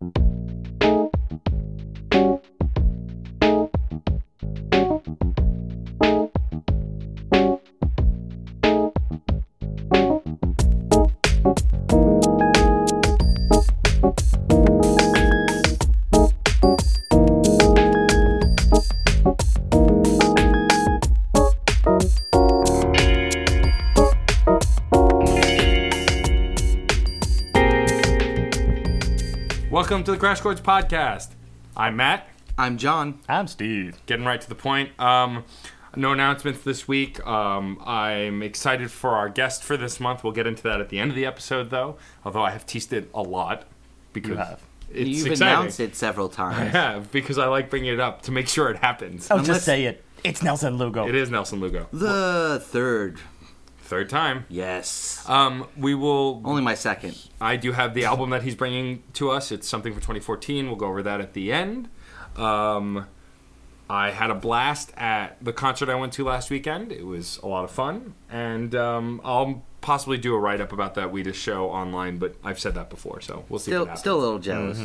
[0.00, 0.47] Welcome
[30.08, 31.32] to the Crash Course Podcast.
[31.76, 32.26] I'm Matt,
[32.56, 33.20] I'm John.
[33.28, 34.00] I'm Steve.
[34.06, 34.98] getting right to the point.
[34.98, 35.44] Um,
[35.96, 37.24] no announcements this week.
[37.26, 40.24] Um, I'm excited for our guest for this month.
[40.24, 41.98] We'll get into that at the end of the episode, though.
[42.24, 43.64] Although I have teased it a lot
[44.14, 44.62] because You have.
[44.90, 45.52] it's You've exciting.
[45.58, 46.72] announced it several I times.
[46.72, 49.28] have because I like bringing it up to make sure it happens.
[49.30, 50.02] Oh, Unless- just say it.
[50.24, 51.06] It's Nelson Lugo.
[51.06, 51.86] It is Nelson Lugo.
[51.92, 53.18] The third.
[53.88, 54.44] Third time.
[54.50, 55.24] Yes.
[55.26, 56.42] Um, we will.
[56.44, 57.18] Only my second.
[57.40, 59.50] I do have the album that he's bringing to us.
[59.50, 60.66] It's something for 2014.
[60.66, 61.88] We'll go over that at the end.
[62.36, 63.06] Um,
[63.88, 66.92] I had a blast at the concert I went to last weekend.
[66.92, 70.94] It was a lot of fun, and um, I'll possibly do a write up about
[70.96, 72.18] that Wheatus show online.
[72.18, 73.70] But I've said that before, so we'll see.
[73.70, 74.00] Still, happens.
[74.00, 74.80] still a little jealous.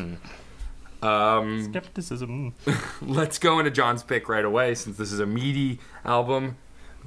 [1.02, 2.54] Um, Skepticism.
[3.02, 6.56] let's go into John's pick right away, since this is a meaty album.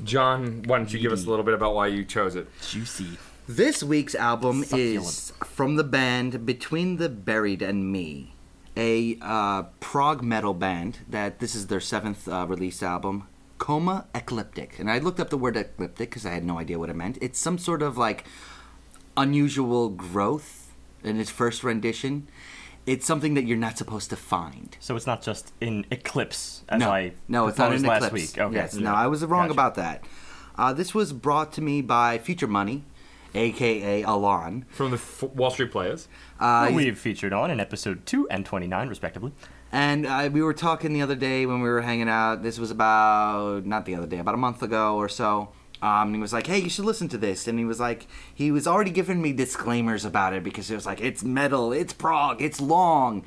[0.05, 2.49] John, why don't you give us a little bit about why you chose it?
[2.63, 3.19] Juicy.
[3.49, 5.07] This week's album Succulent.
[5.07, 8.35] is from the band Between the Buried and Me,
[8.77, 14.79] a uh, prog metal band that this is their seventh uh, release album, Coma Ecliptic.
[14.79, 17.19] And I looked up the word ecliptic because I had no idea what it meant.
[17.21, 18.25] It's some sort of like
[19.17, 20.73] unusual growth
[21.03, 22.29] in its first rendition.
[22.87, 24.77] It's something that you're not supposed to find.
[24.81, 28.05] So it's not just in Eclipse, as no, I no, it's not proposed in last
[28.07, 28.33] Eclipse.
[28.37, 28.41] week.
[28.41, 28.55] Okay.
[28.55, 28.85] Yes, Yeah.
[28.91, 29.53] no, I was wrong Gotcha.
[29.53, 30.05] about that.
[30.57, 32.85] Uh, this was brought to me by Future Money,
[33.35, 34.65] aka Alon.
[34.71, 36.09] From the F- Wall Street Players.
[36.39, 39.33] Uh, Who we've featured on in episode 2 and 29, respectively.
[39.73, 42.43] and uh, we were talking the other day when we were hanging out.
[42.43, 45.49] This was about not the other day, about a month ago or so.
[45.83, 48.07] Um, and he was like, "Hey, you should listen to this." And he was like,
[48.35, 51.93] he was already giving me disclaimers about it because it was like, "It's metal, it's
[51.93, 53.25] prog, it's long,"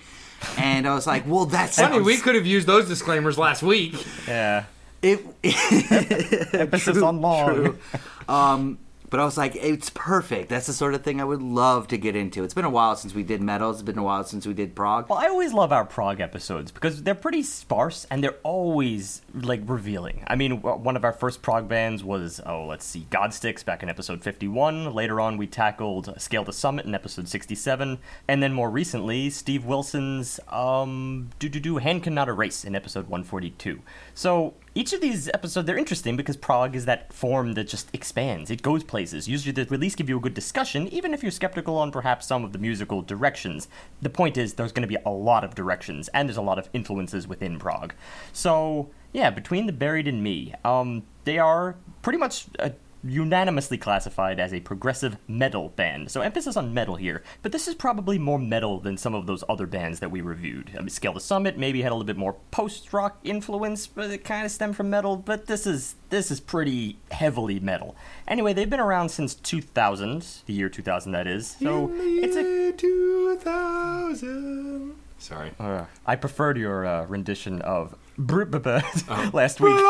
[0.57, 3.93] and I was like, "Well, that's Funny, we could have used those disclaimers last week.
[4.27, 4.65] Yeah.
[5.01, 5.19] it."
[6.53, 7.53] Emphasis True, on long.
[7.55, 7.77] true.
[8.27, 8.77] Um,
[9.09, 10.49] but I was like, it's perfect.
[10.49, 12.43] That's the sort of thing I would love to get into.
[12.43, 13.71] It's been a while since we did metal.
[13.71, 15.09] It's been a while since we did prog.
[15.09, 19.61] Well, I always love our prog episodes because they're pretty sparse and they're always like
[19.65, 20.23] revealing.
[20.27, 23.89] I mean, one of our first prog bands was oh, let's see, Godsticks back in
[23.89, 24.93] episode 51.
[24.93, 29.65] Later on, we tackled Scale the Summit in episode 67, and then more recently, Steve
[29.65, 33.81] Wilson's um, do do do Hand Cannot Erase in episode 142.
[34.13, 38.49] So each of these episodes they're interesting because prog is that form that just expands.
[38.49, 39.27] It goes places.
[39.27, 42.25] Usually they at least give you a good discussion even if you're skeptical on perhaps
[42.25, 43.67] some of the musical directions.
[44.01, 46.59] The point is there's going to be a lot of directions and there's a lot
[46.59, 47.93] of influences within prog
[48.33, 52.45] so yeah between the buried and me um, they are pretty much
[53.03, 56.11] unanimously classified as a progressive metal band.
[56.11, 59.43] So emphasis on metal here, but this is probably more metal than some of those
[59.47, 60.71] other bands that we reviewed.
[60.75, 64.23] I mean, Scale the Summit maybe had a little bit more post-rock influence, but it
[64.23, 65.15] kind of stemmed from metal.
[65.17, 67.95] But this is this is pretty heavily metal.
[68.27, 71.57] Anyway, they've been around since 2000, the year 2000 that is.
[71.61, 74.95] So it's a 2000.
[75.19, 75.51] Sorry.
[75.59, 78.45] uh, I preferred your uh, rendition of Buh
[79.33, 79.79] last week.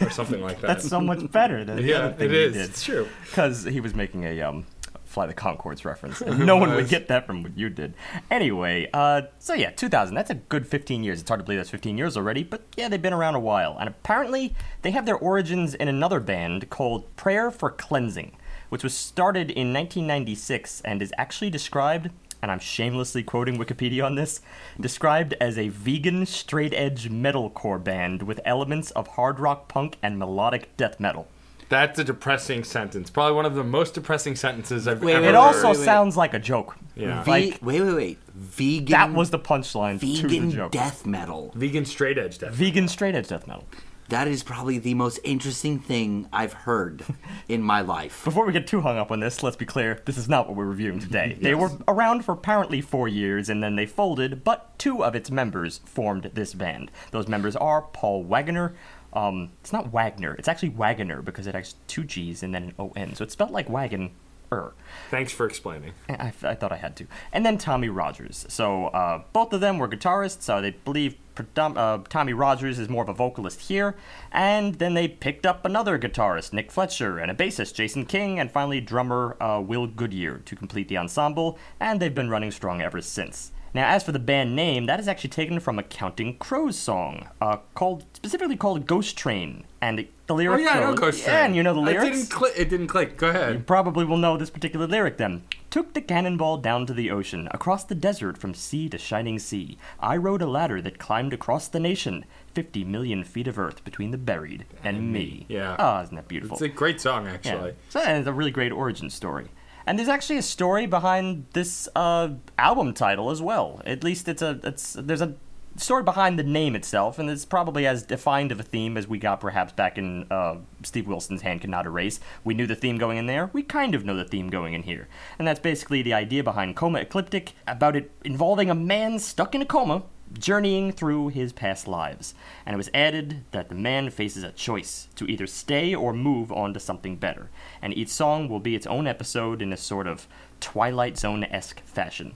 [0.00, 0.66] Or something like that.
[0.66, 2.52] That's so much better than the yeah, other thing it is.
[2.54, 2.70] did.
[2.70, 3.08] It's true.
[3.24, 4.66] because he was making a um,
[5.04, 6.20] Fly the Conchords reference.
[6.20, 7.94] And no one would get that from what you did.
[8.30, 10.14] Anyway, uh, so yeah, 2000.
[10.14, 11.20] That's a good 15 years.
[11.20, 13.76] It's hard to believe that's 15 years already, but yeah, they've been around a while.
[13.78, 18.32] And apparently, they have their origins in another band called Prayer for Cleansing,
[18.68, 22.10] which was started in 1996 and is actually described.
[22.42, 24.40] And I'm shamelessly quoting Wikipedia on this,
[24.80, 30.18] described as a vegan straight edge metalcore band with elements of hard rock punk and
[30.18, 31.28] melodic death metal.
[31.68, 33.10] That's a depressing sentence.
[33.10, 35.36] Probably one of the most depressing sentences I've Wait, ever wait, It heard.
[35.36, 35.84] also wait, wait.
[35.84, 36.76] sounds like a joke.
[36.96, 37.22] Yeah.
[37.22, 38.18] Ve- Like wait, wait, wait.
[38.34, 38.90] Vegan.
[38.90, 40.72] that was the punchline to the vegan joke.
[40.72, 41.52] death metal.
[41.54, 42.52] Vegan straight edge death.
[42.54, 43.66] Vegan straight edge death metal.
[44.10, 47.04] That is probably the most interesting thing I've heard
[47.48, 48.24] in my life.
[48.24, 50.56] Before we get too hung up on this, let's be clear, this is not what
[50.56, 51.38] we're reviewing today.
[51.50, 55.30] They were around for apparently four years and then they folded, but two of its
[55.30, 56.90] members formed this band.
[57.12, 58.74] Those members are Paul Wagner.
[59.12, 62.74] Um, it's not Wagner, it's actually Waggoner because it has two G's and then an
[62.80, 64.10] O-N, so it's spelled like wagon.
[64.52, 64.74] Er.
[65.10, 65.92] Thanks for explaining.
[66.08, 67.06] I, I thought I had to.
[67.32, 68.46] And then Tommy Rogers.
[68.48, 70.50] So uh, both of them were guitarists.
[70.50, 71.14] Uh, they believe
[71.56, 73.96] uh, Tommy Rogers is more of a vocalist here,
[74.32, 78.50] and then they picked up another guitarist, Nick Fletcher, and a bassist, Jason King, and
[78.50, 83.00] finally drummer uh, Will Goodyear to complete the ensemble, and they've been running strong ever
[83.00, 83.52] since.
[83.72, 87.28] Now, as for the band name, that is actually taken from a Counting Crows song,
[87.40, 91.22] uh, called specifically called "Ghost Train," and it, the Oh lyric yeah, I know Ghost
[91.22, 91.34] Train.
[91.34, 92.04] Yeah, and you know the lyrics.
[92.04, 92.52] It didn't click.
[92.56, 93.16] It didn't click.
[93.16, 93.52] Go ahead.
[93.54, 95.44] You probably will know this particular lyric then.
[95.70, 99.78] Took the cannonball down to the ocean, across the desert from sea to shining sea.
[100.00, 102.24] I rode a ladder that climbed across the nation.
[102.52, 105.46] Fifty million feet of earth between the buried and me.
[105.48, 105.76] Yeah.
[105.78, 106.56] Oh, isn't that beautiful?
[106.56, 107.32] It's a great song, Yeah.
[107.34, 107.74] actually.
[107.90, 109.46] So and it's a really great origin story.
[109.90, 113.82] And there's actually a story behind this uh, album title as well.
[113.84, 115.34] At least it's a it's there's a
[115.74, 119.18] story behind the name itself, and it's probably as defined of a theme as we
[119.18, 122.20] got perhaps back in uh, Steve Wilson's Hand Cannot Erase.
[122.44, 123.50] We knew the theme going in there.
[123.52, 125.08] We kind of know the theme going in here,
[125.40, 129.62] and that's basically the idea behind Coma Ecliptic about it involving a man stuck in
[129.62, 132.34] a coma journeying through his past lives.
[132.64, 136.52] And it was added that the man faces a choice to either stay or move
[136.52, 137.50] on to something better.
[137.82, 140.26] And each song will be its own episode in a sort of
[140.60, 142.34] Twilight Zone esque fashion.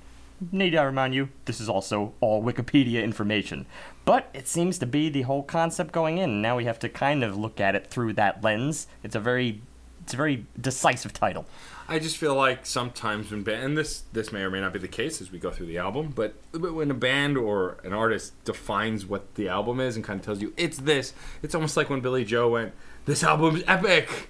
[0.51, 3.67] Need I remind you, this is also all Wikipedia information.
[4.05, 6.43] But it seems to be the whole concept going in.
[6.43, 8.87] Now we have to kind of look at it through that lens.
[9.03, 9.63] It's a very
[10.03, 11.47] it's a very decisive title.
[11.89, 14.79] I just feel like sometimes when band, and this this may or may not be
[14.79, 17.93] the case as we go through the album, but, but when a band or an
[17.93, 21.77] artist defines what the album is and kind of tells you it's this, it's almost
[21.77, 22.73] like when Billie Joe went,
[23.05, 24.29] "This album's epic."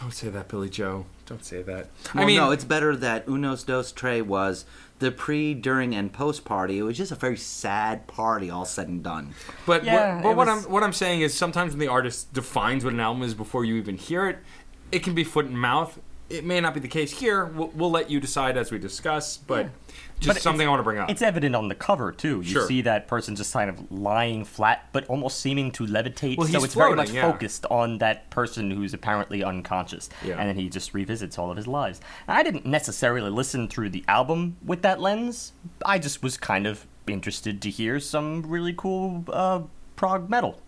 [0.00, 1.06] Don't say that, Billie Joe.
[1.26, 1.88] Don't say that.
[2.14, 4.64] Well, I mean, no, it's better that Unos Dos Tres was
[4.98, 6.78] the pre, during, and post party.
[6.78, 9.34] It was just a very sad party, all said and done.
[9.66, 12.32] But Yeah, what, but what was- I'm what I'm saying is sometimes when the artist
[12.32, 14.38] defines what an album is before you even hear it,
[14.92, 15.98] it can be foot and mouth.
[16.30, 17.44] It may not be the case here.
[17.46, 19.68] We'll, we'll let you decide as we discuss, but
[20.20, 21.10] just But something I want to bring up.
[21.10, 22.36] It's evident on the cover too.
[22.36, 22.66] You Sure.
[22.68, 26.36] see that person just kind of lying flat, but almost seeming to levitate.
[26.36, 27.30] Well, so it's very much yeah.
[27.30, 30.38] focused on that person who's apparently unconscious, Yeah.
[30.38, 32.00] and then he just revisits all of his lives.
[32.28, 35.52] I didn't necessarily listen through the album with that lens.
[35.84, 39.62] I just was kind of interested to hear some really cool uh,
[39.96, 40.60] prog metal,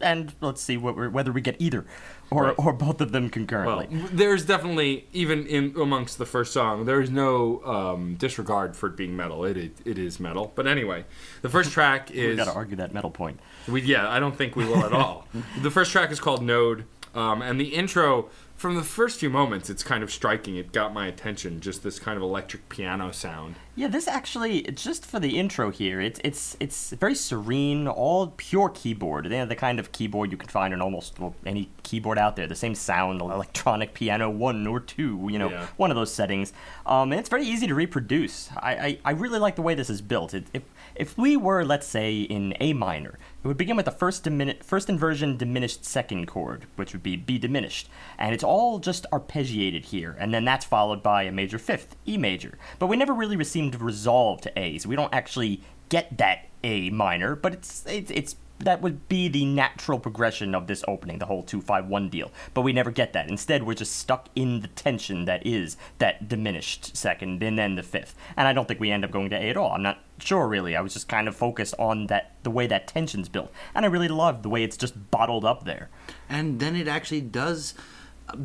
[0.00, 1.84] and let's see what we're, whether we get either
[2.30, 2.54] or Right.
[2.58, 3.88] or both of them Well, concurrently.
[4.12, 8.96] there's definitely even in amongst the first song, there is no um, disregard for it
[8.96, 9.44] being metal.
[9.44, 10.52] It, it it is metal.
[10.54, 11.04] But anyway,
[11.42, 13.38] the first track is we got to argue that metal point.
[13.68, 14.08] we, yeah.
[14.10, 15.26] I don't think we will at all.
[15.62, 16.84] the first track is called Node,
[17.16, 20.56] um, and the intro from the first few moments, it's kind of striking.
[20.56, 21.60] It got my attention.
[21.60, 23.56] Just this kind of electric piano sound.
[23.74, 26.00] Yeah, this actually just for the intro here.
[26.00, 29.26] It's it's it's very serene, all pure keyboard.
[29.26, 32.46] They're the kind of keyboard you can find on almost well, any keyboard out there.
[32.46, 35.66] The same sound, electronic piano one or two, you know, Yeah.
[35.76, 36.54] one of those settings.
[36.86, 38.48] Um, and it's very easy to reproduce.
[38.56, 40.32] I, I, I really like the way this is built.
[40.32, 40.62] It, if
[40.98, 44.62] if we were, let's say, in A minor, it would begin with the first dimini-
[44.62, 47.88] first inversion diminished second chord, which would be B diminished,
[48.18, 52.16] and it's all just arpeggiated here, and then that's followed by a major fifth, E
[52.16, 52.58] major.
[52.78, 56.90] But we never really to resolve to A, so we don't actually get that A
[56.90, 61.26] minor, but it's it's, it's that would be the natural progression of this opening, the
[61.26, 62.30] whole 251 deal.
[62.54, 63.28] But we never get that.
[63.28, 67.82] Instead, we're just stuck in the tension that is that diminished second and then the
[67.82, 68.14] fifth.
[68.36, 69.72] And I don't think we end up going to A at all.
[69.72, 70.74] I'm not sure really.
[70.76, 73.52] I was just kind of focused on that the way that tension's built.
[73.74, 75.90] And I really love the way it's just bottled up there.
[76.28, 77.74] and then it actually does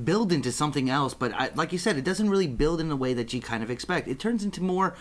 [0.03, 2.95] build into something else but I, like you said it doesn't really build in the
[2.95, 4.95] way that you kind of expect it turns into more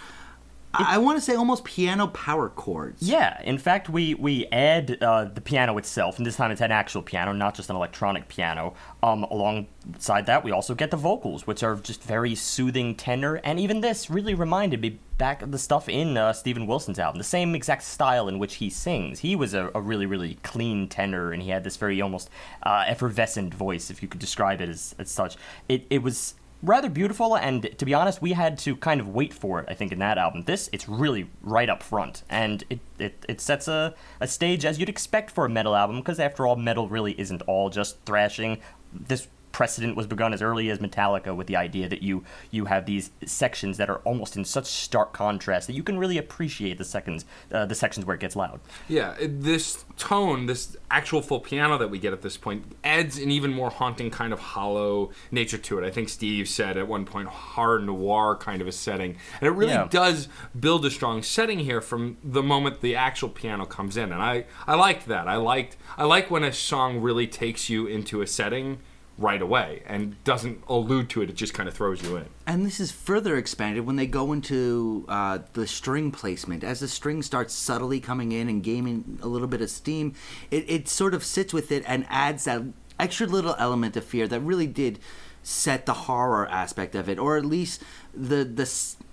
[0.74, 5.24] i, want to say almost piano power chords Yeah, in fact, we we add uh,
[5.24, 8.74] the piano itself, and this time it's an actual piano, not just an electronic piano.
[9.02, 13.58] Um, alongside that, we also get the vocals, which are just very soothing tenor, and
[13.58, 17.24] even this really reminded me back of the stuff in uh, Steven Wilson's album, the
[17.24, 19.20] same exact style in which he sings.
[19.20, 22.30] He was a, a really really clean tenor, and he had this very almost
[22.62, 25.36] uh, effervescent voice, if you could describe it as, as such.
[25.68, 29.32] It it was rather beautiful and to be honest we had to kind of wait
[29.32, 30.42] for it i think in that album.
[30.44, 34.78] This it's really right up front and it, it, it sets a, a stage as
[34.78, 38.60] you'd expect for a metal album because after all metal really isn't all just thrashing.
[38.92, 42.86] This precedent was begun as early as metallica with the idea that you you have
[42.86, 46.84] these sections that are almost in such stark contrast that you can really appreciate the
[46.84, 51.76] seconds uh, the sections where it gets loud Yeah, this tone, this actual full piano
[51.78, 55.58] that we get at this point, adds an even more haunting kind of hollow nature
[55.58, 55.84] to it.
[55.86, 59.16] I think Steve said at one point, hard noir kind of a setting.
[59.40, 59.88] And it really Yeah.
[59.90, 60.28] does
[60.58, 64.10] build a strong setting here from the moment the actual piano comes in.
[64.12, 65.28] And I, I liked that.
[65.28, 68.78] I liked I like when a song really takes you into a setting
[69.20, 71.28] right away and doesn't allude to it.
[71.28, 72.26] It just kind of throws you in.
[72.46, 76.64] And this is further expanded when they go into uh, the string placement.
[76.64, 80.14] As the string starts subtly coming in and gaining a little bit of steam,
[80.50, 82.62] it, it sort of sits with it and adds that
[82.98, 84.98] extra little element of fear that really did
[85.42, 87.82] set the horror aspect of it, or at least
[88.14, 88.70] the the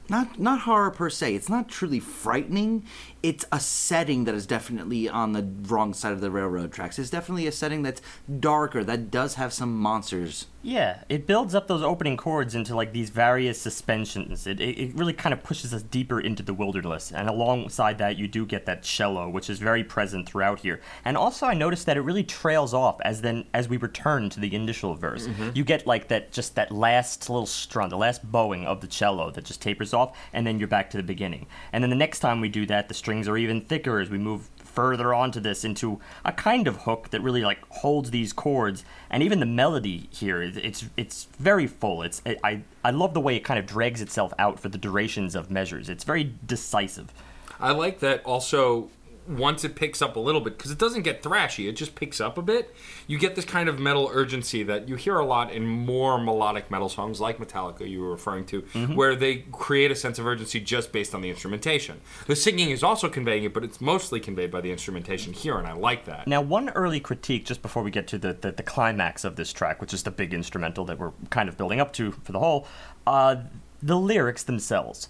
[0.10, 1.36] not not horror per se.
[1.36, 2.86] It's not truly frightening.
[3.24, 7.00] It's a setting that is definitely on the wrong side of the railroad tracks.
[7.00, 8.02] It's definitely a setting that's
[8.40, 10.48] darker that does have some monsters.
[10.62, 14.46] Yeah, it builds up those opening chords into like these various suspensions.
[14.46, 17.12] It, it, it really kind of pushes us deeper into the wilderness.
[17.12, 20.82] And alongside that, you do get that cello, which is very present throughout here.
[21.06, 24.40] And also, I noticed that it really trails off as then as we return to
[24.40, 25.28] the initial verse.
[25.28, 25.52] Mm-hmm.
[25.54, 29.32] You get like that, just that last little strun, the last bowing of the cello
[29.32, 31.48] that just tapers off, and then you're back to the beginning.
[31.72, 34.18] And then the next time we do that, the strings are even thicker as we
[34.18, 38.84] move further onto this into a kind of hook that really like holds these chords.
[39.10, 42.04] And even the melody here it's it's very full.
[42.04, 44.78] It's it, i i love the way it kind of drags itself out for the
[44.78, 45.88] durations of measures.
[45.88, 47.14] It's very decisive.
[47.62, 48.90] I like that also
[49.28, 52.22] once it picks up a little bit because it doesn't get thrashy it just picks
[52.22, 52.74] up a bit.
[53.08, 56.72] You get this kind of metal urgency that you hear a lot in more melodic
[56.72, 58.62] metal songs like metallica you were referring to
[58.96, 62.02] where they create a sense of urgency just based on the instrumentation.
[62.26, 65.68] The singing is also conveying it but it's mostly conveyed by the instrumentation here and
[65.68, 66.28] i like that.
[66.28, 69.52] Now one early critique just before we get to the, the, the climax of this
[69.52, 72.40] track which is the big instrumental that we're kind of building up to for the
[72.40, 72.68] whole
[73.06, 73.38] uh,
[73.82, 75.08] the lyrics themselves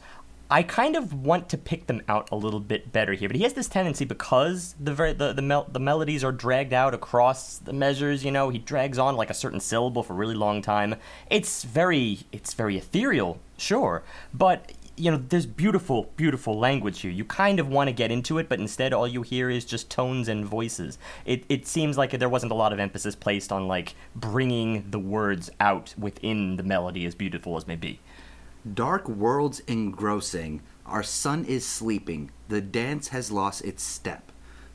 [0.50, 3.44] I kind of want to pick them out a little bit better here, but he
[3.44, 7.58] has this tendency because the ver- the the, mel- the melodies are dragged out across
[7.58, 8.24] the measures.
[8.24, 10.96] You know, he drags on like a certain syllable for a really long time.
[11.30, 17.12] It's very it's very ethereal, sure, but you know, there's beautiful, beautiful language here.
[17.12, 19.92] You kind of want to get into it, but instead, all you hear is just
[19.92, 20.98] tones and voices.
[21.26, 25.00] It it seems like there wasn't a lot of emphasis placed on like bringing the
[25.00, 28.00] words out within the melody, as beautiful as may be.
[28.74, 30.62] Dark worlds engrossing.
[30.86, 32.32] Our sun is sleeping.
[32.48, 34.32] The dance has lost its step.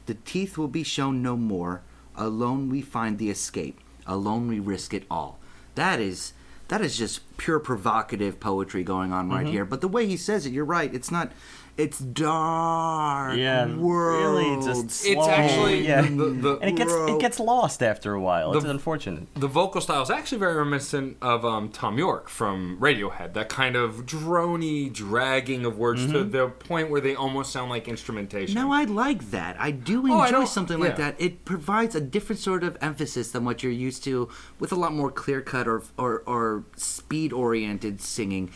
[0.07, 1.83] The teeth will be shown no more.
[2.17, 3.81] Alone we find the escape.
[4.07, 5.39] Alone we risk it all.
[5.75, 6.33] That is
[6.69, 9.53] that is just pure provocative poetry going on right mm-hmm.
[9.53, 9.65] here.
[9.65, 10.93] But the way he says it, you're right.
[10.95, 11.33] It's not.
[11.79, 14.67] It's dark Yeah, worlds.
[14.67, 16.03] really just it's actually yeah.
[16.03, 17.17] the, the, and it gets Bro.
[17.17, 18.55] it gets lost after a while.
[18.55, 19.27] It's unfortunate.
[19.35, 23.33] the vocal style is actually very reminiscent of um, Thom Yorke from Radiohead.
[23.33, 27.89] That kind of drony dragging of words to the point where they almost sound like
[27.89, 28.55] instrumentation.
[28.55, 29.57] No, I like that.
[29.59, 31.13] I do Oh, I enjoy don't- something like yeah.
[31.13, 31.21] that.
[31.21, 34.29] It provides a different sort of emphasis than what you're used to
[34.61, 38.51] with a lot more clear cut or, or, or speed oriented singing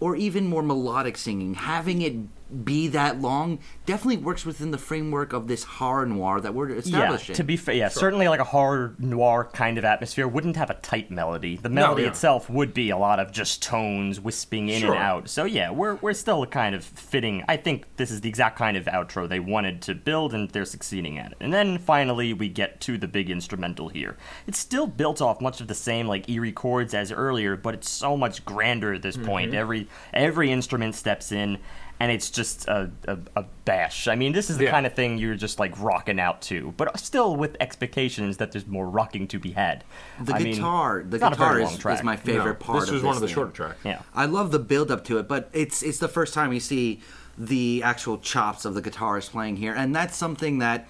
[0.00, 1.54] or even more melodic singing.
[1.54, 2.14] Having it
[2.64, 6.76] be that long definitely works within the framework of this horror noir that we're Yeah,
[6.76, 7.34] establishing.
[7.34, 10.74] to be fair, yeah, certainly like a horror noir kind of atmosphere wouldn't have a
[10.74, 11.56] tight melody.
[11.56, 12.08] The melody yeah.
[12.08, 14.94] itself would be a lot of just tones wisping in Sure.
[14.94, 15.28] and out.
[15.28, 17.44] So yeah, we're we're still kind of fitting.
[17.48, 20.64] I think this is the exact kind of outro they wanted to build, and they're
[20.64, 21.38] succeeding at it.
[21.40, 24.16] And then finally, we get to the big instrumental here.
[24.46, 27.90] It's still built off much of the same like eerie chords as earlier, but it's
[27.90, 29.50] so much grander at this point.
[29.50, 29.58] Mm-hmm.
[29.60, 31.58] Every every instrument steps in.
[32.00, 34.06] And it's just a, a, a bash.
[34.06, 34.70] I mean, this is the Yeah.
[34.70, 38.66] kind of thing you're just like rocking out to, but still with expectations that there's
[38.68, 39.82] more rocking to be had.
[40.22, 42.80] the I mean, guitar, the it's not a guitar is, is my No, favorite part.
[42.80, 43.34] This of was one of the thing.
[43.34, 43.78] shorter tracks.
[43.84, 44.02] Yeah.
[44.14, 47.00] I love the build up to it, but it's it's the first time you see
[47.36, 50.88] the actual chops of the guitarist playing here, and that's something that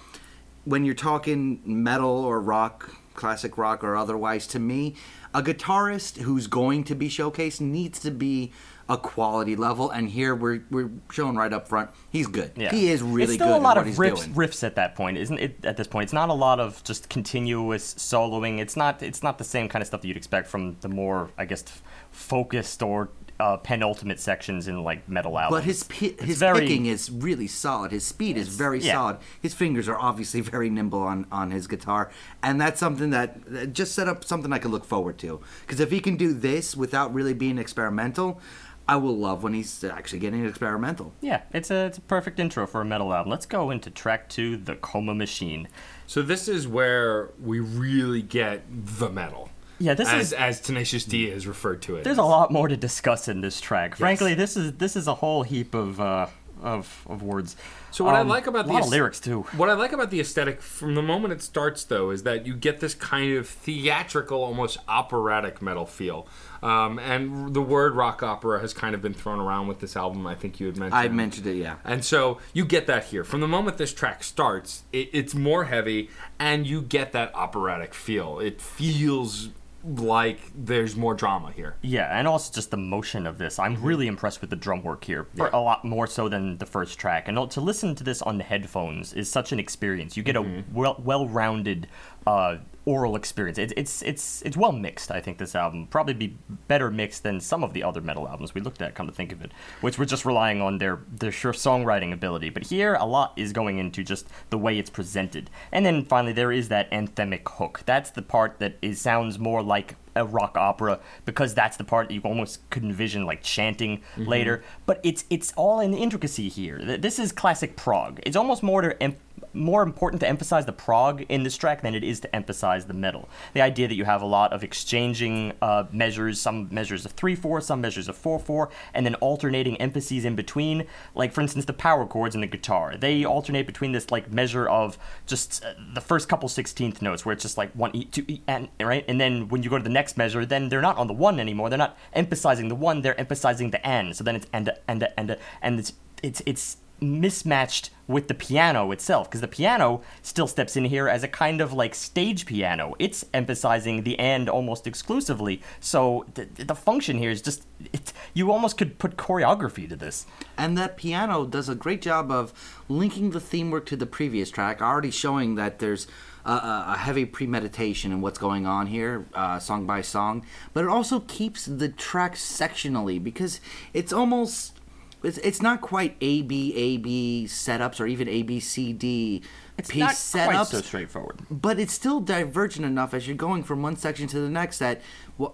[0.65, 4.95] when you're talking metal or rock, classic rock or otherwise, to me,
[5.33, 8.51] a guitarist who's going to be showcased needs to be
[8.89, 12.51] a quality level, and here we're we're showing right up front he's good.
[12.55, 12.71] Yeah.
[12.71, 15.37] He is really it's still good a lot of riffs, riffs at that point, isn't
[15.37, 15.63] it?
[15.63, 18.59] At this point, it's not a lot of just continuous soloing.
[18.59, 19.01] It's not.
[19.03, 21.63] It's not the same kind of stuff that you'd expect from the more, I guess,
[22.11, 25.61] focused or uh, penultimate sections in like metal albums.
[25.61, 27.91] But his pi- his very- picking is really solid.
[27.91, 28.93] His speed is very yeah.
[28.93, 29.17] solid.
[29.41, 32.11] His fingers are obviously very nimble on, on his guitar,
[32.43, 35.39] and that's something that that just set up something I could look forward to.
[35.61, 38.41] Because if he can do this without really being experimental,
[38.89, 41.13] I will love when he's actually getting experimental.
[41.21, 43.29] Yeah, it's a it's a perfect intro for a metal album.
[43.29, 45.67] Let's go into track two, the Coma Machine.
[46.07, 49.51] So this is where we really get the metal.
[49.77, 52.03] Yeah, this as, is as Tenacious D is referred to it.
[52.03, 53.95] There's a lot more to discuss in this track.
[53.95, 56.25] Frankly, this is this is a whole heap of uh,
[56.61, 57.55] of of words.
[57.91, 59.41] So what I Um, like about a the lot of lyrics too.
[59.57, 62.55] What I like about the aesthetic from the moment it starts, though, is that you
[62.55, 66.27] get this kind of theatrical, almost operatic metal feel.
[66.61, 70.27] Um, and the word rock opera has kind of been thrown around with this album.
[70.27, 70.99] I think you had mentioned.
[70.99, 71.75] I mentioned it, yeah.
[71.83, 73.23] And so you get that here.
[73.23, 77.93] From the moment this track starts, it, it's more heavy, and you get that operatic
[77.93, 78.39] feel.
[78.39, 79.49] It feels
[79.83, 81.75] like there's more drama here.
[81.81, 83.59] Yeah, and also just the motion of this.
[83.59, 85.41] I'm really impressed with the drum work here, Mm-hmm.
[85.41, 85.49] Yeah.
[85.53, 87.27] a lot more so than the first track.
[87.27, 90.17] And to listen to this on the headphones is such an experience.
[90.17, 90.71] You get Mm-hmm.
[90.75, 91.87] a well well-rounded
[92.27, 92.57] uh,
[92.89, 93.59] oral experience.
[93.59, 95.11] It, it's it's it's well mixed.
[95.11, 96.35] I think this album probably be
[96.67, 98.95] better mixed than some of the other metal albums we looked at.
[98.95, 102.49] Come to think of it, which were just relying on their their sure songwriting ability.
[102.49, 105.51] But here, a lot is going into just the way it's presented.
[105.71, 107.83] And then finally, there is that anthemic hook.
[107.85, 112.07] That's the part that is sounds more like a rock opera because that's the part
[112.07, 114.63] that you almost could envision like chanting later.
[114.85, 116.97] But it's it's all in the intricacy here.
[116.97, 118.19] This is classic prog.
[118.23, 119.17] It's almost more to em-
[119.53, 122.93] more important to emphasize the prog in this track than it is to emphasize the
[122.93, 123.27] metal.
[123.53, 127.35] The idea that you have a lot of exchanging uh, measures, some measures of three
[127.35, 130.85] four, some measures of four four, and then alternating emphases in between.
[131.15, 134.67] Like for instance, the power chords in the guitar, they alternate between this like measure
[134.67, 138.25] of just uh, the first couple sixteenth notes, where it's just like one e two
[138.27, 140.97] e and right, and then when you go to the next measure, then they're not
[140.97, 141.69] on the one anymore.
[141.69, 144.13] They're not emphasizing the one; they're emphasizing the n.
[144.13, 149.29] So then it's and and and and it's it's it's mismatched with the piano itself
[149.29, 153.23] because the piano still steps in here as a kind of like stage piano it's
[153.33, 158.77] emphasizing the and almost exclusively so the, the function here is just it, you almost
[158.77, 160.25] could put choreography to this
[160.59, 162.53] And that piano does a great job of
[162.89, 166.05] linking the theme work to the previous track, already showing that there's
[166.51, 170.45] a, heavy premeditation in what's going on here, uh, song by song.
[170.73, 173.61] But it also keeps the track sectionally because
[173.93, 174.75] it's almost.
[175.21, 179.43] It's, it's not quite A B A B setups or even A B C D
[179.77, 183.63] it's piece not setups quite so straightforward but it's still divergent enough as you're going
[183.63, 185.01] from one section to the next that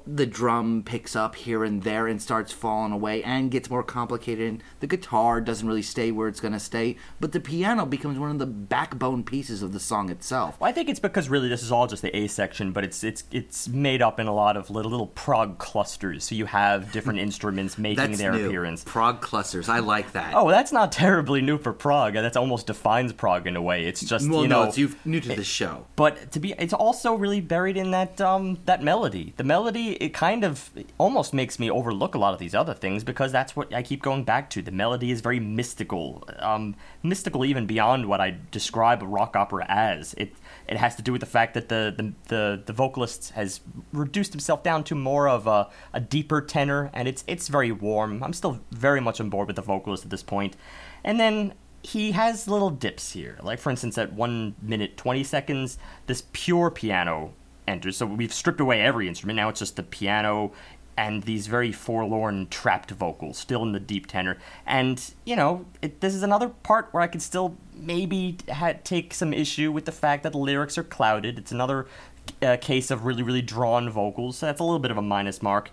[0.07, 4.47] the drum picks up here and there and starts falling away and gets more complicated.
[4.47, 8.17] And the guitar doesn't really stay where it's going to stay, but the piano becomes
[8.17, 10.59] one of the backbone pieces of the song itself.
[10.59, 13.03] Well, I think it's because really this is all just the A section, but it's
[13.03, 16.23] it's it's made up in a lot of little little prog clusters.
[16.23, 18.47] So you have different instruments making their new.
[18.47, 18.83] appearance.
[18.83, 19.69] Prog clusters.
[19.69, 20.33] I like that.
[20.35, 22.13] Oh, that's not terribly new for prog.
[22.13, 23.85] That almost defines prog in a way.
[23.85, 25.85] It's just well, you no, know, it's you new to the show.
[25.95, 29.33] but to be, it's also really buried in that um that melody.
[29.37, 33.03] The melody it kind of almost makes me overlook a lot of these other things
[33.03, 34.61] because that's what I keep going back to.
[34.61, 39.65] The melody is very mystical, um, mystical even beyond what I describe a rock opera
[39.69, 40.13] as.
[40.15, 40.33] It
[40.67, 43.61] it has to do with the fact that the the the, the vocalist has
[43.93, 48.23] reduced himself down to more of a, a deeper tenor, and it's it's very warm.
[48.23, 50.55] I'm still very much on board with the vocalist at this point,
[51.03, 53.37] and then he has little dips here.
[53.43, 57.33] Like for instance, at one minute twenty seconds, this pure piano
[57.67, 57.97] enters.
[57.97, 59.37] So we've stripped away every instrument.
[59.37, 60.51] Now it's just the piano
[60.97, 64.37] and these very forlorn trapped vocals, still in the deep tenor.
[64.65, 69.13] And you know, it, this is another part where I could still maybe ha- take
[69.13, 71.37] some issue with the fact that the lyrics are clouded.
[71.37, 71.87] It's another
[72.41, 74.37] uh, case of really, really drawn vocals.
[74.37, 75.69] So that's a little bit of a minus mark.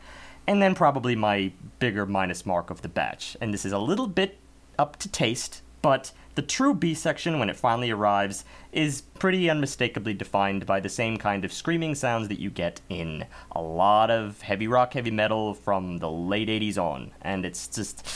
[0.46, 3.36] And then probably my bigger minus mark of the batch.
[3.40, 4.38] And this is a little bit
[4.78, 10.14] up to taste, but the true B section, when it finally arrives, is pretty unmistakably
[10.14, 14.40] defined by the same kind of screaming sounds that you get in a lot of
[14.40, 17.10] heavy rock, heavy metal from the late 80s on.
[17.20, 18.06] And it's just.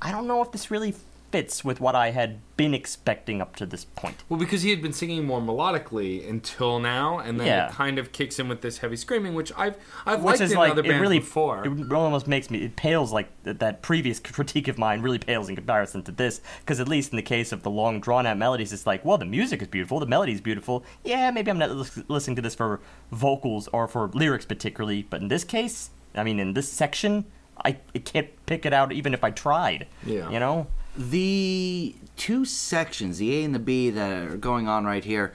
[0.00, 0.94] I don't know if this really
[1.32, 4.16] fits with what I had been expecting up to this point.
[4.28, 7.66] Well, because he had been singing more melodically until now, and then Yeah.
[7.68, 10.52] it kind of kicks in with this heavy screaming, which I've I've Which liked is
[10.52, 11.66] in like other it bands really before.
[11.66, 15.48] It almost makes me it pales like th- that previous critique of mine really pales
[15.48, 18.38] in comparison to this because at least in the case of the long drawn out
[18.38, 20.84] melodies, it's like well the music is beautiful, the melody is beautiful.
[21.04, 25.20] Yeah, maybe I'm not lis- listening to this for vocals or for lyrics particularly, but
[25.20, 27.26] in this case, I mean in this section,
[27.64, 29.86] I, I can't pick it out even if I tried.
[30.04, 30.30] Yeah.
[30.30, 30.66] you know.
[30.98, 35.34] The two sections, the A and the B that are going on right here,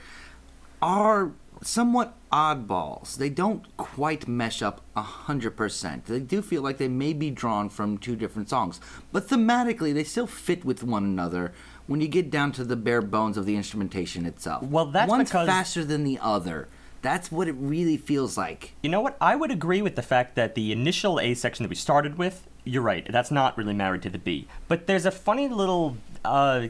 [0.81, 3.17] are somewhat oddballs.
[3.17, 6.05] They don't quite mesh up a hundred percent.
[6.05, 8.79] They do feel like they may be drawn from two different songs,
[9.11, 11.53] but thematically they still fit with one another.
[11.85, 15.29] When you get down to the bare bones of the instrumentation itself, Well, that's one's
[15.29, 16.67] because- faster than the other.
[17.03, 18.75] That's what it really feels like.
[18.83, 19.17] You know what?
[19.19, 22.47] I would agree with the fact that the initial A section that we started with,
[22.63, 24.47] you're right, that's not really married to the B.
[24.67, 26.67] But there's a funny little uh,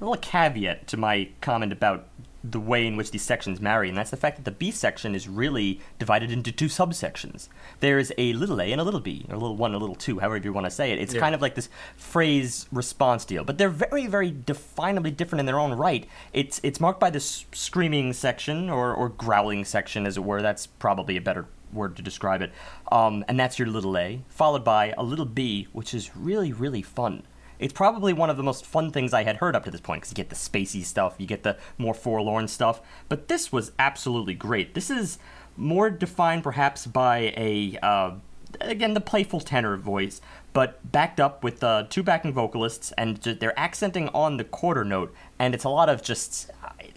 [0.00, 2.06] little caveat to my comment about
[2.44, 5.16] the way in which these sections marry, and that's the fact that the B section
[5.16, 7.48] is really divided into two subsections.
[7.80, 9.96] There's a little a and a little b, or a little one, and a little
[9.96, 11.00] two, however you want to say it.
[11.00, 11.20] It's Yeah.
[11.20, 15.58] kind of like this phrase response deal, but they're very, very definably different in their
[15.58, 16.06] own right.
[16.32, 20.40] It's it's marked by this screaming section or, or growling section, as it were.
[20.40, 21.46] That's probably a better
[21.76, 22.52] word to describe it.
[22.90, 26.82] Um, and that's your little a, followed by a little b, which is really, really
[26.82, 27.22] fun.
[27.58, 30.02] It's probably one of the most fun things I had heard up to this point
[30.02, 32.80] because you get the spacey stuff, you get the more forlorn stuff.
[33.08, 34.74] But this was absolutely great.
[34.74, 35.18] This is
[35.56, 38.12] more defined perhaps by a uh,
[38.60, 40.20] again the playful tenor voice,
[40.52, 45.14] but backed up with uh, two backing vocalists, and they're accenting on the quarter note,
[45.38, 46.50] and it's a lot of just.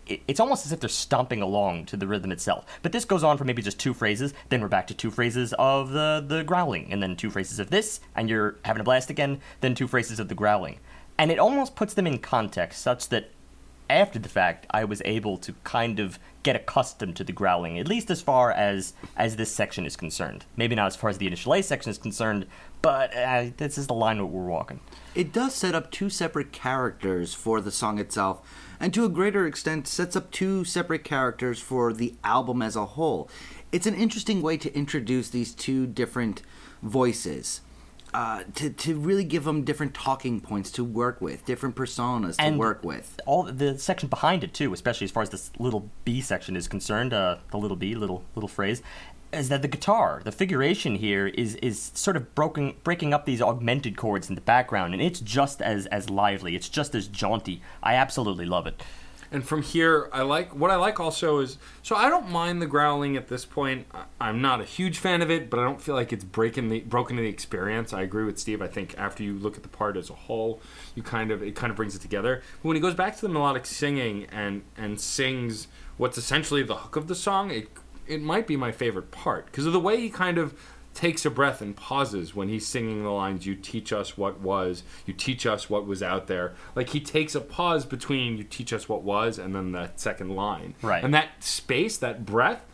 [0.09, 2.65] It- It's almost as if they're stomping along to the rhythm itself.
[2.81, 5.53] But this goes on for maybe just two phrases, then we're back to two phrases
[5.57, 9.09] of the, the growling, and then two phrases of this, and you're having a blast
[9.09, 10.79] again, then two phrases of the growling.
[11.17, 13.31] And it almost puts them in context such that
[13.89, 17.87] after the fact, I was able to kind of get accustomed to the growling, at
[17.87, 20.45] least as far as as this section is concerned.
[20.55, 22.45] Maybe not as far as the initial A section is concerned,
[22.81, 24.79] but uh, this is the line that we're walking.
[25.15, 28.41] It does set up two separate characters for the song itself,
[28.79, 32.85] and to a greater extent, sets up two separate characters for the album as a
[32.85, 33.29] whole.
[33.71, 36.41] It's an interesting way to introduce these two different
[36.81, 37.61] voices.
[38.11, 42.41] Uh, to, to really give them different talking points to work with, different personas to
[42.41, 43.19] And- work with.
[43.27, 46.67] All the section behind it too, especially as far as this little B section is
[46.67, 48.81] concerned, uh, the little B, little little phrase,
[49.31, 53.41] is that the guitar, the figuration here is is sort of broken, breaking up these
[53.41, 57.61] augmented chords in the background, and it's just as as lively, it's just as jaunty.
[57.83, 58.81] I absolutely love it.
[59.31, 62.65] And from here, I like what I like also is so I don't mind the
[62.65, 63.85] growling at this point.
[63.93, 66.69] I- I'm not a huge fan of it, but I don't feel like it's breaking
[66.69, 67.93] the broken the experience.
[67.93, 68.59] I agree with Steve.
[68.61, 70.61] I think after you look at the part as a whole,
[70.95, 72.41] you kind of it kind of brings it together.
[72.63, 76.77] But when he goes back to the melodic singing and and sings what's essentially the
[76.77, 77.69] hook of the song, it
[78.09, 80.53] it might be my favorite part because of the way he kind of
[80.95, 84.81] takes a breath and pauses when he's singing the lines you teach us what was
[85.05, 88.73] you teach us what was out there like he takes a pause between you teach
[88.73, 91.03] us what was and then the second line Right.
[91.03, 92.65] and that space that breath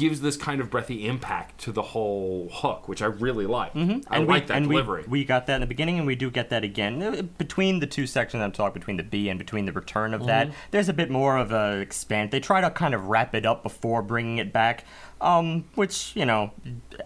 [0.00, 3.78] gives this kind of breathy impact to the whole hook which i really like i
[3.78, 6.30] and like we, that delivery We, we got that in the beginning, and we do
[6.30, 9.66] get that again Uh, between the two sections I'm talking between the B and between
[9.66, 10.26] the return of Mm-hmm.
[10.28, 10.50] that.
[10.70, 12.30] There's a bit more of a expand.
[12.30, 14.84] They try to kind of wrap it up before bringing it back,
[15.20, 16.50] um, which you know,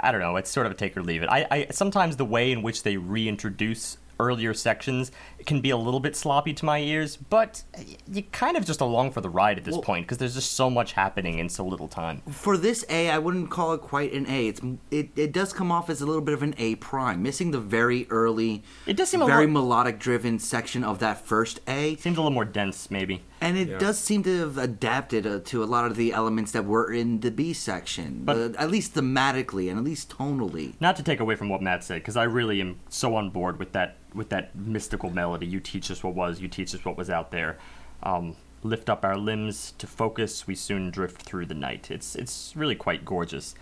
[0.00, 0.37] I don't know.
[0.37, 1.28] It's sort of a take or leave it.
[1.28, 5.11] I, I sometimes the way in which they reintroduce earlier sections
[5.46, 7.62] can be a little bit sloppy to my ears, but
[8.11, 10.52] you kind of just along for the ride at this Well- point because there's just
[10.52, 12.22] so much happening in so little time.
[12.30, 14.48] For this A, I wouldn't call it quite an A.
[14.48, 17.50] It's it, it does come off as a little bit of an A prime, missing
[17.50, 21.61] the very early, It does seem a very little- melodic driven section of that first
[21.68, 21.96] A.
[21.96, 23.22] Seems a little more dense, maybe.
[23.40, 23.78] And it Yeah.
[23.78, 27.20] does seem to have adapted uh, to a lot of the elements that were in
[27.20, 30.72] the B section, But- uh, at least thematically and at least tonally.
[30.80, 33.59] Not to take away from what Matt said, because I really am so on board
[33.59, 35.34] with that with that mystical melody.
[35.42, 37.59] You teach us what was, you teach us what was out there.
[38.03, 41.90] Um, lift up our limbs to focus, we soon drift through the night.
[41.90, 43.55] It's it's really quite gorgeous.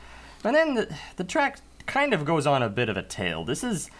[0.45, 3.45] And then the, the track kind of goes on a bit of a tale.
[3.45, 3.91] This is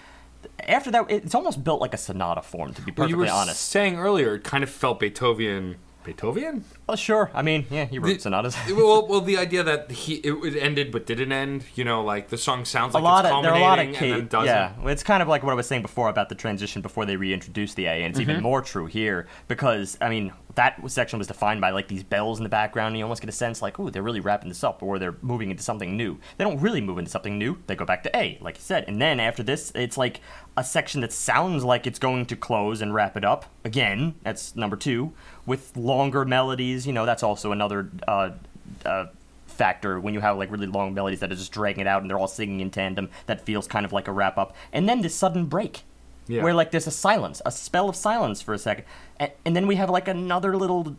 [0.67, 2.75] after that, it's almost built like a sonata form.
[2.75, 3.61] To be well, you perfectly were honest.
[3.61, 7.31] saying earlier it kind of felt beethoven beethoven Well, sure.
[7.33, 8.57] I mean, yeah, he wrote The- sonatas.
[8.71, 12.37] well, well, the idea that he it, ended but didn't end, you know, like the
[12.39, 14.29] song sounds a like lot it's of there are a lot of culminating and then
[14.29, 14.47] doesn't.
[14.47, 17.17] yeah it's kind of like what i was saying before about the transition before they
[17.17, 18.31] reintroduced the a and it's Mm-hmm.
[18.31, 22.39] even more true here because i mean that section was defined by like these bells
[22.39, 24.65] in the background and you almost get a sense like oh they're really wrapping this
[24.65, 26.19] up or they're moving into something new.
[26.37, 27.59] They don't really move into something new.
[27.67, 28.85] They go back to a like you said.
[28.89, 30.21] And then after this it's like
[30.57, 33.47] a section that sounds like it's going to close and wrap it up.
[33.65, 35.13] Again that's number two
[35.47, 36.87] with longer melodies.
[36.87, 38.31] You know that's also another uh,
[38.85, 39.07] uh,
[39.47, 42.11] factor when you have like really long melodies that are just dragging it out and
[42.11, 43.11] they're all singing in tandem.
[43.27, 45.85] That feels kind of like a wrap up and then this sudden break
[46.29, 46.43] Yeah.
[46.43, 48.85] where like there's a silence a spell of silence for a second.
[49.19, 50.97] And, and then we have like another little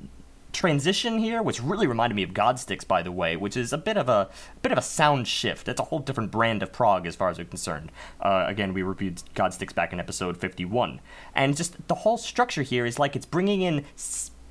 [0.52, 3.98] transition here which really reminded me of godsticks by the way which is a bit
[3.98, 4.30] of a
[4.62, 5.68] bit of a sound shift.
[5.68, 7.92] It's a whole different brand of prog as far as we're concerned.
[8.22, 11.02] Uh, again we reviewed godsticks back in episode 51
[11.34, 13.86] and just the whole structure here is like it's bringing in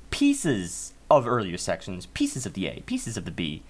[0.09, 3.63] pieces of earlier sections pieces of the a pieces of the b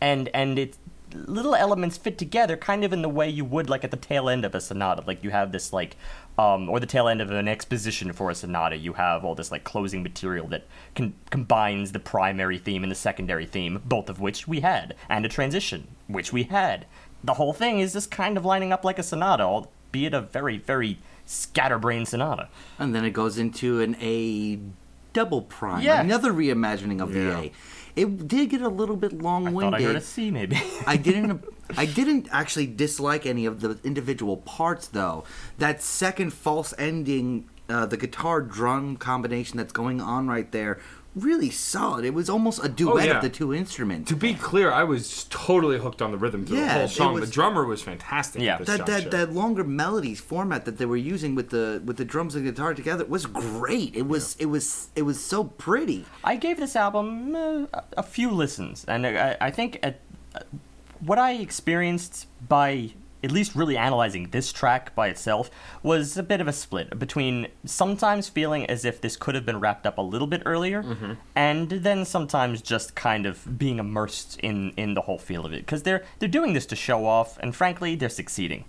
[0.00, 0.78] and and it's
[1.14, 4.28] little elements fit together kind of in the way you would like at the tail
[4.28, 5.02] end of a sonata.
[5.06, 5.96] Like you have this like
[6.40, 9.50] um, or the tail end of an exposition for a sonata you have all this
[9.50, 14.20] like closing material that con- combines the primary theme and the secondary theme both of
[14.20, 16.86] which we had and a transition which we had
[17.22, 20.56] the whole thing is just kind of lining up like a sonata albeit a very
[20.58, 22.48] very scatterbrained sonata
[22.78, 24.58] And then it goes into an A
[25.12, 26.00] double prime, Yeah.
[26.00, 27.22] another reimagining of Yeah.
[27.24, 27.52] the A.
[27.96, 29.74] It did get a little bit long winded.
[29.74, 30.30] I thought i heard a winded.
[30.30, 31.44] maybe I didn't.
[31.76, 35.24] I didn't actually dislike any of the individual parts, though.
[35.58, 40.80] That second false ending, uh, the guitar drum combination that's going on right there,
[41.16, 42.04] really solid.
[42.04, 43.16] It was almost a duet yeah.
[43.16, 44.08] of the two instruments.
[44.10, 47.14] To be clear, I was totally hooked on the rhythm through the whole song.
[47.14, 48.42] was- the drummer was fantastic.
[48.42, 48.54] Yeah.
[48.54, 49.10] at this that, that juncture.
[49.26, 52.74] that longer melodies format that they were using with the with the drums and guitar
[52.74, 53.94] together was great.
[53.96, 56.04] It was it was it was so pretty.
[56.22, 60.00] I gave this album uh, a- a few listens, and I, I think at,
[61.00, 65.50] what I experienced by at least really analyzing this track by itself
[65.82, 69.60] was a bit of a split between sometimes feeling as if this could have been
[69.60, 71.12] wrapped up a little bit earlier mm-hmm.
[71.34, 75.64] and then sometimes just kind of being immersed in in the whole feel of it
[75.64, 78.64] because they're they're doing this to show off and frankly they're succeeding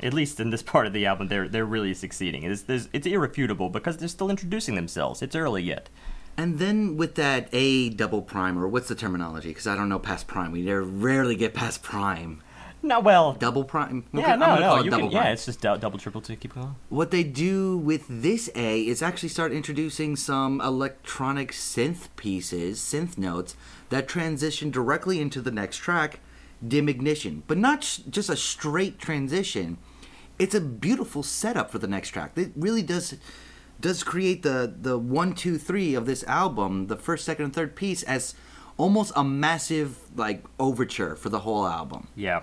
[0.00, 3.06] at least in this part of the album they're they're really succeeding it's there's, it's
[3.06, 5.88] irrefutable because they're still introducing themselves it's early yet
[6.36, 9.48] And then with that A double prime, or what's the terminology?
[9.48, 10.50] Because I don't know past prime.
[10.50, 12.42] We rarely get past prime.
[12.92, 14.04] no well Double prime?
[14.12, 16.20] yeah Okay, I'm no no it you double can, yeah it's just dou- double triple
[16.22, 21.52] to keep going What they do with this A is actually start introducing some electronic
[21.52, 23.56] synth pieces, synth notes,
[23.90, 26.20] that transition directly into the next track,
[26.66, 27.42] Dim Ignition.
[27.46, 29.78] But not sh- just a straight transition.
[30.38, 32.32] It's a beautiful setup for the next track.
[32.36, 33.14] It really does
[33.80, 37.74] does create the the one, two, three of this album, the first, second, and third
[37.76, 38.34] piece as
[38.78, 42.08] almost a massive like overture for the whole album.
[42.16, 42.42] Yeah,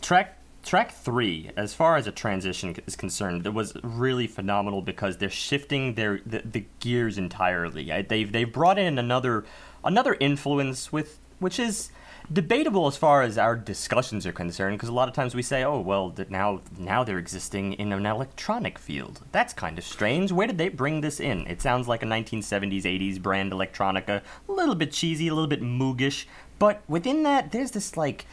[0.00, 5.16] track track three, as far as a transition is concerned, it was really phenomenal because
[5.16, 7.90] they're shifting their the, the gears entirely.
[8.02, 9.44] They've they've brought in another
[9.84, 11.90] another influence with which is
[12.30, 15.64] debatable as far as our discussions are concerned because a lot of times we say
[15.64, 19.22] oh well now now they're existing in an electronic field.
[19.32, 20.32] That's kind of strange.
[20.32, 21.46] Where did they bring this in?
[21.46, 24.22] It sounds like a 1970s 80s brand electronica.
[24.48, 26.26] A little bit cheesy a little bit moogish
[26.58, 28.26] but within that there's this like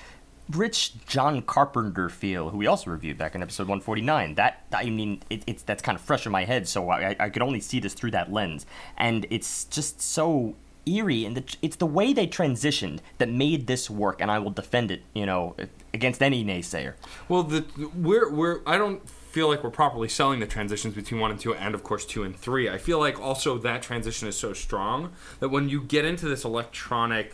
[0.52, 4.36] rich John Carpenter feel, who we also reviewed back in episode 149.
[4.36, 7.30] That I mean, it, it's that's kind of fresh in my head, so I, I
[7.30, 8.66] could only see this through that lens,
[8.98, 10.56] and it's just so
[10.86, 14.52] eerie, and the, it's the way they transitioned that made this work, and I will
[14.52, 15.56] defend it, you know,
[15.94, 16.94] against any naysayer.
[17.28, 21.32] Well, the we're we're I don't feel like we're properly selling the transitions between one
[21.32, 22.70] and two, and of course two and three.
[22.70, 26.46] I feel like also that transition is so strong that when you get into this
[26.46, 27.34] electronic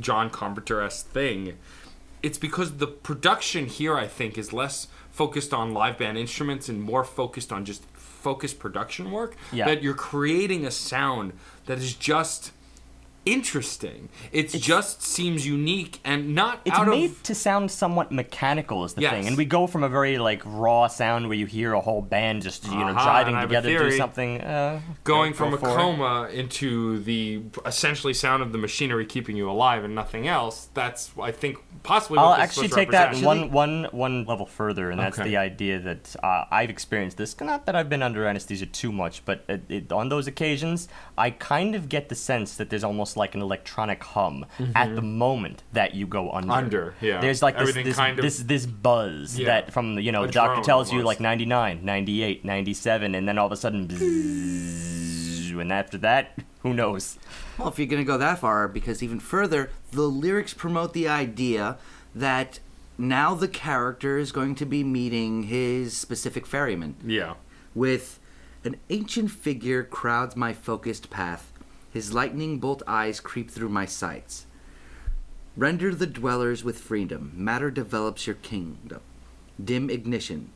[0.00, 1.58] John Carpenter esque thing,
[2.22, 6.82] it's because the production here I think is less focused on live band instruments and
[6.82, 9.36] more focused on just focused production work.
[9.52, 9.66] Yeah.
[9.66, 11.32] That you're creating a sound
[11.66, 12.52] that is just
[13.26, 14.08] interesting.
[14.32, 18.94] It just seems unique and not It's out made of to sound somewhat mechanical, is
[18.94, 19.12] the Yes.
[19.12, 22.00] thing, and we go from a very like raw sound where you hear a whole
[22.00, 24.40] band just you know Uh-huh, driving and I have a together to do something.
[24.40, 25.74] Uh, going go from a for it.
[25.74, 30.68] coma into the essentially sound of the machinery keeping you alive and nothing else.
[30.72, 32.18] That's I think possibly.
[32.18, 35.30] I'll what this actually take that one, one, one level further, and that's Okay.
[35.30, 37.38] the idea that uh, I've experienced this.
[37.40, 41.30] Not that I've been under anesthesia too much, but it, it, on those occasions, I
[41.30, 45.62] kind of get the sense that there's almost like an electronic hum at the moment
[45.72, 46.48] that you go under.
[46.48, 46.64] Mm-hmm.
[46.64, 47.20] Under, yeah.
[47.20, 49.46] There's like this this, kind of- this this buzz Yeah.
[49.46, 53.38] that from you know the doctor Adrenaline tells you like 99, 98, 97, and then
[53.38, 57.18] all of a sudden, bzzz, and after that, who knows?
[57.58, 61.08] Well, if you're going to go that far, because even further, the lyrics promote the
[61.08, 61.78] idea
[62.14, 62.60] that
[62.98, 67.34] now the character is going to be meeting his specific ferryman Yeah.
[67.74, 68.18] with
[68.64, 71.52] an ancient figure crowds my focused path.
[71.96, 74.44] His lightning bolt eyes creep through my sights.
[75.56, 77.32] Render the dwellers with freedom.
[77.34, 79.00] Matter develops your kingdom.
[79.64, 80.50] Dim ignition.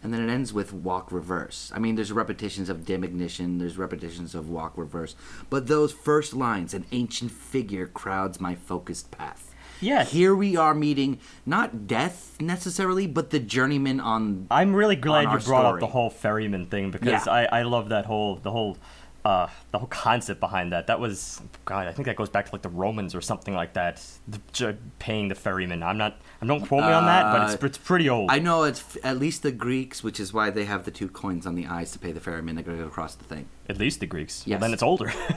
[0.00, 1.72] And then it ends with walk reverse.
[1.74, 5.16] I mean, there's repetitions of dim ignition, there's repetitions of walk reverse.
[5.50, 9.56] But those first lines, an ancient figure crowds my focused path.
[9.80, 10.04] Yeah.
[10.04, 15.40] Here we are meeting not death necessarily, but the journeyman on I'm really glad on
[15.40, 17.32] you brought up the whole ferryman thing because Yeah.
[17.32, 18.78] I, I love that whole the whole
[19.26, 20.86] uh, the whole concept behind that.
[20.86, 21.88] That was God.
[21.88, 24.00] I think that goes back to like the Romans or something like that.
[24.28, 25.82] The, j- paying the ferryman.
[25.82, 26.20] I'm not.
[26.40, 28.30] I don't quote me on that, but it's Uh, it's pretty old.
[28.30, 31.08] I know it's f- at least the Greeks, which is why they have the two
[31.08, 33.46] coins on the eyes to pay the ferryman that go across the thing.
[33.68, 34.44] At least the Greeks.
[34.46, 34.60] Yes.
[34.60, 35.08] Well, then it's older.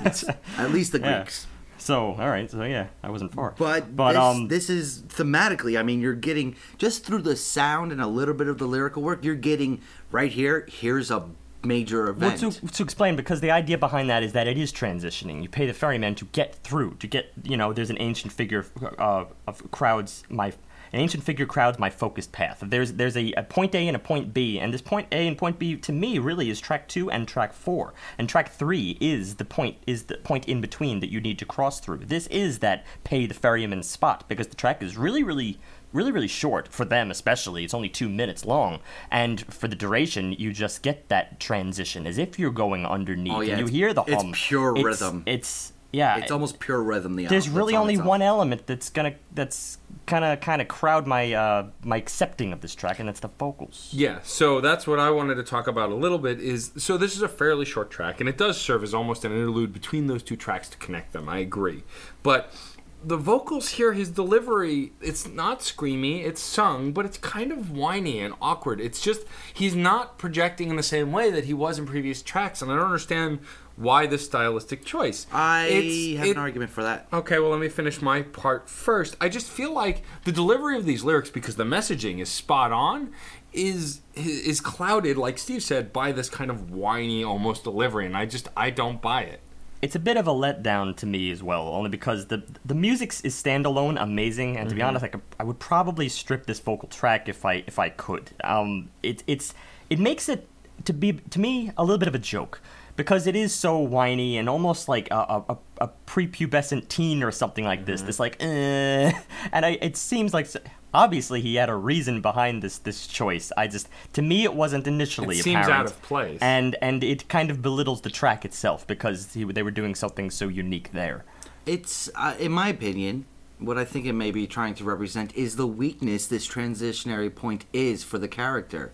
[0.57, 1.17] At least the Yeah.
[1.23, 1.47] Greeks.
[1.77, 2.49] so all right.
[2.51, 3.55] So yeah, I wasn't far.
[3.57, 4.47] But, but this, um.
[4.49, 5.79] this is thematically.
[5.79, 9.01] I mean, you're getting just through the sound and a little bit of the lyrical
[9.01, 9.23] work.
[9.25, 10.67] You're getting right here.
[10.69, 11.27] Here's a
[11.63, 12.53] major Well, event.
[12.53, 15.41] to, to explain, because the idea behind that is that it is transitioning.
[15.41, 18.65] You pay the ferryman to get through, to get, you know, there's an ancient figure
[18.97, 20.53] uh, of crowds my.
[20.91, 22.63] An ancient figure crowds my focused path.
[22.65, 25.37] There's there's a, a point A and a point B, and this point A and
[25.37, 29.35] point B to me really is track two and track four, and track three is
[29.35, 32.05] the point is the point in between that you need to cross through.
[32.05, 35.59] This is that pay the ferryman spot because the track is really really
[35.93, 38.79] really really short for them especially it's only two minutes long
[39.11, 43.41] and for the duration you just get that transition as if you're going underneath Oh,
[43.41, 45.23] yeah, and you hear the it's pure It's- rhythm.
[45.25, 47.15] it's yeah it's almost pure rhythm.
[47.15, 47.57] The there's album.
[47.57, 51.33] really on only its one element that's gonna that's kind of kind of crowd my
[51.33, 55.09] uh my accepting of this track and that's the vocals Yeah, so that's what I
[55.09, 58.19] wanted to talk about a little bit is so this is a fairly short track
[58.19, 61.27] and it does serve as almost an interlude between those two tracks to connect them.
[61.27, 61.83] I agree.
[62.21, 62.53] But
[63.03, 68.19] the vocals here, his delivery, it's not screamy, it's sung, but it's kind of whiny
[68.19, 68.81] and awkward.
[68.81, 69.21] It's just
[69.53, 72.75] he's not projecting in the same way that he was in previous tracks, and I
[72.75, 73.39] don't understand
[73.77, 75.25] why this stylistic choice.
[75.31, 77.07] I It's- have it- an argument for that.
[77.13, 79.15] Okay, well, let me finish my part first.
[79.21, 83.11] I just feel like the delivery of these lyrics, because the messaging is spot on,
[83.53, 88.25] is is clouded, like Steve said, by this kind of whiny, almost delivery, and I
[88.25, 89.39] just I don't buy it.
[89.81, 93.13] It's a bit of a letdown to me as well, only because the the music
[93.23, 96.89] is standalone, amazing, and to be honest, I, could, I would probably strip this vocal
[96.89, 98.31] track if I if I could.
[98.43, 99.53] Um, it it's
[99.89, 100.47] it makes it
[100.85, 102.61] to be to me a little bit of a joke
[102.99, 107.63] because it is so whiny and almost like a, a, a prepubescent teen or something
[107.63, 108.01] like this.
[108.01, 109.13] This like, eh.
[109.53, 110.47] and I, it seems like.
[110.93, 113.51] Obviously, he had a reason behind this this choice.
[113.55, 116.39] I just, to me, it wasn't initially It seems apparent out of place.
[116.41, 120.31] and and it kind of belittles the track itself because he, they were doing something
[120.31, 121.25] so unique there.
[121.65, 123.25] It's, uh, in my opinion,
[123.59, 127.65] what I think it may be trying to represent is the weakness this transitionary point
[127.73, 128.91] is for the character.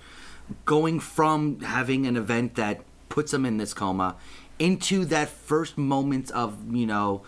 [0.66, 4.16] Going from having an event that puts him in this coma
[4.60, 7.22] into that first moment of, you know,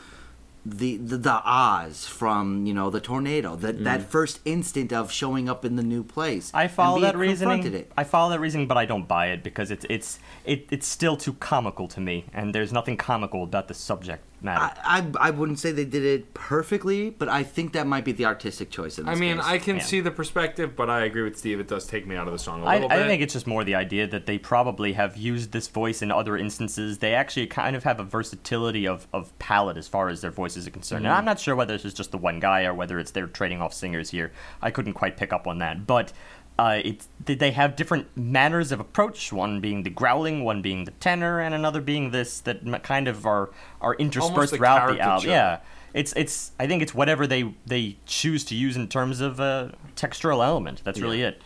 [0.69, 3.83] the, the the Oz from you know the tornado that mm.
[3.85, 6.51] that first instant of showing up in the new place.
[6.53, 7.73] I follow that reasoning.
[7.73, 7.91] It.
[7.97, 11.15] I follow that reasoning, but I don't buy it because it's it's it, it's still
[11.15, 14.79] too comical to me, and there's nothing comical about the subject matter.
[14.83, 18.11] I, I I wouldn't say they did it perfectly, but I think that might be
[18.11, 19.45] the artistic choice in I this mean, case.
[19.45, 19.81] I can Yeah.
[19.83, 21.59] see the perspective, but I agree with Steve.
[21.59, 23.07] It does take me out of the song a I, little I bit.
[23.07, 26.37] think it's just more the idea that they probably have used this voice in other
[26.37, 26.99] instances.
[26.99, 30.67] They actually kind of have a versatility of, of palette as far as their voices
[30.67, 31.05] are concerned.
[31.05, 31.17] And mm.
[31.17, 33.61] I'm not sure whether this is just the one guy or whether it's they're trading
[33.61, 34.31] off singers here.
[34.61, 35.87] I couldn't quite pick up on that.
[35.87, 36.13] But
[36.59, 40.85] uh, it's, they- they have different manners of approach, one being the growling, one being
[40.85, 43.49] the tenor, and another being this that kind of are,
[43.81, 45.29] are interspersed throughout the album.
[45.29, 45.59] Yeah.
[45.93, 46.51] It's it's.
[46.59, 50.81] I think it's whatever they they choose to use in terms of uh, textural element.
[50.83, 51.41] That's really it.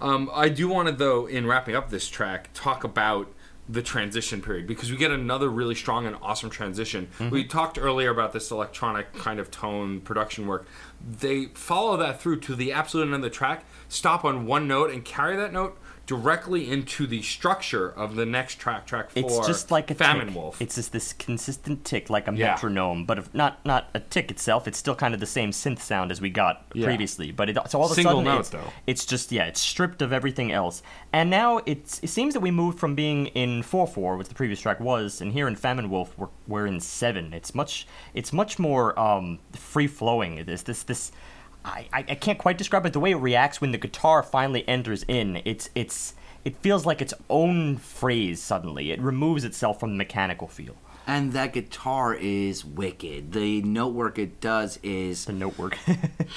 [0.00, 3.28] Um, I do want to, though, in wrapping up this track, talk about
[3.68, 7.08] the transition period because we get another really strong and awesome transition.
[7.30, 10.66] We talked earlier about this electronic kind of tone production work.
[11.04, 14.90] They follow that through to the absolute end of the track, stop on one note,
[14.90, 19.22] and carry that note directly into the structure of the next track, track four.
[19.22, 20.36] It's just like a Famine tick.
[20.36, 20.60] Wolf.
[20.60, 22.50] It's just this consistent tick, like a Yeah.
[22.52, 24.66] metronome, but if not not a tick itself.
[24.66, 26.86] It's still kind of the same synth sound as we got Yeah.
[26.86, 27.30] previously.
[27.30, 28.72] But it, so all of a Single sudden, note, it's, though.
[28.86, 30.82] it's just yeah, it's stripped of everything else.
[31.12, 34.34] And now it's it seems that we moved from being in four four, which the
[34.34, 37.32] previous track was, and here in Famine Wolf we're, we're in seven.
[37.32, 40.44] It's much it's much more um, free flowing.
[40.44, 41.12] This this this.
[41.64, 42.92] I, I I can't quite describe it.
[42.92, 47.00] The way it reacts when the guitar finally enters in, it's it's it feels like
[47.00, 48.90] its own phrase suddenly.
[48.90, 50.74] It removes itself from the mechanical feel.
[51.06, 53.32] and that guitar is wicked.
[53.32, 55.76] The note work it does is The note work.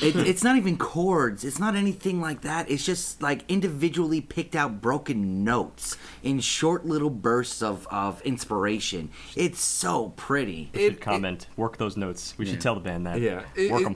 [0.01, 1.43] it, it's not even chords.
[1.43, 2.69] It's not anything like that.
[2.69, 9.09] It's just like individually picked out broken notes in short little bursts of, of inspiration.
[9.35, 10.69] It's so pretty.
[10.73, 11.47] We should comment.
[11.57, 12.35] work those notes.
[12.37, 13.19] We should tell the band that.
[13.21, 13.95] Yeah, Work it- 'em.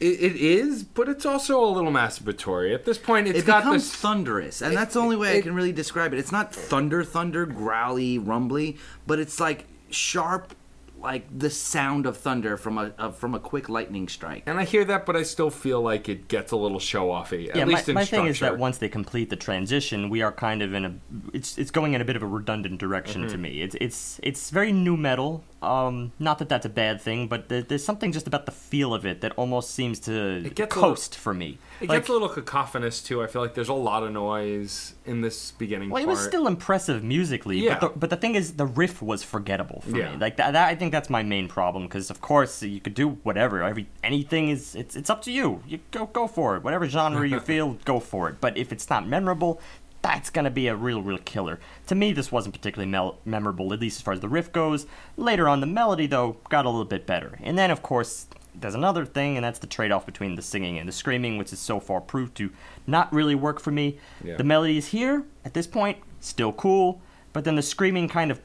[0.00, 2.74] It- it is, but it's also a little masturbatory.
[2.74, 3.94] At this point, it's it got becomes this.
[4.00, 6.18] thunderous, and it- that's the only way I can really describe it.
[6.18, 10.54] It's not thunder, thunder, growly, rumbly, but it's like sharp,
[11.00, 14.42] like the sound of thunder from a, a from a quick lightning strike.
[14.46, 17.48] and I hear that, but I still feel like it gets a little show offy.
[17.50, 18.22] At Yeah, my, least in my structure.
[18.24, 20.94] thing is that once they complete the transition, we are kind of in a
[21.32, 23.30] it's it's going in a bit of a redundant direction Mm-hmm.
[23.32, 23.60] to me.
[23.60, 25.44] It's it's it's very new metal.
[25.62, 28.92] Um, not that that's a bad thing, but there, there's something just about the feel
[28.92, 30.12] of it that almost seems to
[30.44, 31.58] It gets a coast for me.
[31.80, 33.22] It Like- gets a little cacophonous too.
[33.22, 36.46] I feel like there's a lot of noise in this beginning Well, it was still
[36.46, 37.78] impressive musically, Yeah.
[37.80, 40.12] but the, but the thing is, the riff was forgettable for Yeah.
[40.12, 40.18] me.
[40.18, 41.84] Like that, that, I think that's my main problem.
[41.84, 43.62] Because of course, you could do whatever.
[43.62, 45.62] Every anything is it's it's up to you.
[45.66, 46.64] You go go for it.
[46.64, 48.40] Whatever genre you feel, go for it.
[48.40, 49.60] But if it's not memorable,
[50.06, 51.58] that's gonna be a real real killer.
[51.88, 54.86] To me, this wasn't particularly mel- memorable, at least as far as the riff goes.
[55.16, 57.38] Later on, the melody though got a little bit better.
[57.42, 58.26] And then of course.
[58.58, 61.58] There's another thing, and that's the trade-off between the singing and the screaming, which is
[61.58, 62.50] so far proved to
[62.86, 63.98] not really work for me.
[64.24, 64.38] Yeah.
[64.38, 67.02] The is here, at this point, still cool,
[67.34, 68.40] but then the screaming kind of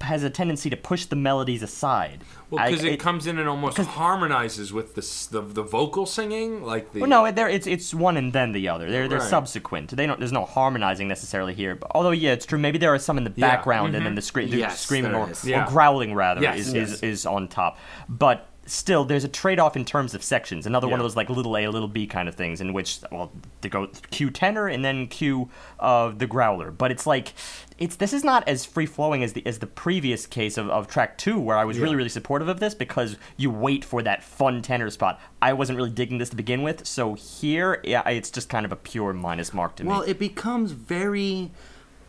[0.00, 2.20] has a tendency to push the melodies aside.
[2.50, 5.00] well because it, comes in and almost harmonizes with the,
[5.40, 7.00] the the vocal singing, like the.
[7.00, 8.90] Well, no, they're, it's it's one and then the other.
[8.90, 9.28] They're they're Right.
[9.28, 9.90] subsequent.
[9.90, 10.18] They don't.
[10.18, 11.74] There's no harmonizing necessarily here.
[11.74, 12.58] But, although yeah, it's true.
[12.58, 13.48] Maybe there are some in the Yeah.
[13.48, 14.16] background, and then mm-hmm.
[14.16, 15.48] the, scre- the Yes, screaming or, is.
[15.48, 16.90] or growling rather Yes, is, yes.
[16.90, 17.78] is is on top.
[18.08, 20.66] But still there's a trade-off in terms of sections.
[20.66, 23.30] Another one of those like little A, little B kind of things in which well
[23.60, 25.50] they go Q tenor and then Q
[25.80, 26.70] uh, the growler.
[26.70, 27.34] But it's like
[27.78, 30.88] it's this is not as free flowing as the as the previous case of, of
[30.88, 31.96] track two where I was really Yeah.
[31.98, 35.20] really supportive of this because you wait for that fun tenor spot.
[35.42, 38.72] I wasn't really digging this to begin with, so here yeah, it's just kind of
[38.72, 39.90] a pure minus mark to me.
[39.90, 41.50] Well, it becomes very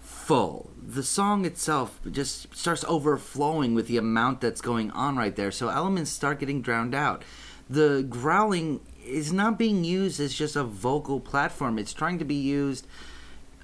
[0.02, 0.72] full.
[0.88, 5.52] The song itself just starts overflowing with the amount that's going on right there.
[5.52, 7.24] So elements start getting drowned out.
[7.68, 11.80] The growling is not being used as just a vocal platform.
[11.80, 12.86] It's trying to be used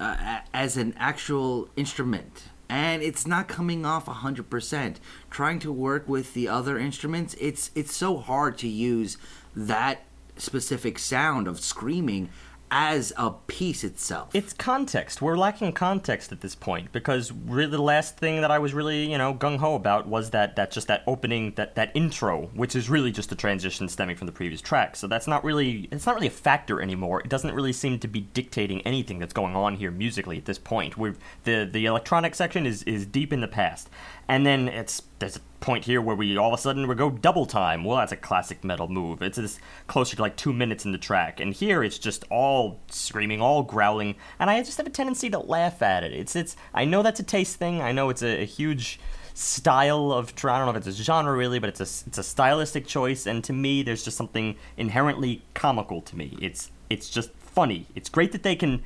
[0.00, 2.44] uh, as an actual instrument.
[2.68, 4.96] And it's not coming off 100%.
[5.30, 9.16] Trying to work with the other instruments, it's it's so hard to use
[9.54, 10.04] that
[10.36, 12.30] specific sound of screaming
[12.74, 14.30] as a piece itself.
[14.34, 15.20] It's context.
[15.20, 19.12] We're lacking context at this point because really the last thing that I was really,
[19.12, 22.74] you know, gung ho about was that that just that opening that that intro, which
[22.74, 24.96] is really just a transition stemming from the previous track.
[24.96, 27.20] So that's not really it's not really a factor anymore.
[27.20, 30.58] It doesn't really seem to be dictating anything that's going on here musically at this
[30.58, 30.96] point.
[30.96, 31.14] We're
[31.44, 33.90] the the electronic section is is deep in the past,
[34.28, 37.46] and then it's there's point here where we all of a sudden we go double
[37.46, 37.84] time.
[37.84, 39.22] Well, that's a classic metal move.
[39.22, 42.80] It's this closer to like two minutes in the track, and here it's just all
[42.88, 46.12] screaming, all growling, and I just have a tendency to laugh at it.
[46.12, 46.56] It's it's.
[46.74, 47.80] I know that's a taste thing.
[47.80, 49.00] I know it's a, a huge
[49.32, 50.34] style of.
[50.44, 53.26] I don't know if it's a genre really, but it's a it's a stylistic choice,
[53.26, 56.36] and to me, there's just something inherently comical to me.
[56.42, 57.86] It's it's just funny.
[57.94, 58.82] It's great that they can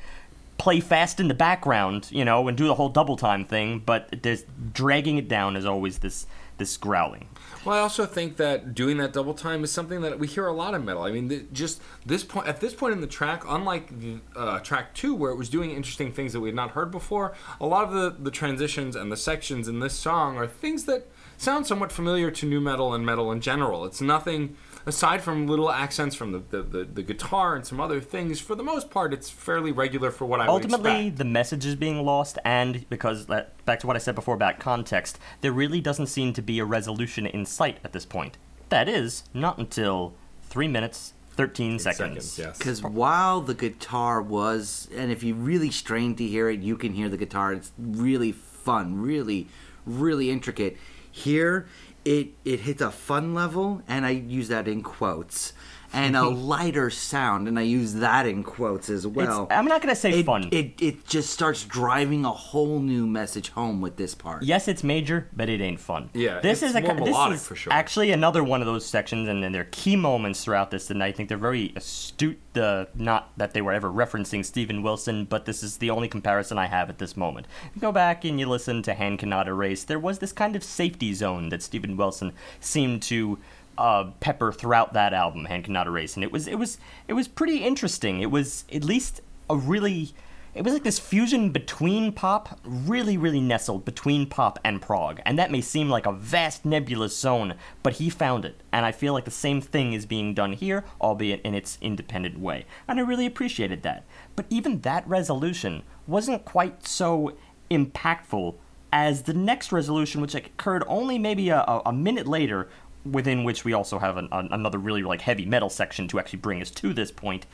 [0.59, 4.23] play fast in the background, you know, and do the whole double time thing, but
[4.23, 6.27] there's dragging it down is always this
[6.59, 7.29] this growling.
[7.65, 10.53] Well, I also think that doing that double time is something that we hear a
[10.53, 11.03] lot in metal.
[11.03, 14.61] I mean, th- just this point at this point in the track, unlike the, uh,
[14.61, 17.67] track two, where it was doing interesting things that we had not heard before, a
[17.67, 21.67] lot of the the transitions and the sections in this song are things that sound
[21.67, 23.85] somewhat familiar to new metal and metal in general.
[23.85, 28.01] It's nothing aside from little accents from the, the, the, the guitar and some other
[28.01, 28.41] things.
[28.41, 31.19] For the most part, it's fairly regular for what I would Ultimately, expect.
[31.19, 34.61] the message is being lost, and because that, back to what I said before about
[34.61, 38.39] context, there really doesn't seem to be a resolution in sight at this point.
[38.69, 40.15] That is, not until
[40.45, 42.31] three minutes, thirteen seconds.
[42.31, 42.59] Seconds, yes.
[42.59, 46.95] Because while the guitar was, and if you really strain to hear it, you can
[46.95, 47.53] hear the guitar.
[47.53, 49.49] It's really fun, really,
[49.85, 50.77] really intricate.
[51.11, 51.67] Here,
[52.07, 55.53] it it hits a fun level, and I use that in quotes,
[55.93, 56.41] and a mm-hmm.
[56.41, 59.45] lighter sound, and I use that in quotes as well.
[59.45, 60.49] It's, I'm not gonna say it, fun.
[60.53, 64.43] It it just starts driving a whole new message home with this part.
[64.43, 66.11] Yes, it's major, but it ain't fun.
[66.15, 67.73] Yeah, this it's is a, more this melodic is for sure.
[67.73, 71.03] actually another one of those sections, and then there are key moments throughout this, and
[71.03, 72.39] I think they're very astute.
[72.53, 76.59] The not that they were ever referencing Steven Wilson, but this is the only comparison
[76.59, 77.47] I have at this moment.
[77.79, 79.85] Go back and you listen to Hand Cannot Erase.
[79.85, 83.39] There was this kind of safety zone that Steven Wilson seemed to
[83.79, 87.29] uh, pepper throughout that album, Hand Cannot Erase, and it was it was it was
[87.29, 88.21] pretty interesting.
[88.21, 90.13] It was at least a really
[90.55, 95.21] it was like this fusion between pop, really, really nestled between pop and prog.
[95.27, 98.63] And that may seem like a vast nebulous zone, but he found it.
[98.73, 102.39] And I feel like the same thing is being done here, albeit in its independent
[102.41, 102.65] way.
[102.89, 104.05] And I really appreciated that.
[104.35, 107.37] But even that resolution wasn't quite so
[107.71, 108.55] impactful
[108.93, 112.69] as the next resolution, which occurred only maybe a, a- a minute later,
[113.13, 116.41] within which we also have an, an, another really like heavy metal section to actually
[116.41, 117.47] bring us to this point.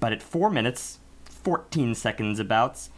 [0.00, 2.90] But at four minutes, 14 seconds abouts,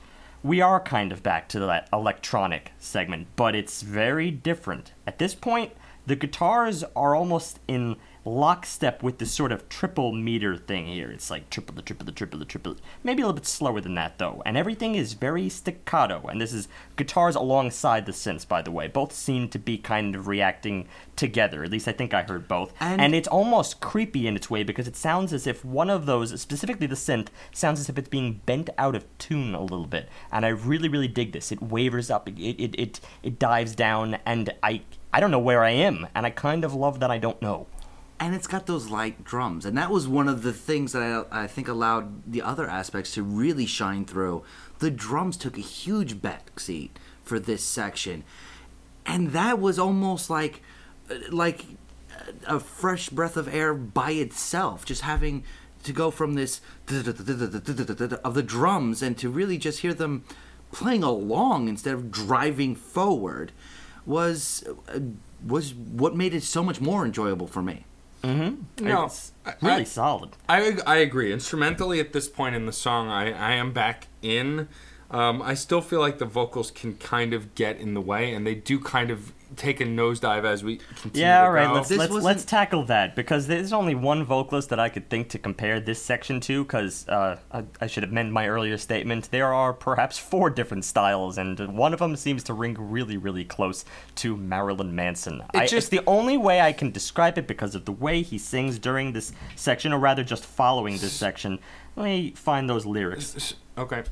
[0.43, 4.93] we are kind of back to that electronic segment, but it's very different.
[5.07, 5.73] At this point,
[6.07, 7.97] the guitars are almost in
[8.31, 11.11] lockstep with this sort of triple meter thing here.
[11.11, 12.77] It's like triple the triple the triple the triple.
[13.03, 14.43] Maybe a little bit slower than that though.
[14.47, 16.27] And everything is very staccato.
[16.29, 18.89] And this is guitars alongside the synths, by the way.
[18.89, 21.65] Both seem to be kind of reacting together.
[21.65, 22.73] At least I think I heard both.
[22.81, 26.07] And- and it's almost creepy in its way because it sounds as if one of
[26.07, 29.87] those, specifically the synth, sounds as if it's being bent out of tune a little
[29.87, 30.09] bit.
[30.31, 31.51] And I really, really dig this.
[31.53, 35.65] It wavers up, it it it, it dives down, and I I don't know where
[35.65, 37.67] I am, and I kind of love that I don't know.
[38.21, 39.65] And it's got those light drums.
[39.65, 43.15] And that was one of the things that I, I think allowed the other aspects
[43.15, 44.45] to really shine through.
[44.79, 46.91] The drums took a huge backseat
[47.25, 48.23] for this section.
[49.07, 50.63] And that was almost like
[51.31, 51.65] like
[52.47, 54.85] a fresh breath of air by itself.
[54.85, 55.43] Just having
[55.83, 60.25] to go from this of the drums and to really just hear them
[60.73, 63.51] playing along instead of driving forward
[64.05, 64.63] was
[65.45, 67.87] was what made it so much more enjoyable for me
[68.23, 68.85] Mm-hmm.
[68.87, 70.31] No, it's really I- solid.
[70.49, 71.33] I I agree.
[71.33, 74.69] Instrumentally, at this point in the song, I, I am back in.
[75.11, 78.47] Um, I still feel like the vocals can kind of get in the way, and
[78.47, 81.23] they do kind of take a nosedive as we continue.
[81.27, 81.67] Yeah, to all right.
[81.67, 81.73] go.
[81.75, 85.11] Let's This let's wasn't- let's tackle that because there's only one vocalist that I could
[85.11, 86.63] think to compare this section to.
[86.63, 89.29] Because uh, I, I should amend my earlier statement.
[89.33, 93.45] There are perhaps four different styles, and one of them seems to ring really, really
[93.45, 93.85] close
[94.17, 95.43] to Marilyn Manson.
[95.53, 98.39] I, it's just- the only way I can describe it because of the way he
[98.39, 101.59] sings during this section, or rather, just following this section.
[101.97, 103.57] Let me find those lyrics.
[103.77, 104.05] Okay.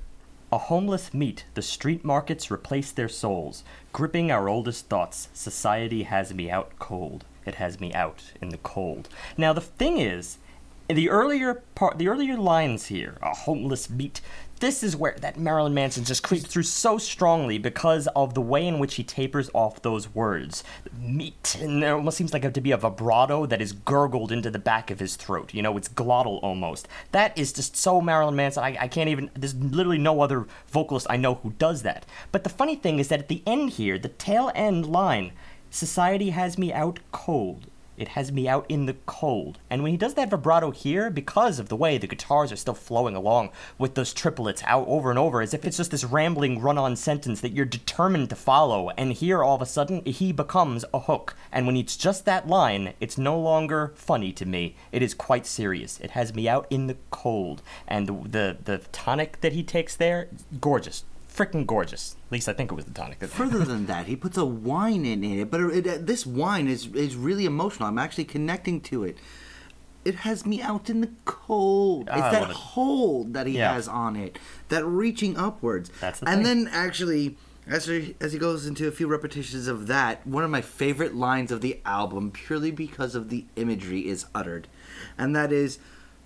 [0.51, 3.65] A homeless meet, the street markets replace their souls.
[3.93, 7.27] Gripping our oldest thoughts, society has me out cold.
[7.45, 9.11] It has me out in the cold.
[9.37, 10.39] Now the thing is,
[10.89, 14.23] the earlier part, the earlier lines here, a homeless meet.
[14.59, 18.67] This is where that Marilyn Manson just creeps through so strongly because of the way
[18.67, 20.65] in which he tapers off those words.
[21.01, 24.51] Meat, and there almost seems like it to be a vibrato that is gurgled into
[24.51, 25.55] the back of his throat.
[25.55, 26.89] You know, it's glottal almost.
[27.13, 28.65] That is just so Marilyn Manson.
[28.65, 29.31] I, I can't even.
[29.35, 32.05] There's literally no other vocalist I know who does that.
[32.33, 35.33] But the funny thing is that at the end here, the tail end line,
[35.71, 37.67] society has me out cold.
[37.99, 39.59] It has me out in the cold.
[39.69, 42.75] And when he does that vibrato here, because of the way the guitars are still
[42.75, 46.61] flowing along with those triplets out over and over, as if it's just this rambling
[46.61, 50.33] run on sentence that you're determined to follow, and here all of a sudden he
[50.33, 51.35] becomes a hook.
[51.51, 54.77] And when it's just that line, it's no longer funny to me.
[54.93, 55.99] It is quite serious.
[56.01, 57.63] It has me out in the cold.
[57.89, 60.29] And the, the, the tonic that he takes there,
[60.61, 61.05] gorgeous.
[61.39, 62.17] Freaking gorgeous.
[62.27, 63.21] At least I think it was the tonic.
[63.21, 66.67] that- Further than that, he puts a wine in it, but it, it, this wine
[66.67, 67.89] is is really emotional.
[67.89, 69.19] I'm actually connecting to it.
[70.05, 72.09] It has me out in the cold.
[72.09, 72.57] It's ah, that it.
[72.57, 73.75] hold that he Yeah.
[73.75, 74.37] has on it,
[74.69, 75.93] that reaching upwards.
[76.01, 76.65] That's the and thing.
[76.65, 77.37] then actually,
[77.69, 81.15] as he, as he goes into a few repetitions of that, one of my favorite
[81.15, 84.67] lines of the album, purely because of the imagery, is uttered,
[85.17, 85.79] and that is,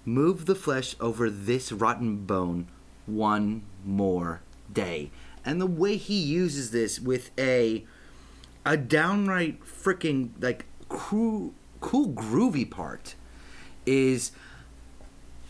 [0.06, 2.68] "Move the flesh over this rotten bone,
[3.04, 4.40] one more
[4.74, 5.10] day."
[5.44, 7.84] And the way he uses this with a
[8.64, 13.14] a downright freaking like cool, cool groovy part
[13.86, 14.32] is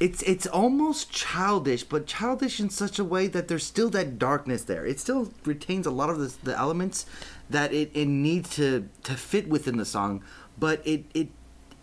[0.01, 4.65] it's it's almost childish, but childish in such a way that there's still that darkness
[4.65, 4.85] there.
[4.85, 7.07] It still retains a lot of the, the elements
[7.49, 10.25] that it, it needs to to fit within the song,
[10.59, 11.29] but it it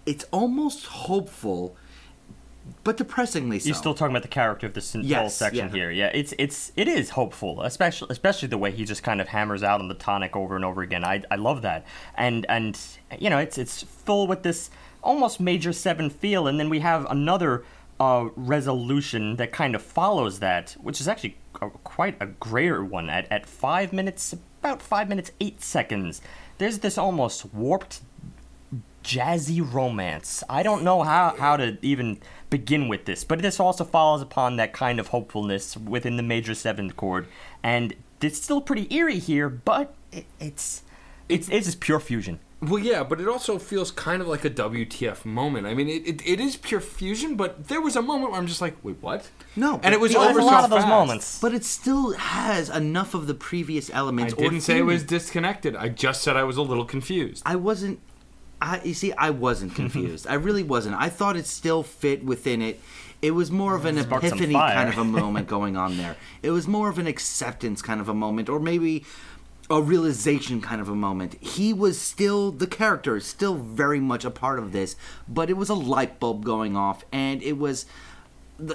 [0.05, 1.77] it's almost hopeful,
[2.83, 3.67] but depressingly so.
[3.67, 5.73] You're still talking about the character of this whole Yes, section yeah.
[5.73, 5.91] here.
[5.91, 9.63] Yeah, it's it's it is hopeful, especially especially the way he just kind of hammers
[9.63, 11.03] out on the tonic over and over again.
[11.03, 12.79] I I love that, and and
[13.19, 14.69] you know it's it's full with this
[15.01, 17.63] almost major seven feel, and then we have another
[17.99, 23.09] uh, resolution that kind of follows that, which is actually a, quite a greater one
[23.09, 26.21] at at five minutes, about five minutes eight seconds.
[26.57, 28.01] There's this almost warped
[29.03, 30.43] jazzy romance.
[30.49, 32.19] I don't know how, how to even
[32.49, 36.53] begin with this, but this also follows upon that kind of hopefulness within the major
[36.53, 37.27] seventh chord,
[37.63, 40.83] and it's still pretty eerie here, but it, it's
[41.27, 42.39] it's it's just pure fusion.
[42.61, 45.65] Well, yeah, but it also feels kind of like a WTF moment.
[45.65, 48.47] I mean, it, it, it is pure fusion, but there was a moment where I'm
[48.47, 49.29] just like, wait, what?
[49.55, 50.89] No, and it was but over a so lot of those fast.
[50.89, 51.39] moments.
[51.39, 54.33] but it still has enough of the previous elements.
[54.33, 55.75] I didn't say it was disconnected.
[55.77, 57.43] I just said I was a little confused.
[57.45, 58.01] I wasn't.
[58.61, 60.27] I you see, I wasn't confused.
[60.27, 60.95] I really wasn't.
[60.95, 62.79] I thought it still fit within it.
[63.21, 66.15] It was more of an Sparked epiphany kind of a moment going on there.
[66.41, 69.03] It was more of an acceptance kind of a moment, or maybe
[69.69, 71.35] a realization kind of a moment.
[71.41, 74.95] He was still the character, is still very much a part of this,
[75.27, 77.85] but it was a light bulb going off, and it was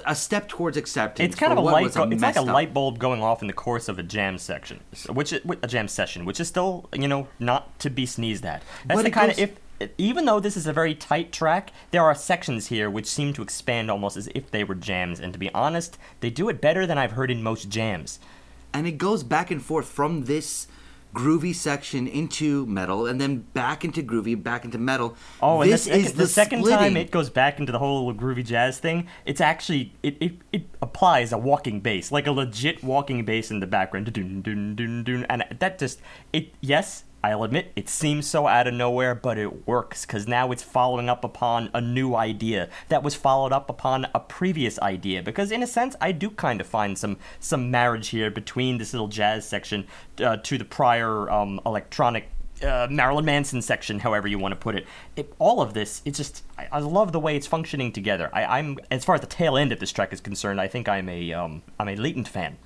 [0.05, 1.33] a step towards acceptance.
[1.33, 1.93] It's kind of a light.
[1.93, 4.37] Go- it's like a up- light bulb going off in the course of a jam
[4.37, 4.79] section,
[5.09, 8.63] which is, a jam session, which is still you know not to be sneezed at.
[8.85, 9.55] That's But the kind goes- of if
[9.97, 13.41] even though this is a very tight track, there are sections here which seem to
[13.41, 15.19] expand almost as if they were jams.
[15.19, 18.19] And to be honest, they do it better than I've heard in most jams.
[18.73, 20.67] and it goes back and forth from this
[21.13, 25.85] groovy section into metal and then back into groovy back into metal Oh, and this
[25.85, 29.39] the, is the, second time it goes back into the whole groovy jazz thing, it's
[29.39, 33.67] actually it, it, it applies a walking bass, like a legit walking bass in the
[33.67, 36.01] background, and that just
[36.33, 36.53] it.
[36.59, 40.61] Yes, I'll admit it seems so out of nowhere, but it works because now it's
[40.61, 45.23] following up upon a new idea that was followed up upon a previous idea.
[45.23, 48.93] Because in a sense, I do kind of find some some marriage here between this
[48.93, 49.87] little jazz section
[50.19, 52.29] uh, to the prior um, electronic
[52.63, 54.85] uh, Marilyn Manson section, however you want to put it.
[55.15, 58.29] it all of this, it's just I, I love the way it's functioning together.
[58.33, 60.87] I, I'm as far as the tail end of this track is concerned, I think
[60.87, 62.57] I'm a um, I'm a latent fan.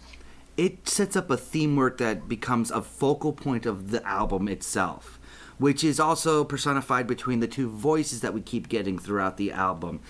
[0.60, 5.18] It sets up a theme work that becomes a focal point of the album itself,
[5.58, 10.02] which is also personified between the two voices that we keep getting throughout the album.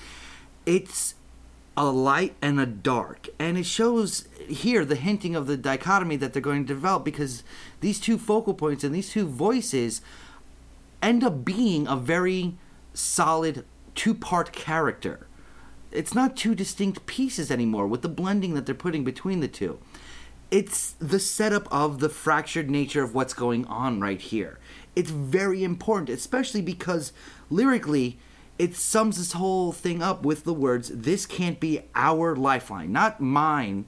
[0.66, 1.14] It's
[1.78, 3.30] a light and a dark.
[3.38, 7.44] And it shows here the hinting of the dichotomy that they're going to develop because
[7.82, 10.02] these two focal points and these two voices
[11.00, 12.58] end up being a very
[12.96, 15.28] solid two part character.
[15.92, 19.78] It's not two distinct pieces anymore with the blending that they're putting between the two.
[20.52, 24.58] It's the setup of the fractured nature of what's going on right here.
[24.96, 27.14] It's very important, especially because
[27.52, 28.18] lyrically,
[28.58, 33.22] it sums this whole thing up with the words, This can't be our lifeline, not
[33.22, 33.86] mine,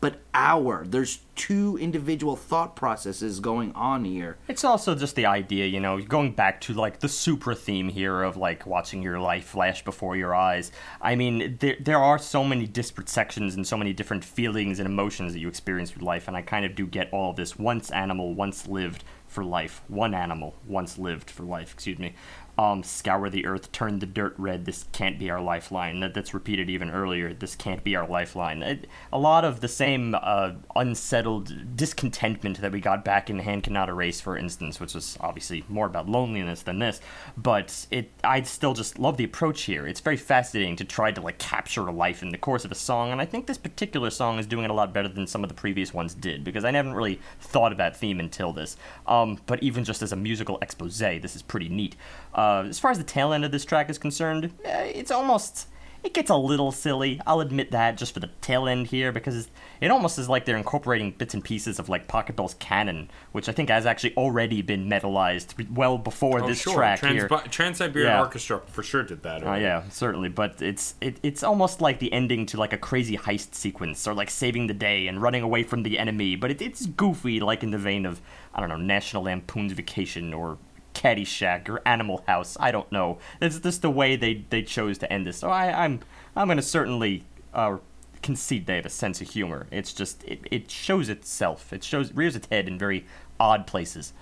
[0.00, 0.84] but our.
[0.86, 4.38] There's two individual thought processes going on here.
[4.48, 8.22] It's also just the idea, you know, going back to like the supra theme here
[8.22, 10.72] of like watching your life flash before your eyes.
[11.00, 14.86] I mean, there, there are so many disparate sections and so many different feelings and
[14.86, 17.58] emotions that you experience with life, and I kind of do get all of this.
[17.58, 19.82] Once animal, once lived for life.
[19.88, 22.14] One animal, once lived for life, excuse me
[22.60, 24.66] um, scour the earth, turn the dirt red.
[24.66, 26.00] This can't be our lifeline.
[26.00, 27.32] That, that's repeated even earlier.
[27.32, 28.62] This can't be our lifeline.
[28.62, 33.62] It, a lot of the same uh, unsettled discontentment that we got back in Hand
[33.62, 37.00] Cannot Erase, for instance, which was obviously more about loneliness than this.
[37.34, 39.86] But it, I still just love the approach here.
[39.86, 42.74] It's very fascinating to try to like capture a life in the course of a
[42.74, 45.42] song, and I think this particular song is doing it a lot better than some
[45.42, 48.76] of the previous ones did because I haven't really thought of that theme until this.
[49.06, 51.96] Um, but even just as a musical expose, this is pretty neat.
[52.34, 55.66] Uh, as far as the tail end of this track is concerned, eh, it's almost
[56.02, 57.20] it gets a little silly.
[57.26, 59.50] I'll admit that just for the tail end here because
[59.82, 63.52] it almost is like they're incorporating bits and pieces of like Pachelbel's canon, which I
[63.52, 66.72] think has actually already been metalized well before Oh, this sure.
[66.72, 67.28] track Trans- here.
[67.50, 68.20] Trans Siberian Yeah.
[68.20, 69.42] Orchestra for sure did that.
[69.46, 70.30] Oh yeah, certainly.
[70.30, 74.14] But it's it, it's almost like the ending to like a crazy heist sequence, or
[74.14, 76.34] like saving the day and running away from the enemy.
[76.34, 78.22] But it, it's goofy, like in the vein of
[78.54, 80.56] I don't know, National Lampoon's Vacation or
[80.94, 82.56] Caddyshack or Animal House.
[82.60, 83.18] I don't know.
[83.40, 85.38] It's just the way they they chose to end this.
[85.38, 86.00] So I, I'm
[86.36, 87.24] I'm gonna certainly
[87.54, 87.78] uh,
[88.22, 89.66] concede they have a sense of humor.
[89.70, 91.72] It's just it, it shows itself.
[91.72, 93.06] It shows rears its head in very
[93.38, 94.12] odd places.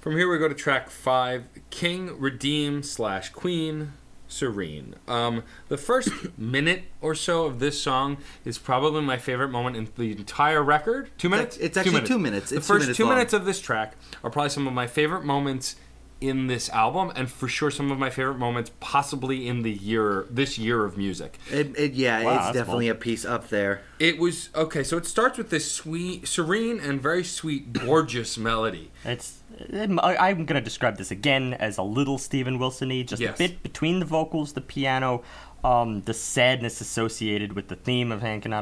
[0.00, 3.92] From here we go to track five: King, Redeem slash Queen,
[4.28, 4.94] Serene.
[5.08, 9.88] Um, the first minute or so of this song is probably my favorite moment in
[9.96, 11.10] the entire record.
[11.18, 11.56] Two minutes.
[11.56, 12.50] it's actually two minutes.
[12.50, 14.86] The It's two first minutes two minutes of this track are probably some of my
[14.86, 15.76] favorite moments
[16.20, 20.26] in this album, and for sure some of my favorite moments, possibly in the year
[20.30, 21.38] this year of music.
[21.50, 23.82] It, it, yeah, Wow, it's that's definitely a piece up there.
[23.98, 24.82] It was okay.
[24.82, 28.90] So it starts with this sweet, serene, and very sweet, gorgeous melody.
[29.04, 29.38] It's.
[29.72, 33.34] Um, I- I'm going to describe this again as a little Steven Wilson-y, just Yes.
[33.34, 35.22] a bit between the vocals, the piano,
[35.64, 38.52] um, the sadness associated with the theme of Hand chime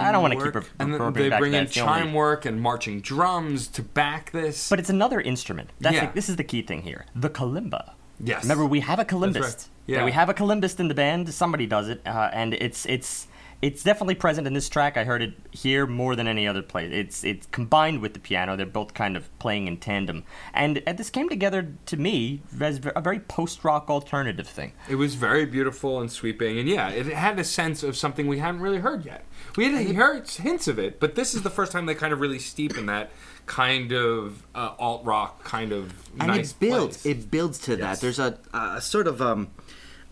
[0.00, 2.44] I don't want to keep re- And reverberating they bring in the only- chime work
[2.44, 4.68] and marching drums to back this.
[4.68, 5.70] But it's another instrument.
[5.80, 6.06] That's Yeah.
[6.06, 7.06] the- this is the key thing here.
[7.14, 7.92] The kalimba.
[8.20, 8.42] Yes.
[8.44, 9.40] Remember, we have a kalimbist.
[9.42, 9.68] right.
[9.86, 10.04] Yeah.
[10.04, 11.32] we have a kalimbist in the band.
[11.32, 13.26] Somebody does it, uh, and it's it's
[13.60, 14.96] it's definitely present in this track.
[14.96, 16.90] I heard it here more than any other place.
[16.92, 18.56] It's it's combined with the piano.
[18.56, 22.80] They're both kind of playing in tandem, and, and this came together to me as
[22.94, 24.72] a very post rock alternative thing.
[24.88, 28.38] It was very beautiful and sweeping, and yeah, it had a sense of something we
[28.38, 29.24] hadn't really heard yet.
[29.56, 32.20] We had heard hints of it, but this is the first time they kind of
[32.20, 33.10] really steep in that
[33.46, 37.16] kind of uh, alt rock kind of and nice it builds place.
[37.16, 37.80] it builds to Yes.
[37.80, 39.48] that there's a, a sort of um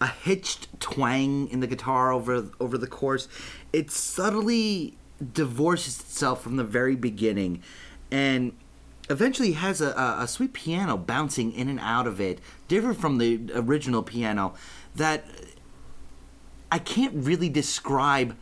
[0.01, 3.29] a hitched twang in the guitar over over the course
[3.73, 4.97] it subtly
[5.33, 7.63] divorces itself from the very beginning
[8.11, 8.53] and
[9.09, 12.39] eventually has a, a, a sweet piano bouncing in and out of it
[12.69, 14.53] different from the original piano
[14.95, 15.25] that
[16.71, 18.37] i can't really describe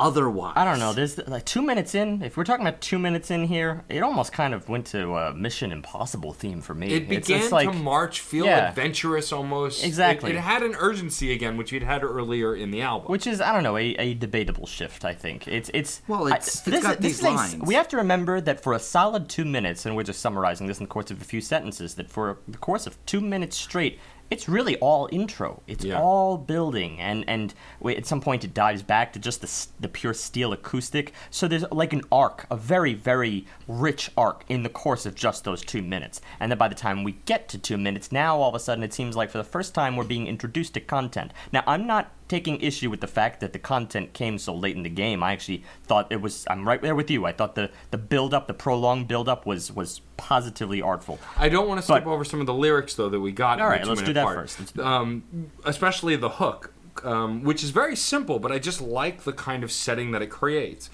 [0.00, 0.92] otherwise I don't know.
[0.92, 2.22] There's like two minutes in.
[2.22, 5.34] If we're talking about two minutes in here, it almost kind of went to a
[5.34, 6.88] Mission Impossible theme for me.
[6.88, 8.68] It It's- began it's like, to march, feel Yeah.
[8.70, 9.84] adventurous almost.
[9.84, 10.30] Exactly.
[10.30, 13.10] It, it had an urgency again, which we'd had earlier in the album.
[13.10, 15.04] which is I don't know a, a debatable shift.
[15.04, 17.56] I think it's it's Well, I- it's- it's got these a- lines.
[17.62, 20.78] we have to remember that for a solid two minutes, and we're just summarizing this
[20.78, 21.94] in the course of a few sentences.
[21.94, 23.98] That for the course of two minutes straight,
[24.30, 25.60] it's really all intro.
[25.66, 26.00] It's Yeah.
[26.00, 27.52] all building, and and
[27.84, 31.12] at some point it dives back to just the the pure steel acoustic.
[31.30, 35.44] So there's like an arc, a very very rich arc in the course of just
[35.44, 36.20] those two minutes.
[36.38, 38.84] And then by the time we get to two minutes, now all of a sudden
[38.84, 41.32] it seems like for the first time we're being introduced to content.
[41.52, 44.84] Now I'm not taking issue with the fact that the content came so late in
[44.84, 45.22] the game.
[45.22, 46.46] I actually thought it was.
[46.48, 47.26] I'm right there with you.
[47.26, 51.18] I thought the the build up, the prolonged build up, was was positively artful.
[51.36, 53.60] I don't want to skip But- over some of the lyrics though that we got.
[53.60, 54.48] All in let's do that part.
[54.48, 54.78] first.
[54.78, 56.72] Um, especially the hook,
[57.04, 60.28] um, which is very simple, but I just like the kind of setting that it
[60.30, 60.88] creates.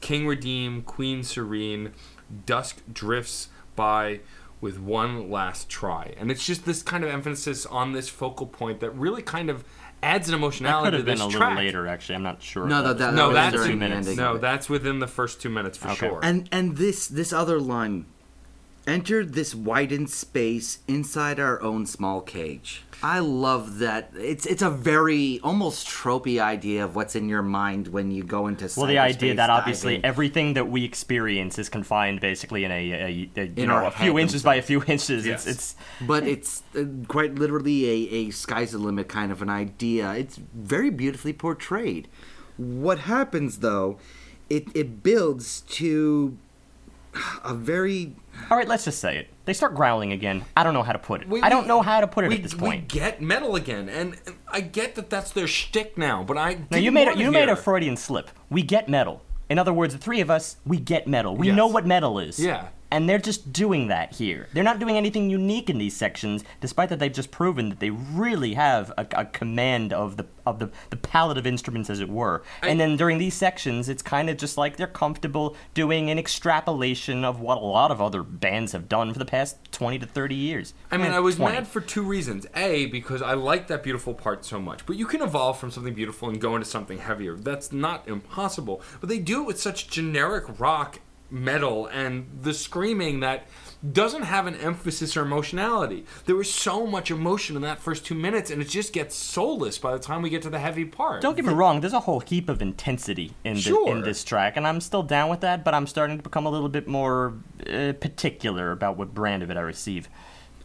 [0.00, 1.92] King Redeem, Queen Serene,
[2.44, 4.20] dusk drifts by
[4.60, 8.80] with one last try, and it's just this kind of emphasis on this focal point
[8.80, 9.64] that really kind of
[10.04, 11.56] adds an That emotionality could to have been this a little track.
[11.56, 12.14] later, actually.
[12.16, 12.66] I'm not sure.
[12.66, 14.08] No, if that- that No, was that's two minutes.
[14.16, 16.08] No, that's within the first two minutes for Okay.
[16.08, 16.20] sure.
[16.22, 18.04] And and this this other line,
[18.86, 22.82] enter this widened space inside our own small cage.
[23.04, 24.12] I love that.
[24.16, 28.46] It's it's a very almost tropey idea of what's in your mind when you go
[28.46, 28.66] into.
[28.78, 32.92] Well, the idea cyberspace that obviously everything that we experience is confined basically in a,
[32.92, 35.26] a, a you In know, a few head inches by a few inches.
[35.26, 35.46] Yes.
[35.46, 39.50] It's it's but it's uh, quite literally a, a sky's the limit kind of an
[39.50, 40.12] idea.
[40.14, 42.08] It's very beautifully portrayed.
[42.56, 43.98] What happens though,
[44.48, 46.38] it, it builds to
[47.44, 48.14] a very
[48.50, 48.66] all right.
[48.68, 49.28] Let's just say it.
[49.44, 50.44] They start growling again.
[50.56, 51.28] I don't know how to put it.
[51.28, 53.54] We- I don't know how to put it we, at this point we get metal
[53.56, 54.16] again, and
[54.50, 56.24] I get that that's their shtick now.
[56.24, 58.30] But I Now you made a, you made a Freudian slip.
[58.50, 59.22] We get metal.
[59.48, 61.36] In other words, the three of us, we get metal.
[61.36, 61.56] We Yes.
[61.56, 62.38] know what metal is.
[62.40, 62.68] Yeah.
[62.94, 64.46] And they're just doing that here.
[64.52, 67.90] They're not doing anything unique in these sections, despite that they've just proven that they
[67.90, 72.08] really have a, a command of the of the, the palette of instruments, as it
[72.08, 72.42] were.
[72.62, 77.24] and then during these sections, it's kind of just like they're comfortable doing an extrapolation
[77.24, 80.34] of what a lot of other bands have done for the past twenty to thirty
[80.34, 80.74] years.
[80.90, 81.52] I mean, Eh, I was 20.
[81.54, 82.46] mad for two reasons.
[82.54, 84.86] A, because I like that beautiful part so much.
[84.86, 87.34] But you can evolve from something beautiful and go into something heavier.
[87.36, 88.82] That's not impossible.
[89.00, 91.00] But they do it with such generic rock
[91.30, 93.46] metal and the screaming that
[93.92, 96.06] doesn't have an emphasis or emotionality.
[96.24, 99.76] There was so much emotion in that first two minutes, and it just gets soulless
[99.76, 101.20] by the time we get to the heavy part.
[101.20, 101.80] Don't get me wrong.
[101.80, 103.90] There's a whole heap of intensity in the, Sure.
[103.94, 105.64] in this track, and I'm still down with that.
[105.64, 107.34] But I'm starting to become a little bit more
[107.68, 110.08] uh, particular about what brand of it I receive.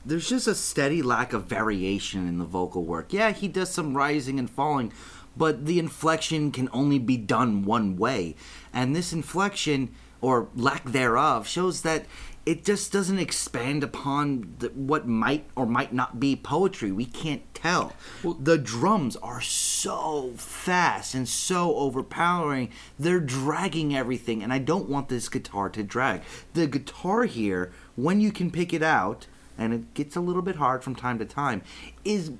[0.05, 3.11] there's just a steady lack of variation in the vocal work.
[3.11, 4.93] Yeah, he does some rising and falling,
[5.35, 8.35] but the inflection can only be done one way.
[8.73, 12.05] And this inflection, or lack thereof, shows that
[12.45, 16.91] it just doesn't expand upon the, what might or might not be poetry.
[16.91, 17.93] We can't tell.
[18.23, 22.71] the drums are so fast and so overpowering.
[22.97, 26.21] They're dragging everything, and I don't want this guitar to drag.
[26.53, 30.55] The guitar here, when you can pick it out, and it gets a little bit
[30.55, 31.61] hard from time to time,
[32.03, 32.31] is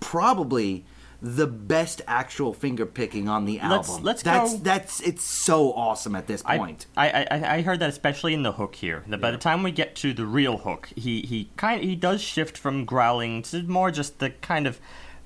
[0.00, 0.84] probably
[1.24, 4.04] the best actual finger picking on the Let's- album.
[4.04, 6.86] let's that's go- that's it's so awesome at this point.
[6.96, 9.04] I, I I heard that especially in the hook here.
[9.06, 12.20] That by the time we get to the real hook, he he kind he does
[12.20, 14.80] shift from growling to more just the kind of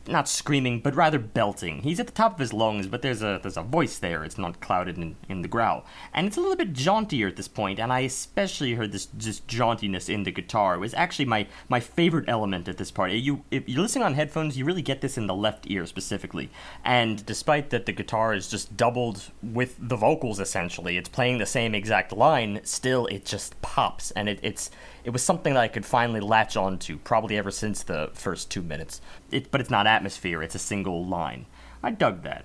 [0.09, 1.83] not screaming, but rather belting.
[1.83, 4.25] He's at the top of his lungs, but there's a there's a voice there.
[4.25, 7.49] It's not clouded in, in the growl, and it's a little bit jauntier at this
[7.49, 7.79] point.
[7.79, 10.75] And I especially heard this just jauntiness in the guitar.
[10.75, 13.13] It was actually my my favorite element at this part.
[13.13, 16.51] You if you're listening on headphones, you really get this in the left ear specifically.
[16.85, 20.97] And despite that, the guitar is just doubled with the vocals essentially.
[20.97, 22.61] It's playing the same exact line.
[22.65, 24.71] Still, it just pops, and it, it's
[25.07, 28.51] it was something that I could finally latch on to, probably ever since the first
[28.51, 29.01] two minutes.
[29.31, 31.47] It, but it's not atmosphere; it's a single line.
[31.81, 32.45] I dug that.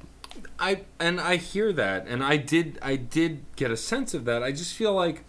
[0.59, 4.43] I and I hear that, and I did I did get a sense of that.
[4.43, 5.25] I just feel like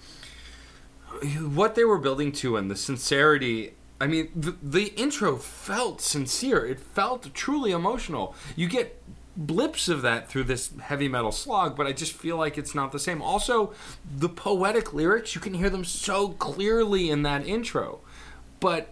[1.40, 3.76] what they were building to and the sincerity.
[3.98, 6.66] I mean, the, the intro felt sincere.
[6.66, 8.34] It felt truly emotional.
[8.56, 9.00] You get
[9.36, 12.92] blips of that through this heavy metal slog, but I just feel like it's not
[12.92, 13.22] the same.
[13.22, 13.72] Also,
[14.04, 18.00] the poetic lyrics, you can hear them so clearly in that intro.
[18.60, 18.90] But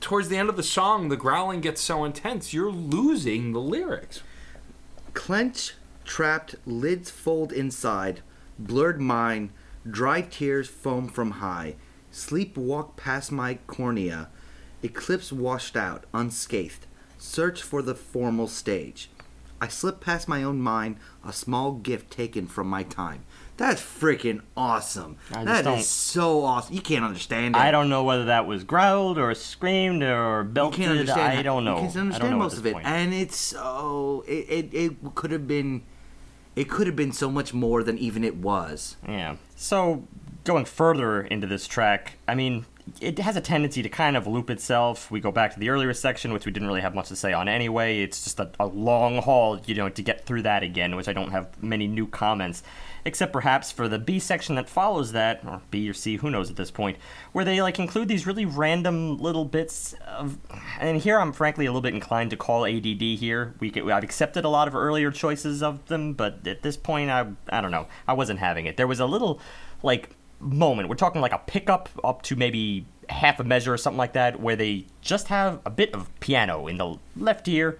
[0.00, 4.22] towards the end of the song, the growling gets so intense, you're losing the lyrics.
[5.14, 5.74] Clench,
[6.04, 8.20] trapped, lids fold inside,
[8.58, 9.50] blurred mind,
[9.88, 11.76] dry tears foam from high,
[12.10, 14.28] sleep walk past my cornea,
[14.82, 16.86] eclipse washed out, unscathed,
[17.18, 19.10] search for the formal stage.
[19.62, 23.24] I slip past my own mind, a small gift taken from my time.
[23.58, 25.18] That's freaking awesome.
[25.30, 26.74] That is so awesome.
[26.74, 27.60] You can't understand it.
[27.60, 30.78] I don't know whether that was growled or screamed or You belted.
[30.80, 31.38] can't understand.
[31.38, 31.76] I don't know.
[31.76, 32.86] You can't I understand don't know most of it, point.
[32.86, 35.82] and it's so it, it it could have been,
[36.56, 38.96] it could have been so much more than even it was.
[39.06, 39.36] Yeah.
[39.54, 40.08] So
[40.42, 42.66] going further into this track, I mean,
[43.00, 45.10] it has a tendency to kind of loop itself.
[45.10, 47.32] We go back to the earlier section, which we didn't really have much to say
[47.32, 48.02] on anyway.
[48.02, 51.12] It's just a, a long haul, you know, to get through that again, which I
[51.12, 52.62] don't have many new comments,
[53.04, 56.50] except perhaps for the B section that follows that, or B or C, who knows
[56.50, 56.98] at this point,
[57.32, 60.38] where they like include these really random little bits of.
[60.80, 63.54] And here I'm frankly a little bit inclined to call ADD here.
[63.60, 67.10] We get, I've accepted a lot of earlier choices of them, but at this point,
[67.10, 67.86] I I don't know.
[68.08, 68.76] I wasn't having it.
[68.76, 69.40] There was a little
[69.84, 70.10] like
[70.42, 70.88] moment.
[70.88, 74.40] We're talking like a pickup up to maybe half a measure or something like that,
[74.40, 77.78] where they just have a bit of piano in the left ear.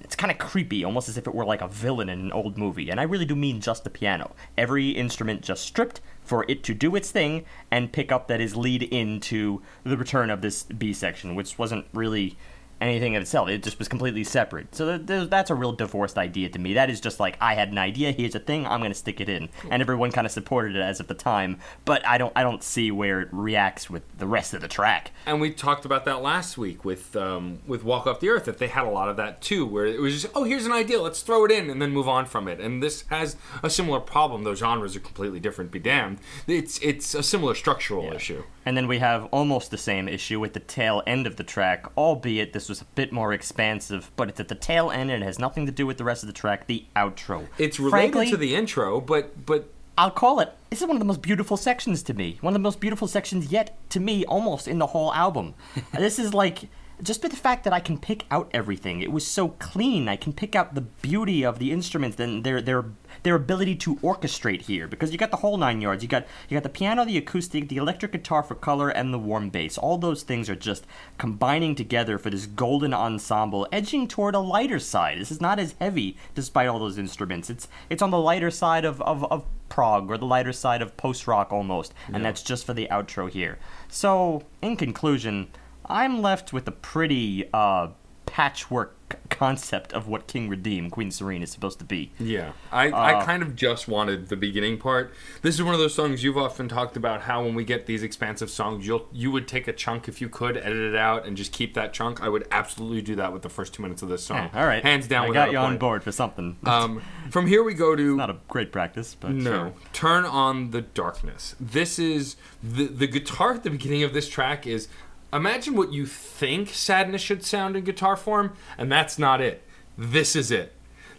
[0.00, 2.58] It's kind of creepy, almost as if it were like a villain in an old
[2.58, 2.90] movie.
[2.90, 4.34] And I really do mean just the piano.
[4.58, 8.56] Every instrument just stripped for it to do its thing and pick up that is
[8.56, 12.36] lead into the return of this B section, which wasn't really
[12.84, 13.48] anything of itself.
[13.48, 14.74] It just was completely separate.
[14.74, 16.74] So th- th- that's a real divorced idea to me.
[16.74, 18.12] That is just like I had an idea.
[18.12, 18.66] Here's a thing.
[18.66, 21.14] I'm going to stick it in, and everyone kind of supported it as of the
[21.14, 21.58] time.
[21.84, 25.10] But I don't I don't see where it reacts with the rest of the track.
[25.26, 28.58] And we talked about that last week with um, with Walk Off the Earth that
[28.58, 31.00] they had a lot of that too, where it was just oh here's an idea,
[31.00, 32.60] let's throw it in and then move on from it.
[32.60, 34.44] And this has a similar problem.
[34.44, 35.70] Those genres are completely different.
[35.70, 36.18] Be damned.
[36.46, 38.44] It's it's a similar structural issue.
[38.66, 41.86] And then we have almost the same issue with the tail end of the track,
[41.98, 45.26] albeit this was a bit more expansive, but it's at the tail end and it
[45.26, 47.46] has nothing to do with the rest of the track, the outro.
[47.58, 50.52] It's related Frankly, to the intro, but but I'll call it.
[50.70, 52.38] This is one of the most beautiful sections to me.
[52.40, 55.54] One of the most beautiful sections yet to me, almost in the whole album.
[55.92, 56.68] this is like
[57.02, 59.00] just by the fact that I can pick out everything.
[59.00, 60.08] It was so clean.
[60.08, 62.84] I can pick out the beauty of the instruments and their their
[63.24, 66.02] their ability to orchestrate here because you got the whole nine yards.
[66.02, 69.18] You got you got the piano, the acoustic, the electric guitar for color, and the
[69.18, 69.76] warm bass.
[69.76, 70.86] All those things are just
[71.18, 75.18] combining together for this golden ensemble, edging toward a lighter side.
[75.18, 77.50] This is not as heavy despite all those instruments.
[77.50, 80.96] It's it's on the lighter side of of, of prog or the lighter side of
[80.96, 83.58] post rock almost, and that's just for the outro here.
[83.88, 85.48] So in conclusion.
[85.86, 87.88] I'm left with a pretty uh,
[88.34, 88.96] patchwork
[89.30, 92.10] concept of what King Redeem, Queen Serene is supposed to be.
[92.18, 95.14] Yeah, I, I kind of just wanted the beginning part.
[95.42, 97.22] This is one of those songs you've often talked about.
[97.22, 100.28] How when we get these expansive songs, you'll you would take a chunk if you
[100.28, 102.20] could, edit it out, and just keep that chunk.
[102.20, 104.50] I would absolutely do that with the first two minutes of this song.
[104.52, 105.30] All right, hands down.
[105.30, 106.56] I got you on board for something.
[106.74, 109.50] Um, from here we go to Not a great practice, but no.
[109.50, 109.72] sure.
[109.92, 111.54] Turn on the darkness.
[111.60, 114.88] This is the the guitar at the beginning of this track is
[115.34, 119.62] imagine what you think sadness should sound in guitar form, and that's not it.
[119.98, 120.73] This is it.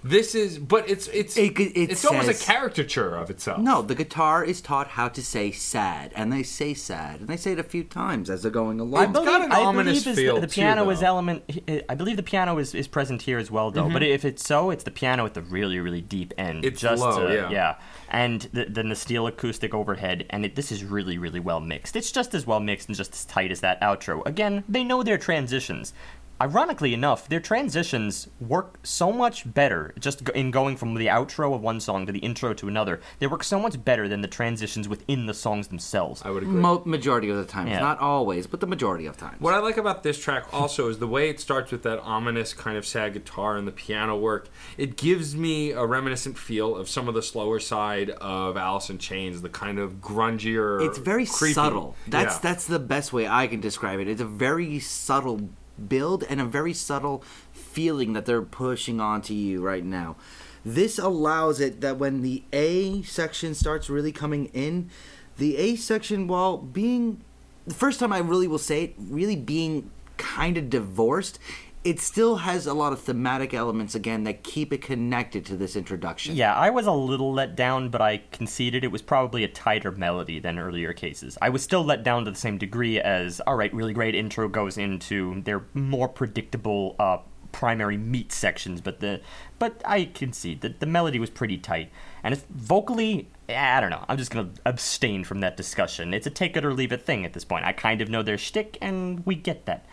[0.08, 3.60] This is, but it's it's It- it it's almost a caricature of itself.
[3.60, 7.38] No, the guitar is taught how to say sad, and they say sad, and they
[7.38, 9.02] say it a few times as they're going along.
[9.02, 11.02] I It's believe, got an I ominous believe is feel, the, the too, piano is
[11.02, 11.44] element.
[11.90, 13.86] I believe the piano is, is present here as well, though.
[13.86, 13.94] Mm-hmm.
[13.94, 16.66] But if it's so, it's the piano at the really really deep end.
[16.66, 17.78] It's just low, uh, to- yeah.
[18.10, 21.96] and the the steel acoustic overhead, and it, this is really really well mixed.
[21.96, 24.24] It's just as well mixed and just as tight as that outro.
[24.28, 25.94] Again, they know their transitions.
[26.42, 31.62] Ironically enough, their transitions work so much better just in going from the outro of
[31.62, 33.00] one song to the intro to another.
[33.20, 36.22] They work so much better than the transitions within the songs themselves.
[36.26, 36.56] I would agree.
[36.60, 37.80] Mo- majority of the times, Yeah.
[37.80, 39.40] not always, but the majority of times.
[39.40, 42.54] What I like about this track also is the way it starts with that ominous
[42.54, 44.50] kind of sad guitar and the piano work.
[44.78, 48.98] It gives me a reminiscent feel of some of the slower side of Alice in
[48.98, 50.86] Chains, the kind of grungier.
[50.86, 51.54] it's very creepy.
[51.54, 51.96] subtle.
[52.08, 52.40] That's Yeah.
[52.44, 54.10] that's the best way I can describe it.
[54.10, 55.50] It's a very subtle
[55.88, 60.16] build and a very subtle feeling that they're pushing onto you right now.
[60.64, 64.90] This allows it that when the A section starts really coming in,
[65.38, 67.22] the A section, while being
[67.68, 71.40] the first time I really will say it, really being kind of divorced,
[71.86, 75.76] it still has a lot of thematic elements again that keep it connected to this
[75.76, 76.36] introduction.
[76.36, 79.92] Yeah, I was a little let down, but I conceded it was probably a tighter
[79.92, 81.38] melody than earlier cases.
[81.44, 84.50] I was still let down to the same degree as, all right, really great intro
[84.50, 87.20] goes into their more predictable uh,
[87.52, 89.22] primary meat sections, but the
[89.60, 91.92] but I concede that the melody was pretty tight,
[92.24, 93.28] and it's vocally.
[93.48, 94.04] I don't know.
[94.10, 96.16] I'm just gonna abstain from that discussion.
[96.16, 97.64] It's a take it or leave it thing at this point.
[97.64, 99.86] I kind of know their shtick, and we get that.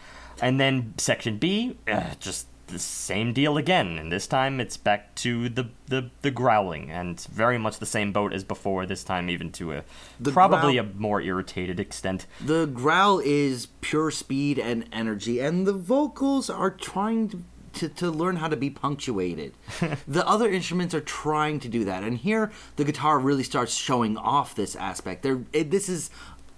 [0.42, 5.14] And then section B, uh, just the same deal again, and this time it's back
[5.16, 8.86] to the the, the growling, and very much the same boat as before.
[8.86, 9.84] This time, even to a
[10.18, 12.26] The probably growl- a more irritated extent.
[12.44, 17.42] The growl is pure speed and energy, and the vocals are trying to,
[17.74, 19.54] to, to learn how to be punctuated.
[20.08, 24.16] the other instruments are trying to do that, and here the guitar really starts showing
[24.16, 25.22] off this aspect.
[25.22, 26.10] There, it, this is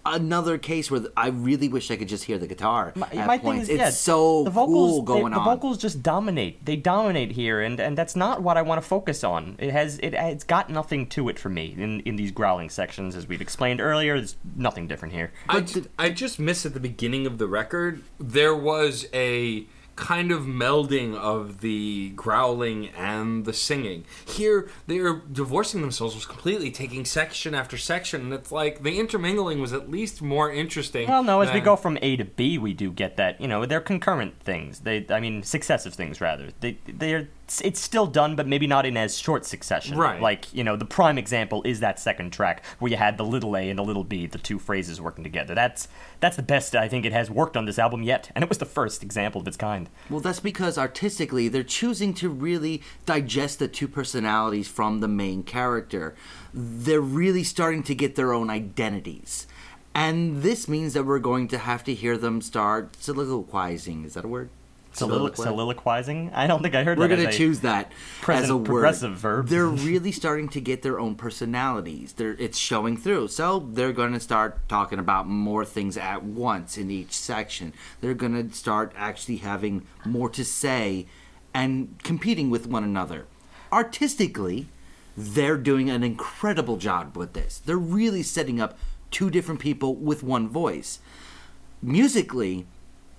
[0.06, 3.38] another case where I really wish I could just hear the guitar My, at my
[3.38, 5.44] thing is, it's yeah, so the vocals, cool they- going the on.
[5.44, 6.64] vocals just dominate.
[6.64, 9.56] They dominate here, and, and that's not what I want to focus on.
[9.58, 13.16] It has it it's got nothing to it for me in in these growling sections,
[13.16, 14.16] as we've explained earlier.
[14.18, 15.32] There's nothing different here.
[15.48, 19.66] I, ju- I just miss at the beginning of the record there was a
[19.96, 24.04] kind of melding of the growling and the singing.
[24.24, 29.60] Here they're divorcing themselves was completely, taking section after section, and it's like the intermingling
[29.60, 31.08] was at least more interesting.
[31.08, 33.40] Well, no, as we go from A to B, we do get that.
[33.40, 34.80] You know, they're concurrent things.
[34.80, 36.50] They, I mean, successive things rather.
[36.60, 37.28] They, they're.
[37.62, 39.98] It's still done, but maybe not in as short succession.
[39.98, 40.20] Right.
[40.20, 43.56] Like you know, the prime example is that second track where you had the little
[43.56, 45.54] A and the little B, the two phrases working together.
[45.54, 45.88] That's
[46.20, 48.58] that's the best I think it has worked on this album yet, and it was
[48.58, 49.90] the first example of its kind.
[50.08, 55.42] Well, that's because artistically they're choosing to really digest the two personalities from the main
[55.42, 56.14] character.
[56.52, 59.46] They're really starting to get their own identities.
[59.94, 64.04] And this means that we're going to have to hear them start soliloquizing.
[64.04, 64.50] Is that a word?
[64.94, 66.30] Solilo- soliloquizing.
[66.34, 67.92] I don't think I heard We're going to choose that
[68.28, 68.66] as a word.
[68.66, 69.48] progressive verb.
[69.48, 72.12] They're really starting to get their own personalities.
[72.12, 73.28] They're, it's showing through.
[73.28, 77.72] So they're going to start talking about more things at once in each section.
[78.00, 81.06] They're going to start actually having more to say
[81.52, 83.26] and competing with one another.
[83.72, 84.68] Artistically,
[85.16, 87.60] they're doing an incredible job with this.
[87.64, 88.78] They're really setting up
[89.10, 90.98] two different people with one voice
[91.84, 92.66] musically,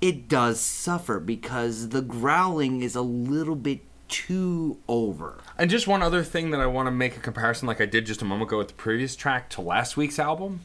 [0.01, 5.39] it does suffer because the growling is a little bit too over.
[5.57, 8.05] And just one other thing that I want to make a comparison, like I did
[8.05, 10.61] just a moment ago with the previous track to last week's album.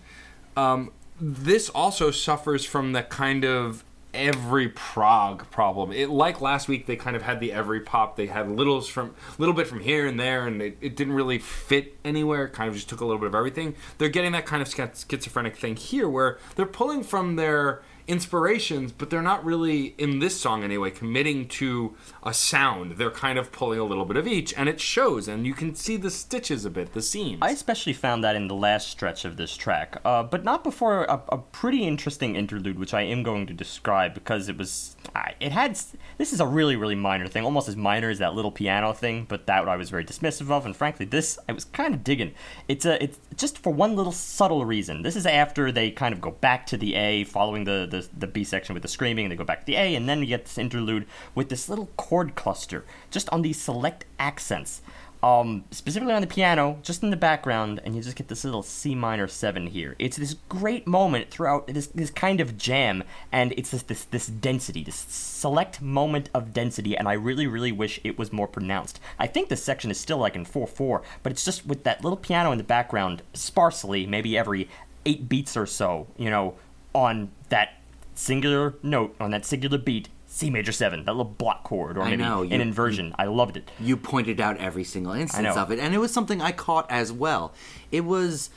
[0.56, 5.92] Um, this also suffers from the kind of every prog problem.
[5.92, 8.16] It like last week, they kind of had the every pop.
[8.16, 11.38] They had littles from little bit from here and there, and it, it didn't really
[11.38, 12.46] fit anywhere.
[12.46, 13.74] It kind of just took a little bit of everything.
[13.98, 18.92] They're getting that kind of schiz- schizophrenic thing here, where they're pulling from their inspirations,
[18.92, 22.92] but they're not really in this song anyway committing to a sound.
[22.92, 25.74] They're kind of pulling a little bit of each, and it shows, and you can
[25.74, 27.38] see the stitches a bit, the seams.
[27.42, 31.04] I especially found that in the last stretch of this track, uh, but not before
[31.04, 34.96] a, a pretty interesting interlude, which I am going to describe because it was.
[35.40, 35.78] It had.
[36.18, 39.24] This is a really, really minor thing, almost as minor as that little piano thing,
[39.26, 42.34] but that I was very dismissive of, and frankly, this I was kind of digging.
[42.68, 43.02] It's a.
[43.02, 45.00] It's just for one little subtle reason.
[45.00, 48.26] This is after they kind of go back to the A, following the the, the
[48.26, 50.44] B section with the screaming, they go back to the A, and then you get
[50.44, 54.82] this interlude with this little chord cluster, just on these select accents
[55.22, 58.62] um, specifically on the piano, just in the background, and you just get this little
[58.62, 59.94] C minor seven here.
[59.98, 64.26] It's this great moment throughout this this kind of jam, and it's this this this
[64.26, 68.98] density, this select moment of density, and I really really wish it was more pronounced.
[69.18, 72.02] I think this section is still like in four four, but it's just with that
[72.02, 74.68] little piano in the background, sparsely, maybe every
[75.04, 76.54] eight beats or so, you know,
[76.94, 77.74] on that
[78.14, 80.08] singular note, on that singular beat.
[80.32, 83.12] C major seven, that little block chord, or maybe know, an you- inversion.
[83.18, 83.68] I loved it.
[83.80, 87.12] You pointed out every single instance of it, and it was something I caught as
[87.12, 87.52] well.
[87.90, 88.48] It was.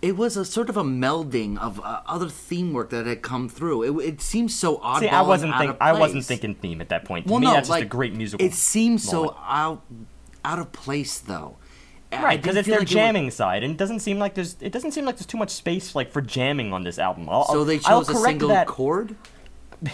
[0.00, 3.48] It was a sort of a melding of uh, other theme work that had come
[3.48, 4.00] through.
[4.00, 5.00] It, it seems so odd.
[5.00, 7.26] See, I wasn't think I wasn't thinking theme at that point.
[7.26, 8.44] To Well, me, no, that's just a great musical.
[8.46, 9.82] It seems so out
[10.44, 11.56] out of place, though.
[12.12, 14.72] Right because it's their like it jamming side, and it doesn't seem like there's it
[14.72, 17.28] doesn't seem like there's too much space like for jamming on this album.
[17.28, 18.66] I'll, so they I'll chose a single that.
[18.66, 19.16] chord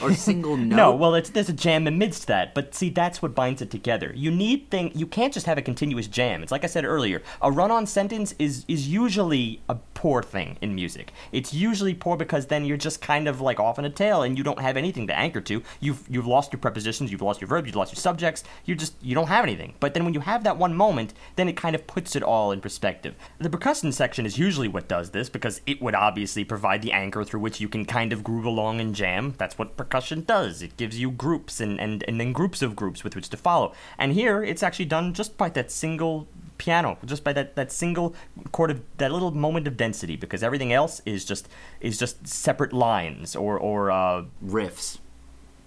[0.03, 0.77] or single note.
[0.77, 4.13] No, well, it's, there's a jam amidst that, but see, that's what binds it together.
[4.15, 4.93] You need thing.
[4.95, 6.43] You can't just have a continuous jam.
[6.43, 7.23] It's like I said earlier.
[7.43, 11.13] A run-on sentence is is usually a poor thing in music.
[11.33, 14.37] It's usually poor because then you're just kind of like off in a tail, and
[14.37, 15.63] you don't have anything to anchor to.
[15.81, 18.45] You've you've lost your prepositions, you've lost your verbs, you've lost your subjects.
[18.65, 19.75] You just you don't have anything.
[19.81, 22.53] But then when you have that one moment, then it kind of puts it all
[22.53, 23.15] in perspective.
[23.39, 27.25] The percussion section is usually what does this because it would obviously provide the anchor
[27.25, 29.35] through which you can kind of groove along and jam.
[29.39, 30.63] That's what percussion does.
[30.63, 33.73] It gives you groups and, and, and then groups of groups with which to follow.
[33.99, 36.27] And here it's actually done just by that single
[36.59, 38.15] piano, just by that, that single
[38.53, 41.49] chord of that little moment of density because everything else is just
[41.81, 44.99] is just separate lines or or uh, riffs.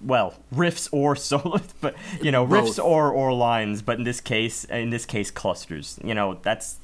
[0.01, 4.64] well, riffs or solos, but you know, riffs or or lines, but in this case,
[4.66, 5.99] in this case, clusters.
[6.03, 6.78] You know, that's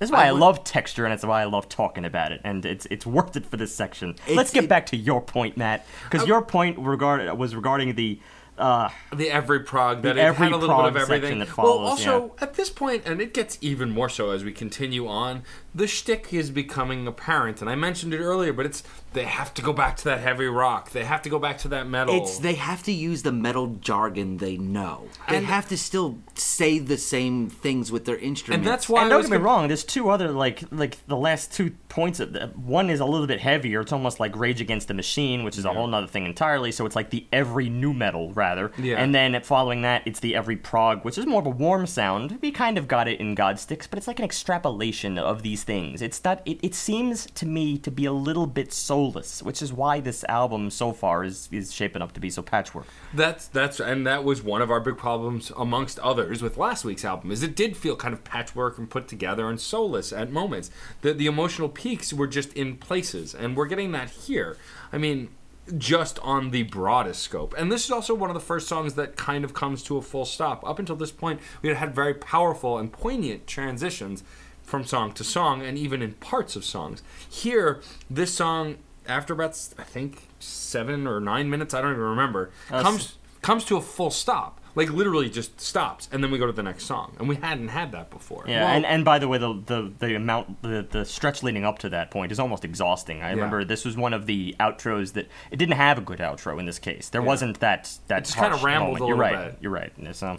[0.00, 2.40] that's why I, I would- love texture, and that's why I love talking about it,
[2.42, 4.16] and it's it's worth it for this section.
[4.28, 8.18] Let's get it- back to your point, Matt, because your point regard was regarding the.
[8.58, 11.38] Uh, the every prog that every had a little bit of everything.
[11.38, 14.52] that well, follows, also at this point, and it gets even more so as we
[14.52, 15.44] continue on.
[15.74, 18.82] The shtick is becoming apparent, and I mentioned it earlier, but it's
[19.12, 20.90] they have to go back to that heavy rock.
[20.92, 22.14] They have to go back to that metal.
[22.16, 25.08] It's they have to use the metal jargon they know.
[25.28, 28.64] They And- have to still say the same things with their instruments.
[28.64, 29.66] and that's why and I don't was get me com- wrong.
[29.68, 32.20] There's two other like like the last two points.
[32.20, 33.80] Of the, one is a little bit heavier.
[33.80, 36.70] It's almost like Rage Against the Machine, which is a whole other thing entirely.
[36.72, 38.70] So it's like the every nu metal rather.
[38.78, 38.96] Yeah.
[39.02, 42.38] And then following that, it's the every prog, which is more of a warm sound.
[42.40, 46.00] We kind of got it in Godsticks, but it's like an extrapolation of these things.
[46.00, 46.42] It's not.
[46.44, 50.24] It, it seems to me to be a little bit soulless, which is why this
[50.28, 52.86] album so far is is shaping up to be so patchwork.
[53.14, 57.04] That's that's and that was one of our big problems amongst others with last week's
[57.04, 60.70] album is it did feel kind of patchwork and put together and soulless at moments.
[61.00, 64.56] The the emotional peaks were just in places and we're getting that here.
[64.92, 65.30] I mean
[65.78, 67.54] just on the broadest scope.
[67.56, 70.02] And this is also one of the first songs that kind of comes to a
[70.02, 70.66] full stop.
[70.66, 74.24] Up until this point, we had had very powerful and poignant transitions
[74.70, 77.02] from song to song and even in parts of songs.
[77.28, 78.76] Here, this song
[79.08, 83.64] after about I think 7 or 9 minutes, I don't even remember, Uh, comes comes
[83.66, 84.56] to a full stop.
[84.76, 87.68] Like literally just stops, and then we go to the next song, and we hadn't
[87.68, 88.44] had that before.
[88.46, 91.64] Yeah, Well- and, and by the way, the, the, the amount, the, the stretch leading
[91.64, 93.20] up to that point is almost exhausting.
[93.20, 96.60] I remember this was one of the outros that it didn't have a good outro
[96.60, 97.08] in this case.
[97.08, 99.02] There wasn't that that just kinda harsh rambled moment.
[99.02, 99.50] a You're right.
[99.50, 99.58] bit.
[99.60, 99.92] You're right.
[99.98, 100.38] It's, um,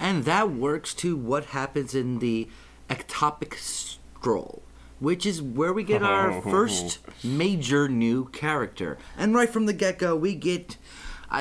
[0.00, 2.48] And that works to what happens in the
[2.90, 4.62] ectopic stroll,
[5.00, 8.98] which is where we get our first major new character.
[9.16, 10.76] And right from the get go, we get.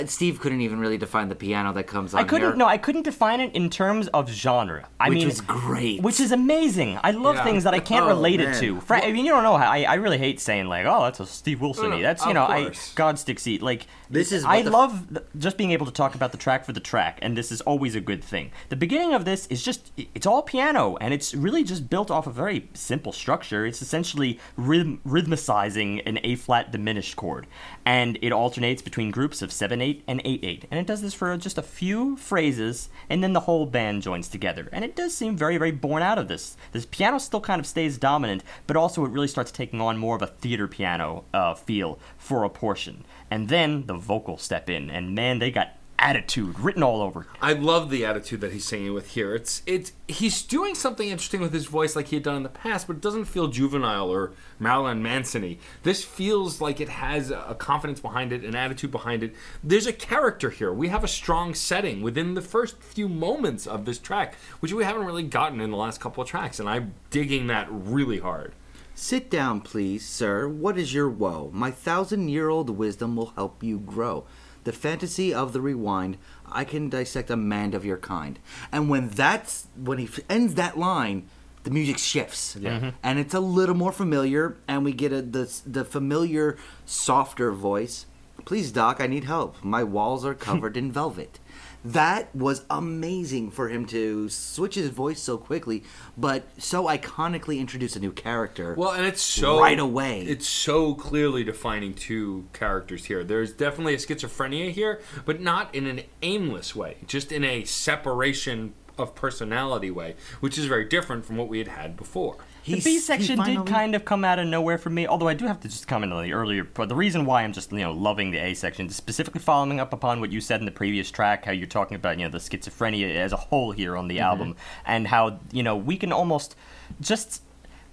[0.02, 2.50] Uh, Steve couldn't even really define the piano that comes on I couldn't.
[2.50, 2.56] here.
[2.56, 4.88] No, I couldn't define it in terms of genre.
[5.00, 6.02] I Which mean, was great.
[6.02, 7.00] Which is amazing.
[7.04, 7.44] I love Yeah.
[7.44, 8.80] things that I can't Oh, relate it to.
[8.82, 9.54] Fra- I mean, you don't know.
[9.56, 12.34] I, I really hate saying like, "Oh, that's a Steve Wilson." No, no, that's you
[12.34, 12.94] know, I course.
[12.96, 13.62] Godsticksy.
[13.62, 16.72] Like This is I love th- just being able to talk about the track for
[16.74, 18.52] the track, and this is always a good thing.
[18.70, 22.28] The beginning of this is just it's all piano, and it's really just built off
[22.28, 23.66] a very simple structure.
[23.66, 27.48] It's essentially rhythm rhythmicizing an A flat diminished chord,
[27.86, 31.14] and it alternates between groups of seven eight and eight eight, and it does this
[31.14, 35.16] for just a few phrases, and then the whole band joins together, and it does
[35.16, 36.58] seem very very born out of this.
[36.72, 40.16] This piano still kind of stays dominant, but also it really starts taking on more
[40.16, 44.90] of a theater piano uh, feel for a portion, and then the vocals step in,
[44.90, 47.26] and man, they got attitude written all over.
[47.42, 49.34] I love the attitude that he's singing with here.
[49.34, 52.50] It's it's he's doing something interesting with his voice like he had done in the
[52.50, 55.58] past, but it doesn't feel juvenile or Marilyn Manson-y.
[55.84, 59.34] This feels like it has a confidence behind it, an attitude behind it.
[59.64, 60.74] There's a character here.
[60.74, 64.84] We have a strong setting within the first few moments of this track, which we
[64.84, 68.54] haven't really gotten in the last couple of tracks, and I'm digging that really hard.
[68.96, 70.48] Sit down, please, sir.
[70.48, 71.50] What is your woe?
[71.54, 74.26] My thousand year old wisdom will help you grow.
[74.64, 76.18] The fantasy of the rewind,
[76.50, 78.40] I can dissect a man of your kind.
[78.72, 81.28] And when that's when he ends that line,
[81.64, 82.90] the music shifts, mm-hmm.
[83.02, 88.06] and it's a little more familiar, and we get a the the familiar, softer voice.
[88.46, 89.64] Please, doc, I need help.
[89.64, 91.40] My walls are covered in velvet.
[91.86, 95.84] That was amazing for him to switch his voice so quickly,
[96.18, 98.76] but so iconically introduce a new character.
[98.78, 100.22] Well, and it's so Right away.
[100.22, 103.24] It's so clearly defining two characters here.
[103.24, 108.74] There's definitely a schizophrenia here, but not in an aimless way, just in a separation
[108.98, 112.38] of personality way, which is very different from what we had had before.
[112.66, 115.46] The B section did kind of come out of nowhere for me, although I do
[115.48, 116.64] have to just comment on the earlier.
[116.64, 119.92] But the reason why I'm just you know loving the A section, specifically following up
[119.94, 122.38] upon what you said in the previous track, how you're talking about you know the
[122.38, 124.24] schizophrenia as a whole here on the Mm-hmm.
[124.24, 124.56] album,
[124.86, 126.56] and how you know we can almost
[127.02, 127.42] just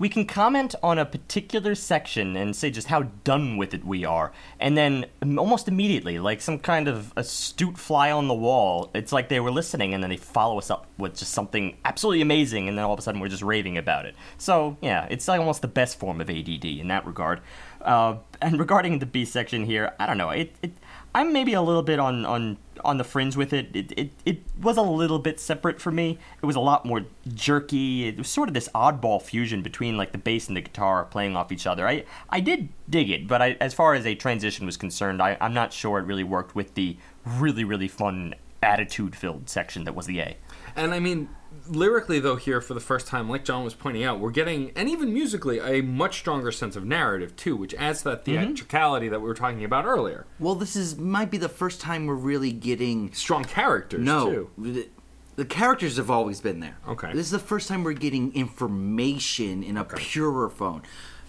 [0.00, 4.02] we can comment on a particular section and say just how done with it we
[4.04, 5.04] are, and then
[5.36, 9.50] almost immediately, like some kind of astute fly on the wall, it's like they were
[9.50, 12.94] listening and then they follow us up with just something absolutely amazing, and then all
[12.94, 14.16] of a sudden we're just raving about it.
[14.38, 17.42] So yeah, it's like almost the best form of ADD in that regard.
[17.82, 20.30] Uh, and regarding the B section here, I don't know.
[20.30, 20.72] It, it
[21.14, 23.74] I'm maybe a little bit on on on the fringe with it.
[23.74, 24.10] It, it.
[24.24, 26.18] it was a little bit separate for me.
[26.42, 27.04] It was a lot more
[27.34, 28.06] jerky.
[28.08, 31.36] It was sort of this oddball fusion between like the bass and the guitar playing
[31.36, 31.86] off each other.
[31.86, 35.36] I I did dig it, but I, as far as a transition was concerned, I,
[35.40, 39.94] I'm not sure it really worked with the really really fun attitude filled section that
[39.94, 40.36] was the A.
[40.76, 41.28] And I mean,
[41.68, 44.88] lyrically, though, here for the first time, like John was pointing out, we're getting, and
[44.88, 48.46] even musically, a much stronger sense of narrative, too, which adds to that mm-hmm.
[48.46, 50.26] theatricality that we were talking about earlier.
[50.38, 54.30] Well, this is might be the first time we're really getting Strong characters, no.
[54.30, 54.50] too.
[54.58, 54.88] The,
[55.36, 56.76] the characters have always been there.
[56.86, 57.12] Okay.
[57.12, 60.82] This is the first time we're getting information in a purer phone.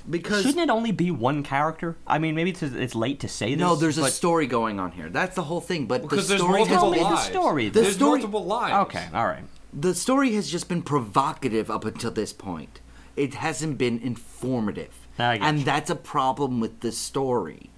[0.10, 1.96] Because Shouldn't it only be one character?
[2.08, 3.60] I mean, maybe it's, it's late to say this.
[3.60, 5.10] no, there's a story going on here.
[5.10, 5.86] That's the whole thing.
[5.86, 8.46] But Because the there's story has multiple Tell me the story, The There's story- multiple
[8.46, 8.74] lives.
[8.88, 9.44] Okay, all right.
[9.74, 12.82] The story has just been provocative up until this point.
[13.15, 15.65] It hasn't been informative, and you.
[15.65, 17.69] that's a problem with this story.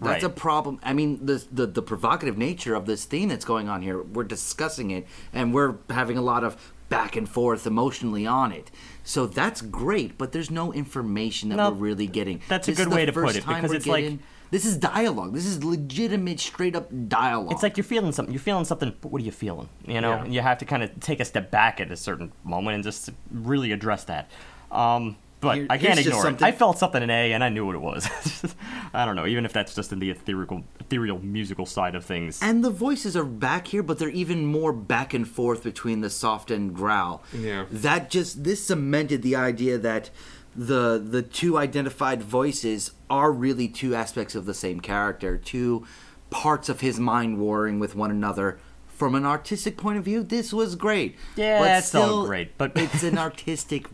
[0.00, 0.32] That's Right.
[0.32, 0.80] a problem.
[0.82, 4.02] I mean, the, the the provocative nature of this theme that's going on here.
[4.02, 6.56] We're discussing it, and we're having a lot of
[6.88, 8.70] back and forth emotionally on it.
[9.04, 12.40] So that's great, but there's no information that No, we're really getting.
[12.48, 14.18] that's a This is good way to put it, because it's like-
[14.52, 15.32] this is dialogue.
[15.34, 17.50] This is legitimate, straight up dialogue.
[17.52, 18.32] It's like you're feeling something.
[18.32, 19.68] You're feeling something, but what are you feeling?
[19.86, 20.24] You know, Yeah.
[20.24, 22.84] and you have to kind of take a step back at a certain moment and
[22.84, 24.30] just really address that.
[24.70, 26.40] Um, but Here- I can't ignore it.
[26.42, 28.06] I felt something in A, and I knew what it was.
[28.94, 32.38] I don't know, even if that's just in the ethereal, ethereal musical side of things.
[32.40, 36.10] And the voices are back here, but they're even more back and forth between the
[36.10, 37.24] soft and growl.
[37.36, 37.64] Yeah.
[37.72, 40.10] That just this cemented the idea that
[40.54, 45.86] the the two identified voices are really two aspects of the same character, two
[46.30, 48.58] parts of his mind warring with one another.
[48.88, 51.16] From an artistic point of view, this was great.
[51.34, 53.88] Yeah, but it's all still, great, but- it's an artistic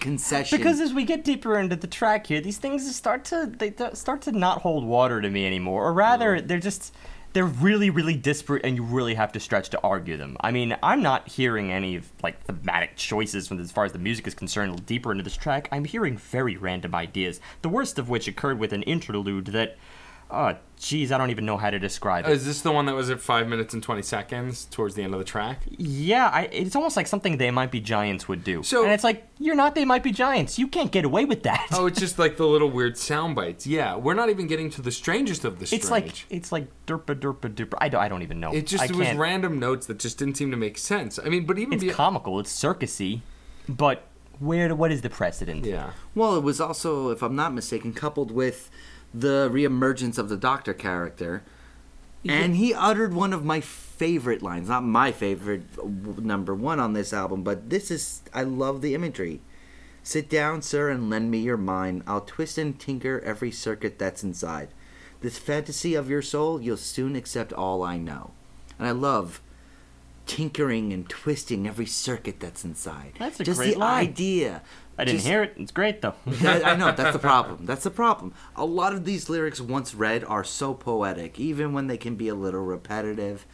[0.00, 0.58] concession.
[0.58, 4.22] because as we get deeper into the track here, these things start to they start
[4.22, 6.92] to not hold water to me anymore, or rather, they're just
[7.36, 10.38] they're really, really disparate, and you really have to stretch to argue them.
[10.40, 13.98] I mean, I'm not hearing any of like thematic choices from as far as the
[13.98, 14.86] music is concerned.
[14.86, 17.38] Deeper into this track, I'm hearing very random ideas.
[17.60, 19.76] The worst of which occurred with an interlude that,
[20.30, 22.32] oh, geez, I don't even know how to describe it.
[22.32, 25.12] Is this the one that was at five minutes and twenty seconds towards the end
[25.14, 25.62] of the track?
[25.78, 28.62] Yeah, I, it's almost like something They Might Be Giants would do.
[28.62, 30.58] So- and it's like, you're not They Might Be Giants.
[30.58, 31.68] You can't get away with that.
[31.72, 33.66] Oh, it's just like the little weird sound bites.
[33.66, 35.82] Yeah, we're not even getting to the strangest of the strange.
[35.82, 37.74] it's like it's like derpa derpa derpa.
[37.80, 38.52] I don't I don't even know.
[38.52, 41.18] it just I it was can't- random notes that just didn't seem to make sense.
[41.18, 42.38] I mean, but even It's be- comical.
[42.40, 43.20] It's circusy,
[43.68, 44.06] but
[44.38, 45.64] where what is the precedent?
[45.64, 45.92] yeah.
[46.14, 48.70] Well, it was also, if I'm not mistaken, coupled with
[49.14, 51.42] the reemergence of the Doctor character.
[52.28, 54.68] And he uttered one of my favorite lines.
[54.68, 55.62] Not my favorite,
[56.20, 58.22] number one on this album, but this is.
[58.34, 59.42] I love the imagery.
[60.02, 62.02] Sit down, sir, and lend me your mind.
[62.06, 64.68] I'll twist and tinker every circuit that's inside.
[65.20, 68.32] This fantasy of your soul, you'll soon accept all I know.
[68.78, 69.40] And I love
[70.26, 73.12] tinkering and twisting every circuit that's inside.
[73.18, 74.06] That's a Just great the line.
[74.08, 74.62] idea.
[74.98, 75.54] I didn't Just- hear it.
[75.56, 76.14] It's great though.
[76.42, 77.66] I, I know that's the problem.
[77.66, 78.32] That's the problem.
[78.56, 82.28] A lot of these lyrics, once read, are so poetic, even when they can be
[82.28, 83.46] a little repetitive.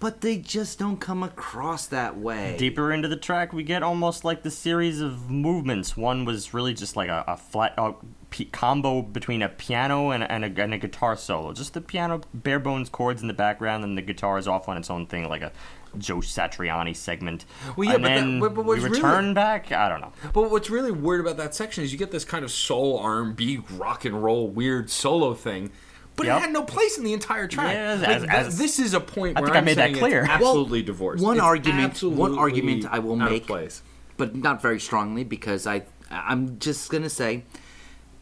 [0.00, 2.54] But they just don't come across that way.
[2.56, 5.96] Deeper into the track, we get almost like the series of movements.
[5.96, 7.94] One was really just like a, a flat uh,
[8.30, 11.52] p- combo between a piano and, a- and, a, and a guitar solo.
[11.52, 14.76] Just the piano, bare bones chords in the background, and the guitar is off on
[14.76, 15.50] its own thing, like a
[15.96, 17.44] Joe Satriani segment.
[17.76, 19.72] Well, yeah, and but that- then but- but we what's really- return back.
[19.72, 20.12] I don't know.
[20.32, 23.60] But what's really weird about that section is you get this kind of soul R&B
[23.76, 25.70] rock and roll weird solo thing,
[26.16, 26.36] but Yep.
[26.36, 27.72] it had no place in the entire track.
[27.74, 29.82] Yeah, Like, as- as- this is a point I where think I I'm made that
[29.82, 30.22] saying it's clear.
[30.22, 31.22] Well, absolutely divorced.
[31.24, 33.82] one It's argument- one argument I will make- place.
[34.16, 37.44] but not very strongly because I I'm just gonna say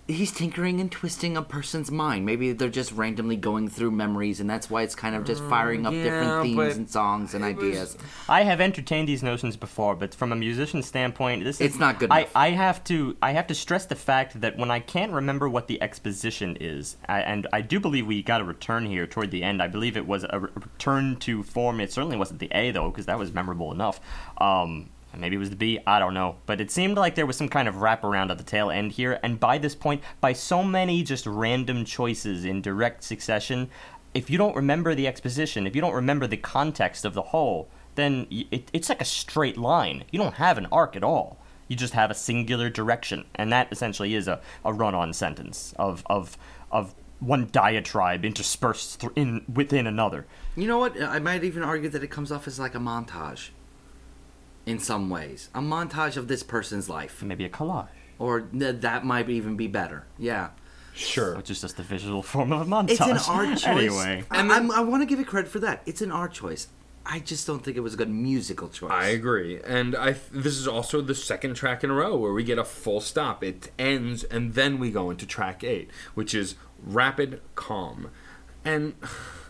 [0.09, 2.25] he's tinkering and twisting a person's mind.
[2.25, 5.87] Maybe they're just randomly going through memories, and that's why it's kind of just firing
[5.87, 7.99] up yeah, different themes and songs and it was- ideas.
[8.29, 11.99] I have entertained these notions before, but from a musician standpoint, this is It's not
[11.99, 12.29] good I.
[12.35, 15.67] I have to I have to stress the fact that when I can't remember what
[15.67, 19.43] the exposition is, I, and I do believe we got a return here toward the
[19.43, 19.63] end.
[19.63, 21.81] I believe it was a return to form.
[21.81, 24.01] It certainly wasn't the A though, because that was memorable enough.
[24.39, 25.79] Um, maybe it was the B.
[25.87, 28.45] I don't know, but it seemed like there was some kind of wraparound at the
[28.45, 29.19] tail end here.
[29.23, 33.71] And by this point, by so many just random choices in direct succession,
[34.15, 37.69] if you don't remember the exposition, if you don't remember the context of the whole,
[37.97, 40.05] then it, it's like a straight line.
[40.11, 41.39] You don't have an arc at all.
[41.69, 46.05] You just have a singular direction, and that essentially is a, a run-on sentence of
[46.07, 46.39] of
[46.71, 50.27] of one diatribe interspersed thr in within another.
[50.55, 51.01] You know what?
[51.03, 53.51] I might even argue that it comes off as like a montage.
[54.67, 57.87] In some ways, a montage of this person's life, Maybe a collage,
[58.19, 60.07] or th- that might even be better.
[60.19, 60.49] Yeah,
[60.93, 61.37] Sure.
[61.37, 62.91] which is just the visual form of a montage.
[62.91, 63.65] it's an art choice.
[63.67, 64.25] anyway.
[64.33, 65.83] and I, I want to give it credit for that.
[65.87, 66.67] It's an art choice.
[67.09, 68.91] I just don't think it was a good musical choice.
[68.91, 72.33] I agree, and I th- this is also the second track in a row where
[72.33, 73.45] we get a full stop.
[73.45, 78.11] It ends, and then we go into track eight, which is rapid calm,
[78.65, 78.95] and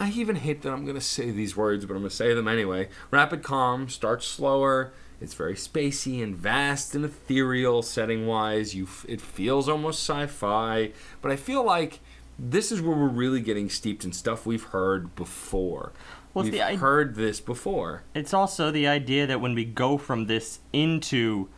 [0.00, 2.88] I even hate that I'm gonna say these words, but I'm gonna say them anyway.
[3.10, 4.92] Rapid calm starts slower.
[5.20, 8.74] It's very spacey and vast and ethereal setting wise.
[8.74, 12.00] You, f- it feels almost sci-fi, but I feel like
[12.38, 15.92] this is where we're really getting steeped in stuff we've heard before.
[16.32, 18.04] Well, we've the i- heard this before.
[18.14, 21.48] It's also the idea that when we go from this into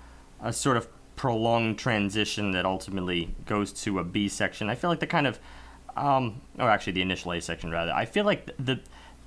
[0.43, 4.99] a sort of prolonged transition that ultimately goes to a B section, I feel like
[4.99, 5.39] the kind of,
[5.97, 8.81] um, or actually the initial A section rather, I feel like the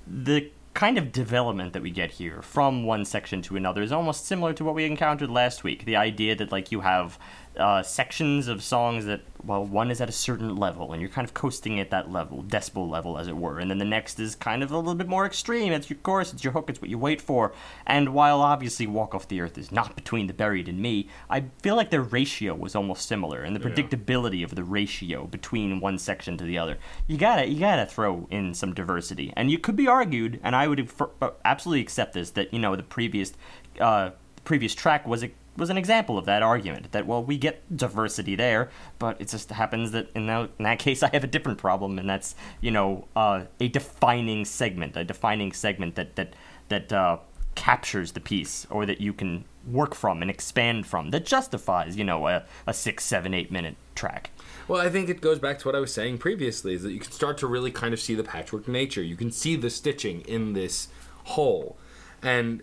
[0.07, 4.25] the kind of development that we get here from one section to another is almost
[4.25, 5.85] similar to what we encountered last week.
[5.85, 7.17] The idea that like you have
[7.57, 11.25] uh, sections of songs that well one is at a certain level and you're kind
[11.25, 14.35] of coasting at that level decibel level as it were and then the next is
[14.35, 15.71] kind of a little bit more extreme.
[15.71, 17.53] It's your chorus it's your hook it's what you wait for
[17.85, 21.45] and while obviously walk off the earth is not between the buried and me i
[21.61, 25.97] feel like their ratio was almost similar and the predictability of the ratio between one
[25.97, 26.77] section to the other.
[27.07, 30.67] You gotta you gotta throw in some diversity and you could be argued and i
[30.67, 30.89] would
[31.21, 33.33] uh, absolutely accept this that you know the previous
[33.79, 34.11] uh
[34.43, 38.35] previous track was a was an example of that argument that well we get diversity
[38.35, 38.69] there
[38.99, 41.97] but it just happens that in that, in that case i have a different problem
[41.99, 46.33] and that's you know uh, a defining segment a defining segment that that
[46.69, 47.17] that uh,
[47.53, 52.03] captures the piece or that you can work from and expand from that justifies you
[52.03, 54.29] know a, a six seven eight minute track
[54.67, 56.99] Well, I think it goes back to what I was saying previously is that you
[56.99, 59.01] can start to really kind of see the patchwork nature.
[59.01, 60.89] You can see the stitching in this
[61.23, 61.77] whole.
[62.21, 62.61] And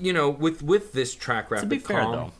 [0.00, 2.32] you know, with with this track rapid to be fair calm, though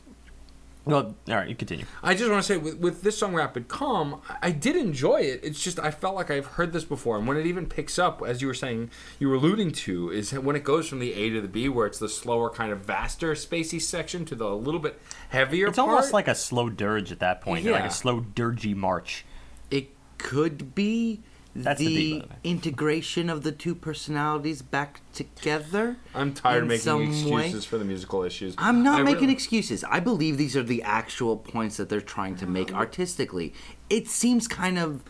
[0.87, 1.85] Well, all right, you continue.
[2.03, 5.41] I just want to say with, with this song Rapid Calm, I- did enjoy it.
[5.43, 8.23] It's just I felt like I've heard this before, and when it even picks up,
[8.27, 11.31] as you were saying, you were alluding to, is when it goes from the A
[11.31, 14.81] to the B, where it's the slower, kind of vaster, spacey section to the little
[14.81, 15.69] bit heavier.
[15.69, 19.25] It's almost like a slow dirge at that point, like a slow dirgy march.
[19.71, 21.21] It could be
[21.55, 22.39] That's the the, beat, by the way.
[22.45, 25.97] integration of the two personalities back together.
[26.15, 27.51] I'm tired of making excuses way.
[27.61, 28.55] for the musical issues.
[28.57, 29.83] I'm not I making really- excuses.
[29.85, 33.53] I believe these are the actual points that they're trying to make artistically.
[33.89, 35.03] It seems kind of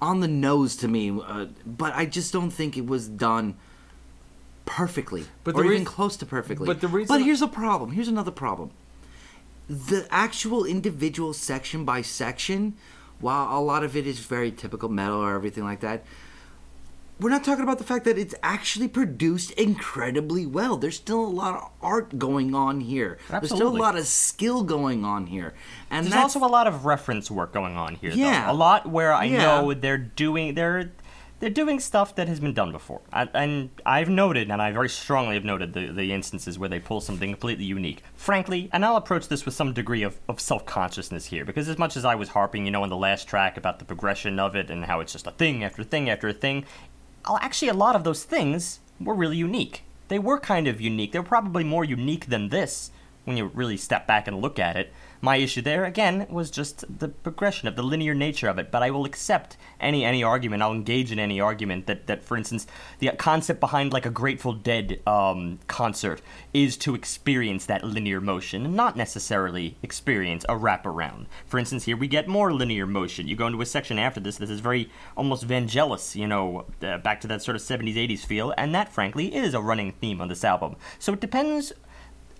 [0.00, 3.56] on the nose to me, uh, but I just don't think it was done
[4.66, 6.66] perfectly, But or the even reas- close to perfectly.
[6.66, 7.92] but the reason- But here's a problem.
[7.92, 8.70] Here's another problem.
[9.68, 12.74] The actual individual section by section,
[13.20, 16.04] while a lot of it is very typical metal or everything like that,
[17.20, 20.76] we're not talking about the fact that it's actually produced incredibly well.
[20.76, 23.18] There's still a lot of art going on here.
[23.28, 25.54] There's still a lot of skill going on here.
[25.90, 28.10] And There's also a lot of reference work going on here.
[28.12, 28.46] Yeah.
[28.46, 28.52] though.
[28.52, 29.38] a lot where I Yeah.
[29.38, 30.92] know they're doing they're
[31.40, 35.34] they're doing stuff that has been done before, and I've noted, and I very strongly
[35.34, 38.02] have noted the, the instances where they pull something completely unique.
[38.16, 41.78] Frankly, and I'll approach this with some degree of, of self consciousness here, because as
[41.78, 44.56] much as I was harping, you know, in the last track about the progression of
[44.56, 46.64] it and how it's just a thing after thing after a thing,
[47.24, 49.84] I'll- actually a lot of those things were really unique.
[50.08, 51.12] They were kind of unique.
[51.12, 52.90] They were probably more unique than this
[53.24, 54.92] when you really step back and look at it.
[55.20, 58.84] My issue there again was just the progression of the linear nature of it, but
[58.84, 60.62] I will accept any any argument.
[60.62, 62.66] I'll engage in any argument that, that for instance,
[63.00, 66.22] the concept behind like a Grateful Dead um, concert
[66.54, 71.26] is to experience that linear motion and not necessarily experience a wraparound.
[71.46, 73.26] For instance, here we get more linear motion.
[73.26, 76.98] You go into a section after this, this is very almost Vangelis, you know, uh,
[76.98, 80.20] back to that sort of 70s, 80s feel, and that frankly is a running theme
[80.20, 80.76] on this album.
[80.98, 81.72] So it depends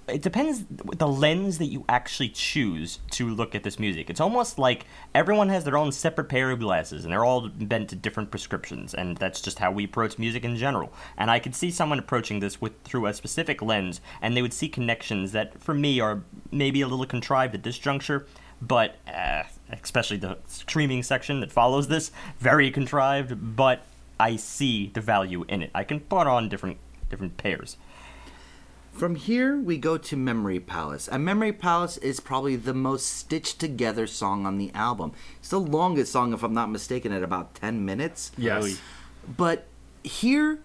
[0.08, 4.10] it depends the lens that you actually choose to look at this music.
[4.10, 7.90] It's almost like everyone has their own separate pair of glasses and they're all bent
[7.90, 10.92] to different prescriptions and that's just how we approach music in general.
[11.16, 14.54] And I could see someone approaching this with through a specific lens and they would
[14.54, 18.26] see connections that for me are maybe a little contrived at this juncture,
[18.60, 23.82] but uh, especially the streaming section that follows this, very contrived, but
[24.18, 25.70] I see the value in it.
[25.74, 26.78] I can put on different
[27.08, 27.76] different pairs.
[28.98, 31.06] From here, we go to Memory Palace.
[31.06, 35.12] And Memory Palace is probably the most stitched together song on the album.
[35.38, 38.32] It's the longest song, if I'm not mistaken, at about 10 minutes.
[38.36, 38.80] Yes.
[39.36, 39.68] But
[40.02, 40.58] here,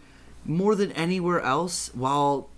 [0.45, 2.49] more than anywhere else, while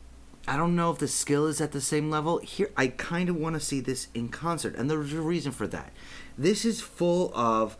[0.47, 3.35] I don't know if the skill is at the same level, here I kind of
[3.35, 4.75] want to see this in concert.
[4.77, 5.91] And there's a reason for that.
[6.37, 7.75] This is full of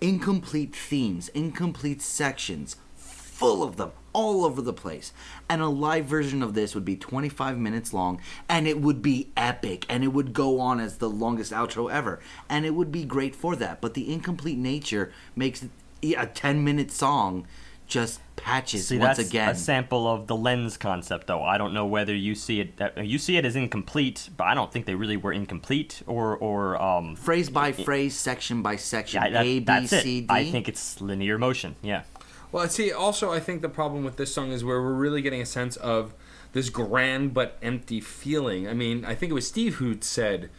[0.00, 5.12] incomplete themes, incomplete sections, full of them all over the place.
[5.48, 9.28] And a live version of this would be 25 minutes long and it would be
[9.36, 12.20] epic and it would go on as the longest outro ever.
[12.48, 13.80] And it would be great for that.
[13.80, 15.64] But the incomplete nature makes
[16.02, 17.46] a 10 minute song
[17.86, 19.48] just patches See, once that's again.
[19.50, 21.42] a sample of the lens concept, though.
[21.42, 22.80] I don't know whether you see it.
[22.80, 26.36] Uh, you see it as incomplete, but I don't think they really were incomplete or
[26.36, 27.16] or um.
[27.16, 29.86] phrase by phrase, section by section, Yeah, that- A, B.
[29.88, 30.26] C, D.
[30.30, 31.74] I think it's linear motion.
[31.82, 32.04] Yeah.
[32.52, 35.40] Well, see, also, I think the problem with this song is where we're really getting
[35.40, 36.14] a sense of
[36.52, 38.66] this grand but empty feeling.
[38.68, 40.50] I mean, I think it was Steve who said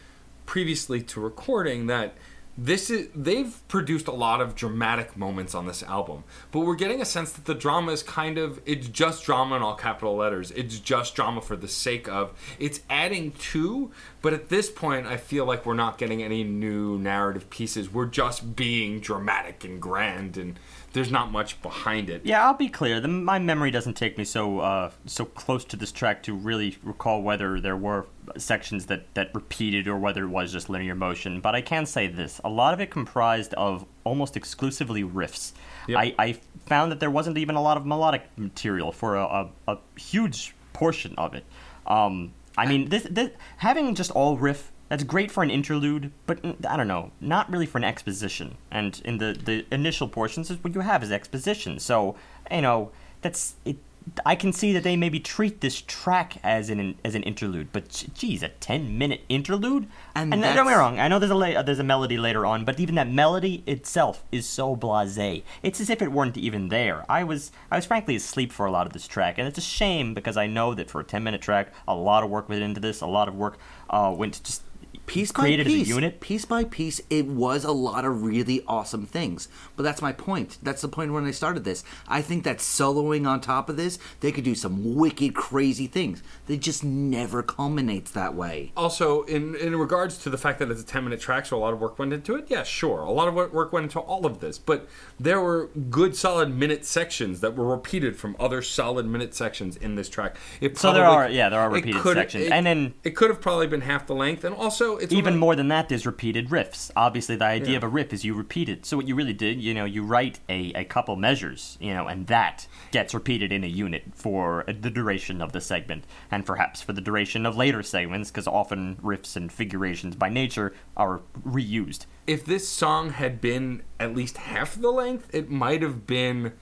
[0.46, 2.14] previously to recording that
[2.56, 7.00] this is they've produced a lot of dramatic moments on this album, but we're getting
[7.00, 10.50] a sense that the drama is kind of it's just drama in all capital letters.
[10.50, 13.90] It's just drama for the sake of it's adding to,
[14.20, 17.90] but at this point, I feel like we're not getting any new narrative pieces.
[17.90, 20.58] We're just being dramatic and grand and
[20.92, 22.22] there's not much behind it.
[22.24, 23.00] Yeah, I'll be clear.
[23.00, 26.78] The, my memory doesn't take me so uh, so close to this track to really
[26.82, 28.06] recall whether there were
[28.36, 31.40] sections that, that repeated or whether it was just linear motion.
[31.40, 35.52] But I can say this: a lot of it comprised of almost exclusively riffs.
[35.88, 35.98] Yep.
[35.98, 39.50] I, I found that there wasn't even a lot of melodic material for a, a,
[39.68, 41.44] a huge portion of it.
[41.86, 46.38] Um, I mean, this, this having just all riff that's great for an interlude, but
[46.68, 48.58] I don't know, not really for an exposition.
[48.70, 51.78] And in the the initial portions, is what you have is exposition.
[51.78, 52.14] So
[52.50, 52.90] you know
[53.22, 53.78] that's it.
[54.26, 58.04] I can see that they maybe treat this track as an as an interlude, but
[58.12, 59.86] geez, a ten minute interlude.
[60.14, 62.44] And and don't get me wrong, I know there's a la- there's a melody later
[62.44, 65.42] on, but even that melody itself is so blasé.
[65.62, 67.06] It's as if it weren't even there.
[67.08, 69.62] I was I was frankly asleep for a lot of this track, and it's a
[69.62, 72.62] shame because I know that for a ten minute track, a lot of work went
[72.62, 73.56] into this, a lot of work
[73.88, 74.62] uh, went to just
[75.06, 76.20] piece by created as a piece, unit.
[76.20, 79.48] piece by piece, it was a lot of really awesome things.
[79.82, 80.58] But that's my point.
[80.62, 81.82] That's the point when I started this.
[82.06, 86.22] I think that soloing on top of this, they could do some wicked, crazy things.
[86.46, 88.70] They just never culminates that way.
[88.76, 91.58] Also, in in regards to the fact that it's a ten minute track, so a
[91.58, 92.44] lot of work went into it.
[92.46, 94.86] Yeah, sure, a lot of work went into all of this, but
[95.18, 99.96] there were good, solid minute sections that were repeated from other solid minute sections in
[99.96, 100.36] this track.
[100.60, 102.44] It So there are- yeah, there are it repeated could- sections.
[102.46, 105.34] it- And then- it could have probably been half the length, and also it's Even
[105.34, 106.92] one more than that, there's repeated riffs.
[106.94, 107.76] Obviously, the idea Yeah.
[107.78, 108.86] of a riff is you repeat it.
[108.86, 112.06] So what you really did, you know, you write a, a couple measures, you know,
[112.06, 116.82] and that gets repeated in a unit for the duration of the segment, and perhaps
[116.82, 122.06] for the duration of later segments, because often riffs and figurations by nature are reused.
[122.26, 126.52] if this song had been at least half the length, it might have been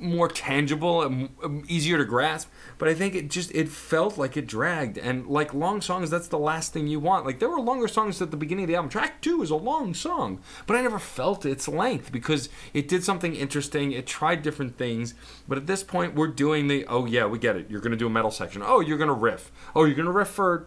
[0.00, 2.50] more tangible and um, easier to grasp.
[2.78, 6.28] But I think it just it felt like it dragged, and like long songs, that's
[6.28, 7.26] the last thing you want.
[7.26, 8.90] Like there were longer songs at the beginning of the album.
[8.90, 13.04] Track two is a long song, but I never felt its length because it did
[13.04, 13.92] something interesting.
[13.92, 15.14] It tried different things,
[15.46, 17.70] but at this point, we're doing the oh yeah, we get it.
[17.70, 18.62] You're gonna do a metal section.
[18.64, 19.52] Oh, you're gonna riff.
[19.74, 20.66] Oh, you're gonna riff for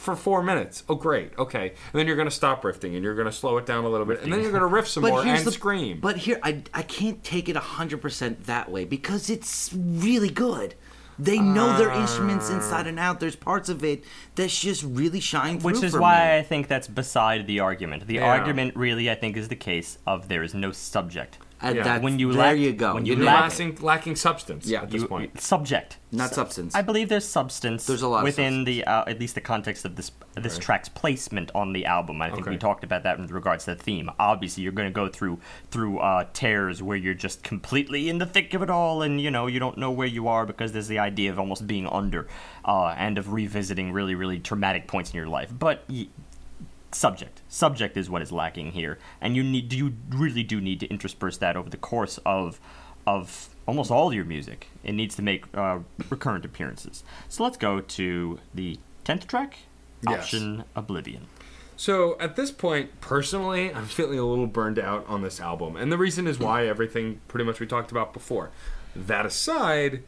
[0.00, 0.82] for four minutes.
[0.88, 1.38] Oh, great.
[1.38, 1.68] Okay.
[1.68, 3.88] And then you're going to stop riffing and you're going to slow it down a
[3.88, 4.22] little bit.
[4.22, 6.00] And then you're going to riff some more and scream.
[6.00, 10.74] But here, I, I can't take it 100% that way because it's really good.
[11.18, 13.20] They know their instruments inside and out.
[13.20, 14.04] There's parts of it
[14.36, 16.38] that's just really shine through Which is for why me.
[16.38, 18.06] I think that's beside the argument.
[18.06, 18.24] The Yeah.
[18.24, 21.36] argument really, I think, is the case of there is no subject.
[21.62, 21.82] And Yeah.
[21.82, 22.94] that's- When you there lack- you go.
[22.94, 24.82] when You you you're lack- lacking, lacking substance Yeah.
[24.82, 25.38] at this You- point.
[25.40, 25.98] Subject.
[26.12, 26.74] Not substance.
[26.74, 27.86] I believe there's substance.
[27.86, 30.62] There's a lot of within the uh, at least the context of this this Okay.
[30.64, 32.22] track's placement on the album.
[32.22, 34.10] I think we talked about that in regards to the theme.
[34.18, 35.38] Obviously, you're going to go through
[35.70, 39.30] through uh, tears where you're just completely in the thick of it all, and you
[39.30, 42.26] know you don't know where you are because there's the idea of almost being under
[42.64, 45.52] uh, and of revisiting really really traumatic points in your life.
[45.56, 46.06] But y-
[46.92, 50.86] subject subject is what is lacking here, and you need you really do need to
[50.88, 52.60] intersperse that over the course of
[53.06, 54.68] of almost all your music.
[54.82, 55.78] It needs to make uh,
[56.10, 57.04] recurrent appearances.
[57.28, 59.58] So let's go to the tenth track,
[60.06, 60.18] Yes.
[60.20, 61.26] option Oblivion.
[61.76, 65.76] So at this point, personally, I'm feeling a little burned out on this album.
[65.76, 68.50] And the reason is why everything pretty much we talked about before.
[68.94, 70.02] That aside,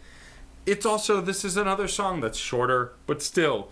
[0.66, 3.70] it's also, this is another song that's shorter, but still,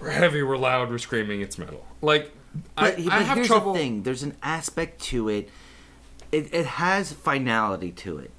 [0.00, 1.86] we're heavy, we're loud, we're screaming, it's metal.
[2.02, 2.32] Like,
[2.76, 3.72] I, But, but I have here's trouble.
[3.72, 5.48] the thing: there's an aspect to it.
[6.32, 8.30] It, it has finality to it.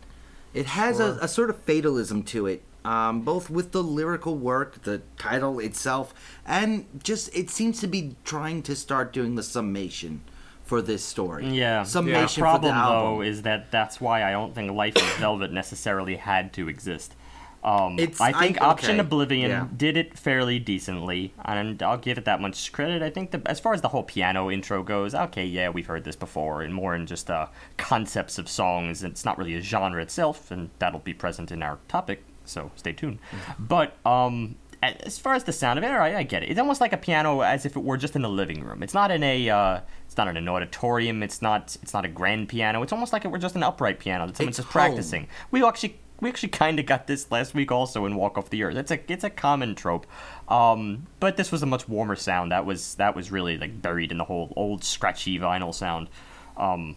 [0.54, 1.18] It has Sure.
[1.22, 5.60] a, a sort of fatalism to it, um, both with the lyrical work, the title
[5.60, 6.14] itself,
[6.46, 10.22] and just it seems to be trying to start doing the summation
[10.64, 11.48] for this story.
[11.48, 11.82] Yeah.
[11.84, 13.16] summation The problem, for the album.
[13.18, 17.16] though, is that that's why I don't think Life in Velvet necessarily had to exist.
[17.62, 19.68] Um, I think I- Option okay, Oblivion yeah.
[19.76, 23.02] did it fairly decently, and I'll give it that much credit.
[23.02, 26.06] I think the, as far as the whole piano intro goes, okay, yeah, we've heard
[26.06, 29.04] this before, and more in just uh, concepts of songs.
[29.04, 32.94] It's not really a genre itself, and that'll be present in our topic, so stay
[32.94, 33.20] tuned.
[33.60, 36.50] But um, as far as the sound of it, all right, I get it.
[36.50, 38.82] It's almost like a piano, as if it were just in the living room.
[38.84, 41.22] It's not in a, uh, it's not in an auditorium.
[41.24, 42.82] It's not, it's not a grand piano.
[42.84, 44.82] It's almost like it were just an upright piano that someone's It's just home.
[44.92, 45.28] practicing.
[45.52, 48.64] We actually, we actually kind of got this last week also in Walk Off the
[48.64, 48.76] Earth.
[48.76, 50.06] It's a, it's a common trope.
[50.48, 52.52] Um, but this was a much warmer sound.
[52.52, 56.10] That was, that was really like buried in the whole old scratchy vinyl sound.
[56.58, 56.96] Um,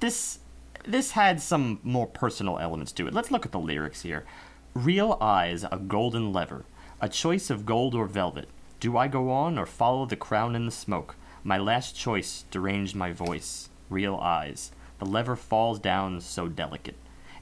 [0.00, 0.38] this
[0.84, 3.14] this had some more personal elements to it.
[3.14, 4.24] Let's look at the lyrics here.
[4.74, 6.64] Real eyes, a golden lever,
[7.00, 8.48] a choice of gold or velvet.
[8.80, 11.14] Do I go on or follow the crown in the smoke?
[11.44, 13.68] My last choice deranged my voice.
[13.90, 16.96] Real eyes, the lever falls down so delicate.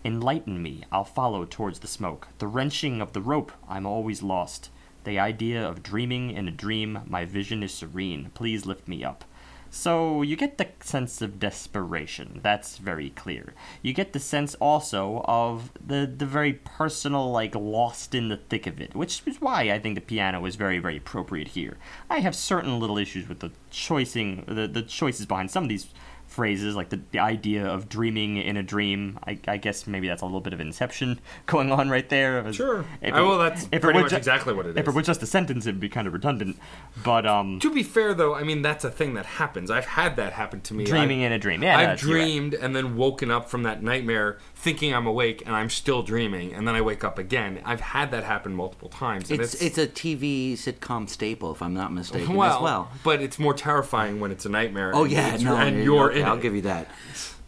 [0.05, 2.29] Enlighten me, I'll follow towards the smoke.
[2.39, 4.71] The wrenching of the rope, I'm always lost.
[5.05, 8.31] The idea of dreaming in a dream, my vision is serene.
[8.35, 9.25] Please lift me up.
[9.73, 12.41] So you get the sense of desperation.
[12.43, 13.55] That's very clear.
[13.83, 18.67] You get the sense also of the the very personal, like lost in the thick
[18.67, 21.79] of it, which is why I think the piano is very very appropriate here.
[22.11, 25.87] I have certain little issues with the choicing, the the choices behind some of these
[26.31, 29.19] phrases, like the, the idea of dreaming in a dream.
[29.27, 32.51] I, I guess maybe that's a little bit of inception going on right there.
[32.53, 32.85] Sure.
[33.03, 35.07] If Uh, well, that's if it pretty were much exactly what it If it was
[35.07, 36.57] just a sentence, it'd be kind of redundant.
[37.05, 39.71] But um, To be fair, though, I mean that's a thing that happens.
[39.71, 40.85] I've had that happen to me.
[40.85, 41.63] dreaming I've, in a dream.
[41.63, 42.25] Yeah, I've that's- you're right.
[42.25, 46.53] dreamed and then woken up from that nightmare thinking I'm awake and I'm still dreaming,
[46.55, 47.61] and then I wake up again.
[47.65, 49.31] I've had that happen multiple times.
[49.31, 52.91] And It's it's a TV sitcom staple, if I'm not mistaken, well, as well.
[53.03, 54.93] but it's more terrifying when it's a nightmare.
[54.95, 56.89] Oh and yeah, it's- no, and yeah, you're okay, I'll give you that.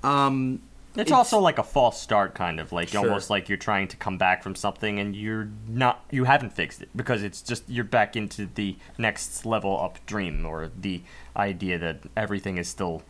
[0.02, 0.62] Um,
[0.94, 3.00] It's, also like a false start, kind of like Sure.
[3.00, 6.82] almost like you're trying to come back from something and you're not, you haven't fixed
[6.82, 11.02] it because it's just you're back into the next level up dream or the
[11.36, 13.02] idea that everything is still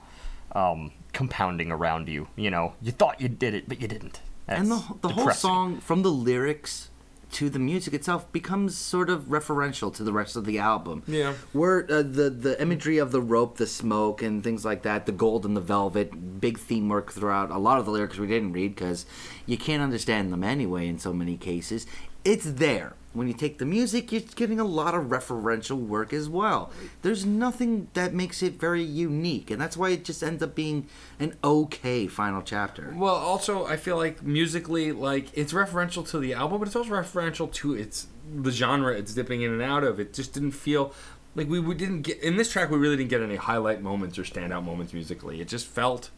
[0.55, 2.29] um, compounding around you.
[2.37, 4.21] You know, you thought you did it, but you didn't.
[4.47, 6.89] and the, That's the whole song from the lyrics
[7.33, 11.03] to the music itself becomes sort of referential to the rest of the album.
[11.07, 11.35] Yeah.
[11.53, 15.13] where uh, the the imagery of the rope the smoke and things like that the
[15.13, 18.53] gold and the velvet big theme work throughout a lot of the lyrics we didn't
[18.53, 19.07] read because
[19.47, 21.87] you can't understand them anyway in so many cases.
[22.25, 26.29] It's there when you take the music you're getting a lot of referential work as
[26.29, 26.71] well
[27.03, 30.87] there's nothing that makes it very unique and that's why it just ends up being
[31.19, 36.35] an okay final chapter Well, also I feel like musically, like it's referential to the
[36.35, 39.99] album, but it's also referential to its the genre it's dipping in and out of.
[40.01, 40.93] It just didn't feel
[41.35, 42.71] like we, we didn't get in this track.
[42.71, 45.41] We really didn't get any highlight moments or standout moments musically.
[45.41, 46.11] It just felt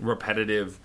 [0.00, 0.78] repetitive.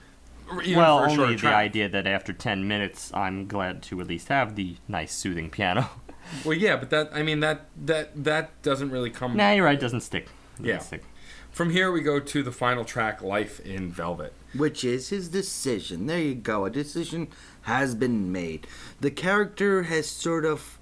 [0.64, 1.56] Even well, for a only shorter the track.
[1.56, 5.90] idea that after 10 minutes, I'm glad to at least have the nice soothing piano.
[6.46, 9.36] Well, yeah, but that I mean that that that doesn't really come.
[9.36, 10.30] nah, you're right, doesn't stick.
[10.58, 11.04] Doesn't stick.
[11.52, 16.06] From here, we go to the final track, "Life in Velvet." which is his decision.
[16.08, 16.64] There you go.
[16.64, 17.28] A decision
[17.64, 18.66] has been made.
[19.02, 20.80] The character has sort of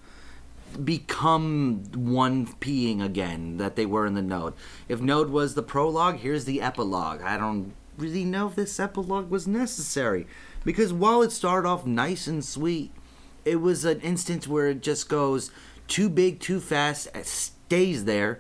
[0.84, 4.54] become one peeing again that they were in the node.
[4.88, 7.22] If node was the prologue, here's the epilogue.
[7.22, 10.28] I don't really know if this epilogue was necessary
[10.64, 12.92] because while it started off nice and sweet,
[13.46, 15.52] it was an instance where it just goes
[15.88, 18.40] too big, too fast, stays there,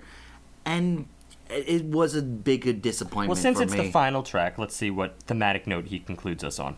[0.65, 1.07] and
[1.49, 3.29] it was a big disappointment.
[3.29, 3.85] Well, since it's me.
[3.85, 6.77] the final track, let's see what thematic note he concludes us on.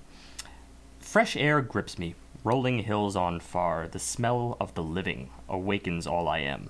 [1.00, 6.28] Fresh air grips me, rolling hills on far, the smell of the living awakens all
[6.28, 6.70] I am.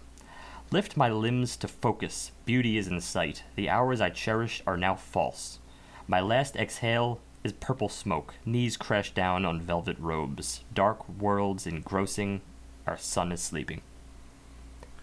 [0.71, 4.95] Lift my limbs to focus, beauty is in sight, the hours I cherish are now
[4.95, 5.59] false.
[6.07, 12.41] My last exhale is purple smoke, knees crash down on velvet robes, dark worlds engrossing,
[12.87, 13.81] our sun is sleeping.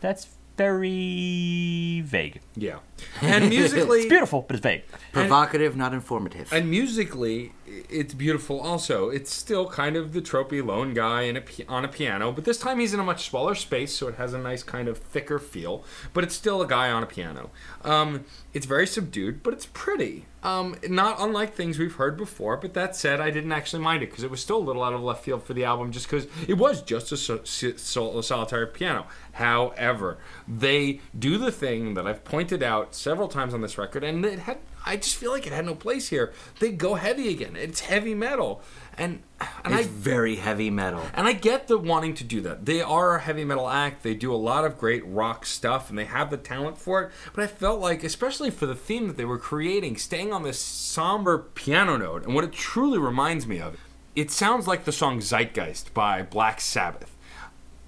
[0.01, 2.41] That's very vague.
[2.55, 2.79] Yeah,
[3.23, 4.83] and musically, It's beautiful, but it's vague.
[5.13, 6.53] provocative, not informative.
[6.53, 8.61] And musically, i- it's beautiful.
[8.61, 12.59] Also, it's still kind of the tropey lone guy a on a piano, but this
[12.59, 15.39] time he's in a much smaller space, so it has a nice kind of thicker
[15.39, 15.85] feel.
[16.13, 17.51] But it's still a guy on a piano.
[17.85, 20.27] Um, it's very subdued, but it's pretty.
[20.43, 22.57] Um, not unlike things we've heard before.
[22.57, 24.95] But that said, I didn't actually mind it because it was still a little out
[24.95, 28.67] of left field for the album, just because it was just a, so- so- solitary
[28.67, 29.07] piano.
[29.33, 30.19] However,
[30.49, 34.41] they do the thing that I've pointed out several times on this record, and it
[34.41, 34.59] had.
[34.85, 36.33] I just feel like it had no place here.
[36.59, 37.55] They go heavy again.
[37.57, 38.63] It's heavy metal,
[38.97, 39.23] and
[39.65, 41.03] and it's I very heavy metal.
[41.15, 42.67] and I get the wanting to do that.
[42.67, 44.03] They are a heavy metal act.
[44.03, 47.13] They do a lot of great rock stuff and they have the talent for it.
[47.35, 50.59] But I felt like, especially for the theme that they were creating, staying on this
[50.59, 53.77] somber piano note, and what it truly reminds me of,
[54.17, 57.17] it sounds like the song Zeitgeist by Black Sabbath.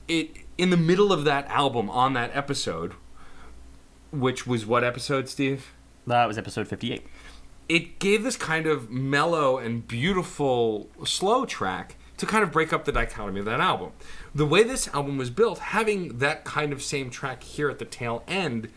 [0.09, 2.94] It in the middle of that album on that episode,
[4.10, 5.73] which was what episode, Steve?
[6.06, 7.06] That was episode 58.
[7.68, 12.84] it gave this kind of mellow and beautiful slow track to kind of break up
[12.84, 13.92] the dichotomy of that album.
[14.34, 17.84] The way this album was built, having that kind of same track here at the
[17.84, 18.68] tail end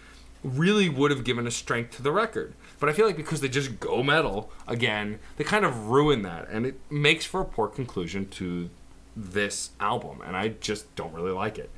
[0.44, 2.54] really would have given a strength to the record.
[2.80, 6.48] But I feel like because they just go metal again, they kind of ruin that
[6.50, 8.70] and it makes for a poor conclusion to
[9.16, 11.70] this album and I just don't really like it.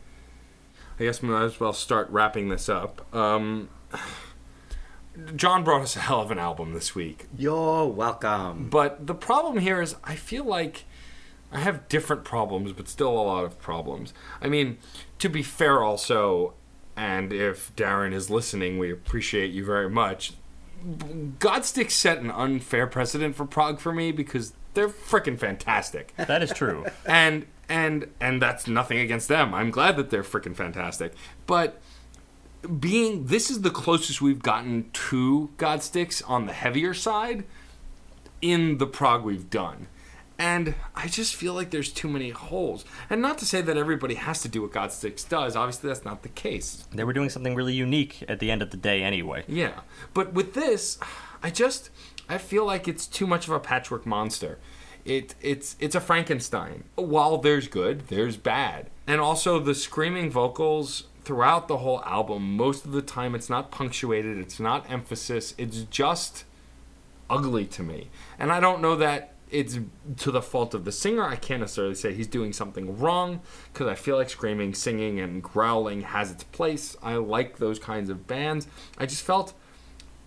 [1.00, 3.14] I guess we might as well start wrapping this up.
[3.16, 3.70] Um,
[5.36, 7.26] John brought us a hell of an album this week.
[7.38, 8.70] You're welcome.
[8.70, 10.86] But the problem here is I feel like
[11.52, 14.14] I have different problems, but still a lot of problems.
[14.42, 14.78] I mean,
[15.20, 16.54] to be fair, also,
[16.96, 20.34] and if Darran is listening, we appreciate you very much.
[21.40, 26.52] Godstick set an unfair precedent for prog for me because they're freaking fantastic That is
[26.52, 26.86] true.
[27.06, 29.54] and and and that's nothing against them.
[29.54, 31.14] I'm glad that they're freaking fantastic.
[31.48, 31.82] But
[32.68, 37.46] being this is the closest we've gotten to Godsticks on the heavier side
[38.42, 39.88] in the prog we've done.
[40.40, 42.86] And I just feel like there's too many holes.
[43.10, 45.56] And not to say that everybody has to do what Godsticks does.
[45.56, 46.86] Obviously, that's not the case.
[46.94, 49.44] They were doing something really unique at the end of the day anyway.
[49.48, 49.80] Yeah,
[50.14, 51.00] but with this,
[51.42, 51.90] I just
[52.30, 54.60] I feel like it's too much of a patchwork monster.
[55.06, 56.84] It it's it's a Frankenstein.
[56.96, 62.56] While there's good, there's bad, and also the screaming vocals throughout the whole album.
[62.56, 64.38] Most of the time, it's not punctuated.
[64.38, 65.54] It's not emphasis.
[65.58, 66.46] It's just
[67.30, 68.10] ugly to me,
[68.40, 69.34] and I don't know that.
[69.50, 69.80] It's
[70.18, 71.24] to the fault of the singer.
[71.24, 73.40] I can't necessarily say he's doing something wrong
[73.72, 76.98] because I feel like screaming, singing, and growling has its place.
[77.02, 78.68] I like those kinds of bands.
[78.98, 79.54] I just felt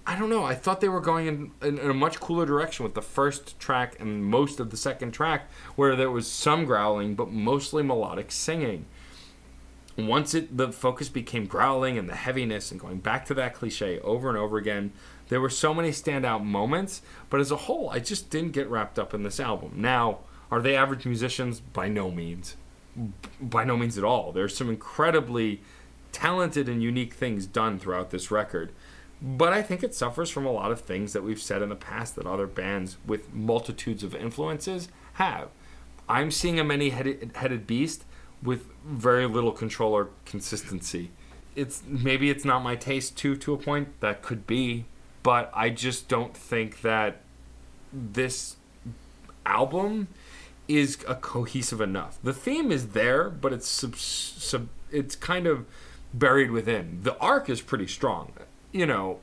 [0.07, 0.45] I don't know.
[0.45, 3.61] I thought they were going in, in, in a much cooler direction with the first
[3.61, 8.33] track and most of the second track, where there was some growling but mostly melodic
[8.33, 8.87] singing.
[10.07, 13.99] Once it the focus became growling and the heaviness and going back to that cliche
[14.01, 14.93] over and over again,
[15.29, 17.03] there were so many standout moments.
[17.29, 19.73] But as a whole, I just didn't get wrapped up in this album.
[19.77, 20.19] Now,
[20.51, 21.61] are they average musicians?
[21.61, 22.57] By no means.
[23.41, 24.33] By no means at all.
[24.33, 25.61] There's some incredibly
[26.13, 28.73] talented and unique things done throughout this record.
[29.23, 31.77] But I think it suffers from a lot of things that we've said in the
[31.77, 35.49] past that other bands with multitudes of influences have.
[36.09, 38.05] I'm seeing a many headed beast
[38.43, 41.11] with very little control or consistency.
[41.57, 44.87] It's maybe it's not my taste too to a point that could be,
[45.23, 47.21] but I just don't think that
[47.93, 48.57] this
[49.45, 50.09] album
[50.69, 52.19] is a cohesive enough.
[52.23, 55.67] The theme is there, but it's sub, sub, it's kind of
[56.15, 57.01] buried within.
[57.03, 58.33] The arc is pretty strong
[58.73, 59.19] you know,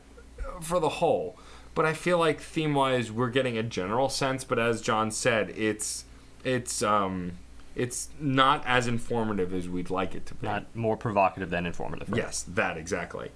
[0.61, 1.37] for the whole.
[1.75, 4.43] But I feel like theme wise, we're getting a general sense.
[4.43, 6.05] But as John said, it's
[6.43, 7.33] it's um
[7.77, 10.47] it's not as informative as we'd like it to be.
[10.47, 12.09] Not more provocative than informative.
[12.09, 12.17] Right?
[12.23, 13.31] Yes, that exactly.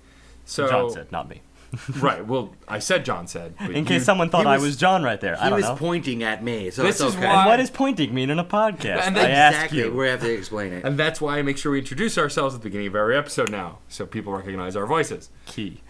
[0.45, 1.41] So John said, not me.
[1.99, 2.25] right.
[2.25, 3.53] Well, I said John said.
[3.61, 5.37] In case someone thought was, I was John right there.
[5.39, 5.65] I don't know.
[5.65, 7.25] He was pointing at me, so this is okay.
[7.25, 7.45] why.
[7.45, 9.07] what does pointing mean in a podcast?
[9.07, 9.93] And I exactly, ask you.
[9.93, 10.83] We have to explain it.
[10.83, 13.49] And that's why I make sure we introduce ourselves at the beginning of every episode
[13.49, 15.29] now, so people recognize our voices.
[15.45, 15.81] Key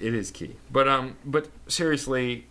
[0.00, 0.56] it is key.
[0.70, 2.46] But um, but seriously,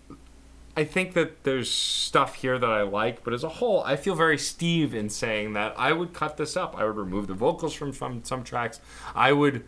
[0.78, 4.16] I think that there's stuff here that I like, but as a whole, I feel
[4.16, 6.76] very Steve in saying that I would cut this up.
[6.78, 8.82] I would remove the vocals from, from some tracks.
[9.16, 9.66] I would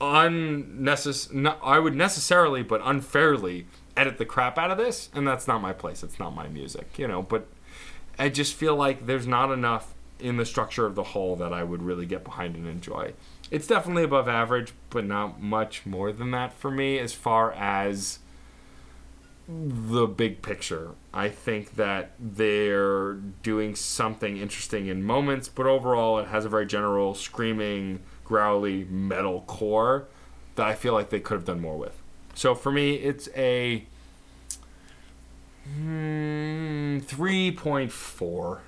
[0.00, 3.66] unnecess- I would necessarily but unfairly
[3.96, 6.02] edit the crap out of this, and that's not my place.
[6.02, 7.22] It's not my music, you know.
[7.22, 7.48] But
[8.18, 11.64] I just feel like there's not enough in the structure of the whole that I
[11.64, 13.14] would really get behind and enjoy
[13.50, 18.20] it's definitely above average, but not much more than that for me as far as
[19.50, 20.92] the big picture.
[21.12, 26.66] I think that they're doing something interesting in moments, but overall it has a very
[26.66, 30.06] general screaming, growly metal core
[30.54, 32.00] that I feel like they could have done more with.
[32.34, 33.84] So for me, it's a
[35.68, 38.60] mm, 3.4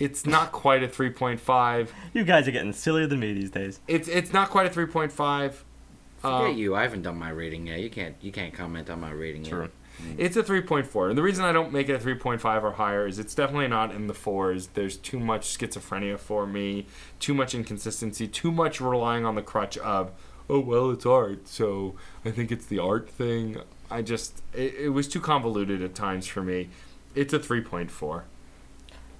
[0.00, 1.88] it's not quite a 3.5.
[2.14, 3.80] You guys are getting sillier than me these days.
[3.86, 5.12] It's it's not quite a 3.5.
[5.12, 6.74] Forget um, you.
[6.74, 7.80] I haven't done my rating yet.
[7.80, 9.62] You can't you can't comment on my rating True.
[9.62, 9.70] yet.
[10.00, 10.14] Mm.
[10.18, 11.10] It's a 3.4.
[11.10, 13.94] And the reason I don't make it a 3.5 or higher is it's definitely not
[13.94, 14.68] in the fours.
[14.68, 16.86] There's too much schizophrenia for me,
[17.18, 20.12] too much inconsistency, too much relying on the crutch of,
[20.48, 21.94] oh, well, it's art, so
[22.24, 23.58] I think it's the art thing.
[23.90, 26.70] I just, it, it was too convoluted at times for me.
[27.14, 28.22] It's a 3.4.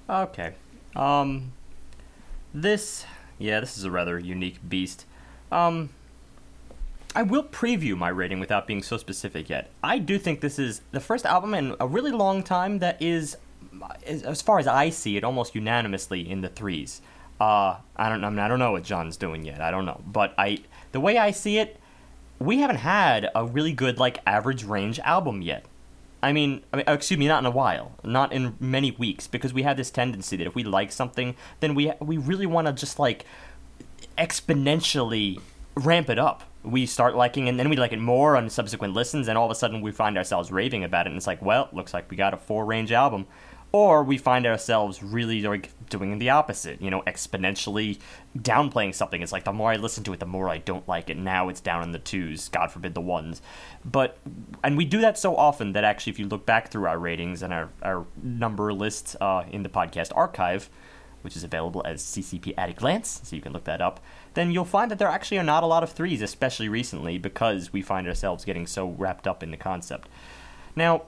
[0.09, 0.55] Okay.
[0.97, 1.52] Um,
[2.52, 3.05] this,
[3.39, 5.07] yeah, this is a rather unique beast.
[5.52, 5.90] Um,
[7.15, 9.70] I will preview my rating without being so specific yet.
[9.82, 13.37] I do think this is the first album in a really long time that is,
[14.05, 17.03] as far as I see it, almost unanimously in the threes.
[17.41, 19.61] Uh, I don't, I, mean, I don't know what John's doing yet.
[19.61, 20.59] I don't know, but I,
[20.93, 21.81] the way I see it,
[22.39, 25.65] we haven't had a really good like average range album yet.
[26.23, 29.55] I mean, I mean, excuse me, not in a while, not in many weeks, because
[29.55, 32.73] we have this tendency that if we like something, then we we really want to
[32.73, 33.24] just like
[34.19, 35.41] exponentially
[35.74, 36.43] ramp it up.
[36.62, 39.51] We start liking, and then we like it more on subsequent listens, and all of
[39.51, 42.16] a sudden we find ourselves raving about it, and it's like, well, looks like we
[42.16, 43.27] got a four range album.
[43.73, 48.01] Or we find ourselves really like doing the opposite you know exponentially
[48.37, 49.23] downplaying something.
[49.23, 51.16] It's like the more i listen to it the more i don't like it.
[51.16, 53.41] Now it's down in the twos god forbid the ones.
[53.85, 54.19] But
[54.65, 57.45] and we do that so often that actually if you look back through our ratings
[57.45, 60.69] and our, our number lists uh, in the podcast archive
[61.23, 64.01] which is available as ccp at a glance so you can look that up
[64.35, 67.73] then you'll find that there actually are not a lot of threes especially recently because
[67.73, 70.09] we find ourselves getting so wrapped up in the concept
[70.77, 71.02] now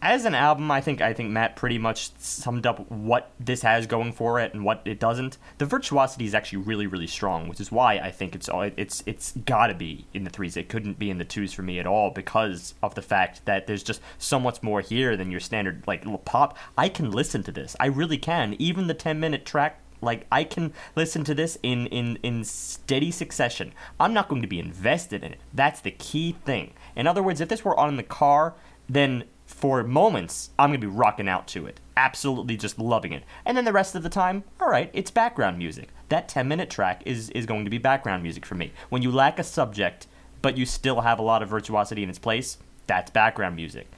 [0.00, 3.86] as an album, I think I think Matt pretty much summed up what this has
[3.86, 5.38] going for it and what it doesn't.
[5.58, 9.32] The virtuosity is actually really really strong, which is why I think it's it's it's
[9.32, 10.56] got to be in the threes.
[10.56, 13.66] It couldn't be in the twos for me at all because of the fact that
[13.66, 16.56] there's just so much more here than your standard like pop.
[16.76, 17.74] I can listen to this.
[17.80, 18.54] I really can.
[18.60, 23.10] Even the 10 minute track like I can listen to this in in in steady
[23.10, 23.72] succession.
[23.98, 25.40] I'm not going to be invested in it.
[25.52, 26.72] That's the key thing.
[26.96, 28.54] In other words, if this were on in the car,
[28.88, 31.80] then for moments, I'm going to be rocking out to it.
[31.96, 33.24] Absolutely just loving it.
[33.46, 35.88] And then the rest of the time, all right, it's background music.
[36.10, 38.72] That 10 minute track is, is going to be background music for me.
[38.90, 40.06] When you lack a subject,
[40.42, 43.88] but you still have a lot of virtuosity in its place, that's background music.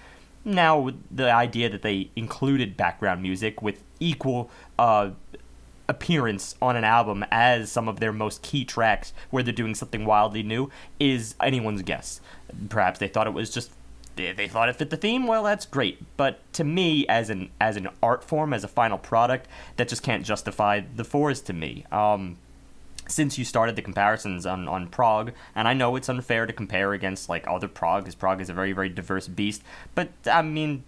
[0.45, 5.11] Now, the idea that they included background music with equal uh,
[5.91, 10.05] appearance on an album as some of their most key tracks where they're doing something
[10.07, 12.21] wildly new is anyone's guess.
[12.69, 13.73] Perhaps they thought it was just
[14.17, 15.27] they, thought it fit the theme.
[15.27, 18.99] Well, that's great, but to me, as an as an art form, as a final
[18.99, 21.85] product, that just can't justify the fours to me.
[21.91, 22.37] Um,
[23.09, 26.93] since you started the comparisons on, on prog, and I know it's unfair to compare
[26.93, 29.63] against like other prog, because prog is a very very diverse beast.
[29.95, 30.85] But I mean,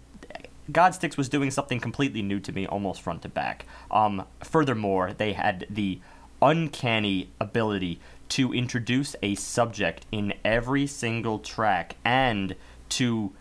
[0.71, 3.65] Godsticks was doing something completely new to me, almost front to back.
[3.91, 5.99] Um, furthermore, they had the
[6.41, 7.99] uncanny ability
[8.29, 12.55] to introduce a subject in every single track and
[12.89, 13.31] to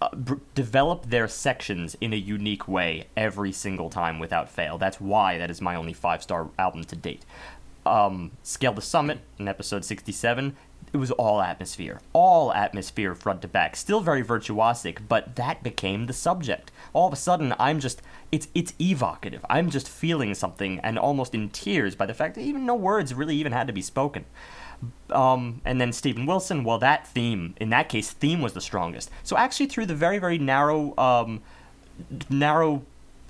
[0.00, 4.76] uh, b- develop their sections in a unique way every single time without fail.
[4.78, 7.24] That's why that is my only five star album to date.
[7.86, 10.56] Um, Scale the Summit in episode 67
[10.94, 13.74] it was all atmosphere, all atmosphere front to back.
[13.74, 16.70] Still very virtuosic, but that became the subject.
[16.92, 18.00] All of a sudden, I'm just
[18.30, 19.44] it's it's evocative.
[19.50, 23.12] I'm just feeling something and almost in tears by the fact that even no words
[23.12, 24.24] really even had to be spoken.
[25.10, 29.10] Um, and then Steven Wilson, well, that theme in that case, theme was the strongest.
[29.24, 31.42] So actually, through the very very narrow um,
[32.30, 32.82] narrow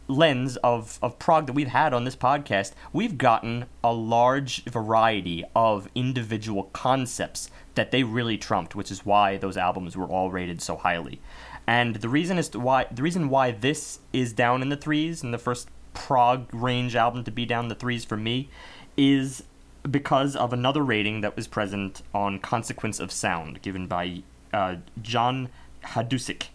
[0.08, 5.44] lens of, of prog that we've had on this podcast, we've gotten a large variety
[5.54, 10.60] of individual concepts that they really trumped, which is why those albums were all rated
[10.60, 11.20] so highly.
[11.66, 15.32] And the reason is why the reason why this is down in the threes and
[15.32, 18.48] the first prog range album to be down the threes for me
[18.96, 19.44] is
[19.90, 24.22] because of another rating that was present on Consequence of Sound, given by
[24.52, 25.48] uh, John
[25.82, 26.48] Hadusik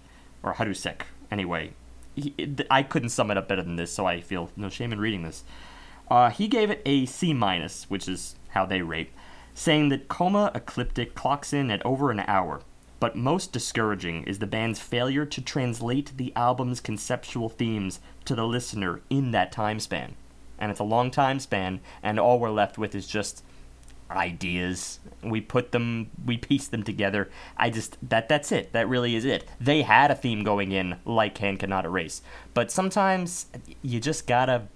[0.44, 1.02] or Hadusek.
[1.32, 1.74] Anyway,
[2.20, 5.00] he, I couldn't sum it up better than this, so I feel no shame in
[5.00, 5.44] reading this.
[6.10, 9.12] Uh, he gave it a C minus, which is how they rate,
[9.54, 12.62] saying that Coma Ecliptic clocks in at over an hour.
[13.00, 18.46] But most discouraging is the band's failure to translate the album's conceptual themes to the
[18.46, 20.16] listener in that time span.
[20.58, 23.44] And it's a long time span, and all we're left with is just
[24.12, 25.00] ideas.
[25.24, 27.30] We put them, we piece them together.
[27.58, 28.74] I just that that's it.
[28.74, 29.46] That really is it.
[29.60, 32.22] They had a theme going in, like Hand Cannot Erase,
[32.54, 33.48] but sometimes
[33.82, 34.68] you just gotta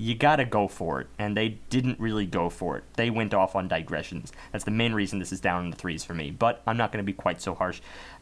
[0.00, 2.84] you gotta go for it, and they didn't really go for it.
[2.94, 4.32] They went off on digressions.
[4.52, 6.30] That's the main reason this is down in the threes for me.
[6.30, 7.80] But I'm not gonna be quite so harsh.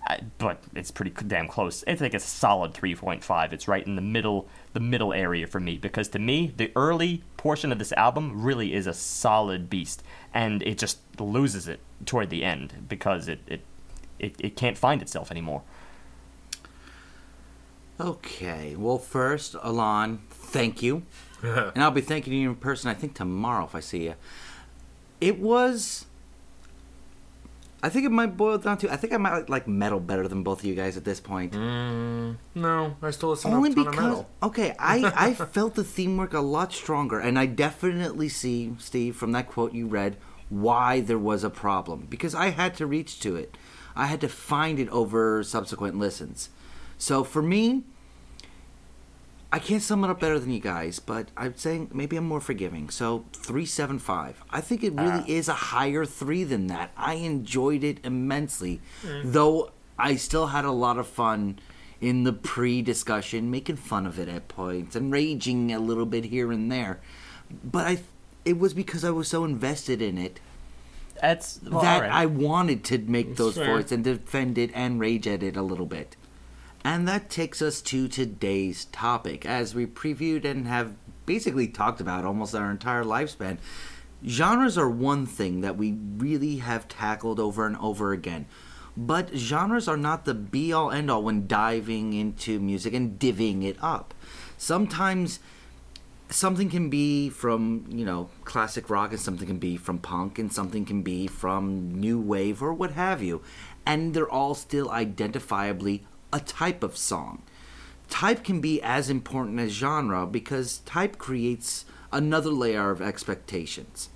[0.09, 1.82] Uh, but it's pretty damn close.
[1.86, 3.52] I think it's a solid 3.5.
[3.52, 7.24] It's right in the middle, the middle area for me because to me, the early
[7.36, 10.05] portion of this album really is a solid beast,
[10.36, 13.62] and it just loses it toward the end because it it
[14.18, 15.62] it, it can't find itself anymore.
[17.98, 18.76] Okay.
[18.76, 21.02] Well, first, Alon, thank you.
[21.42, 24.14] and I'll be thanking you in person, I think, tomorrow if I see you.
[25.20, 26.06] It was.
[27.82, 28.92] I think it might boil down to.
[28.92, 31.52] I think I might like metal better than both of you guys at this point.
[31.52, 34.30] Mm, no, I still listen Only to a ton because metal.
[34.42, 39.14] okay, I I felt the theme work a lot stronger, and I definitely see Steve
[39.16, 40.16] from that quote you read
[40.48, 43.56] why there was a problem because I had to reach to it.
[43.94, 46.51] I had to find it over subsequent listens.
[46.98, 47.85] So for me,
[49.52, 52.40] I can't sum it up better than you guys, but I'm saying maybe I'm more
[52.40, 52.90] forgiving.
[52.90, 54.43] So three seven five.
[54.51, 55.24] I think it really ah.
[55.27, 56.90] is a higher three than that.
[56.97, 59.23] I enjoyed it immensely, mm.
[59.24, 61.59] though I still had a lot of fun
[62.01, 66.52] in the pre-discussion, making fun of it at points and raging a little bit here
[66.52, 67.01] and there.
[67.64, 67.98] But I,
[68.47, 70.40] it was because I was so invested in it
[71.20, 72.12] That's well, that alright.
[72.12, 73.66] I wanted to make those fair.
[73.66, 76.16] points and defend it and rage at it a little bit.
[76.85, 79.44] And that takes us to today's topic.
[79.44, 80.94] As we previewed and have
[81.27, 83.59] basically talked about almost our entire lifespan,
[84.27, 88.47] genres are one thing that we really have tackled over and over again.
[88.97, 93.64] But genres are not the be all end all when diving into music and divvying
[93.64, 94.14] it up.
[94.56, 95.40] Sometimes
[96.31, 100.53] something can be from you know classic rock and something can be from punk and
[100.53, 103.43] something can be from new wave or what have you.
[103.85, 107.43] And they're all still identifiably a type of song.
[108.09, 114.09] Type can be as important as genre because type creates another layer of expectations.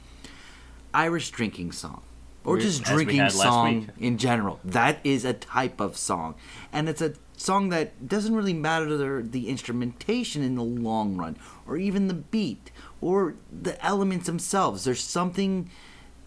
[0.93, 2.03] Irish drinking song
[2.45, 4.61] or just as drinking song in general.
[4.65, 6.35] That is a type of song.
[6.73, 11.37] And it's a song that doesn't really matter the, the instrumentation in the long run
[11.67, 14.85] or even the beat or the elements themselves.
[14.85, 15.71] There's something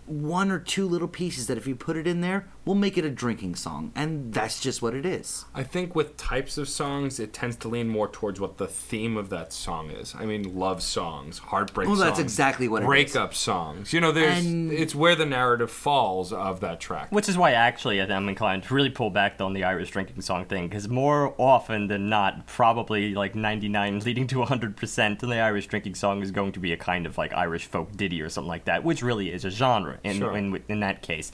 [0.05, 3.03] one or two little pieces that if you put it in there will make it
[3.05, 7.19] a drinking song and that's just what it is I think with types of songs,
[7.19, 10.15] it tends to lean more towards what the theme of that song is.
[10.17, 12.07] I mean, love songs, heartbreak Well, songs.
[12.09, 12.87] that's exactly what it is.
[12.87, 13.93] breakup songs.
[13.93, 17.11] You know, there's And- it's where the narrative falls of that track.
[17.11, 20.45] Which is why, actually, I'm inclined to really pull back on the Irish drinking song
[20.45, 25.95] thing, because more often than not, probably like 99 leading to 100%, the Irish drinking
[25.95, 28.65] song is going to be a kind of like Irish folk ditty or something like
[28.65, 30.35] that, which really is a genre in Sure.
[30.35, 31.31] in, in that case.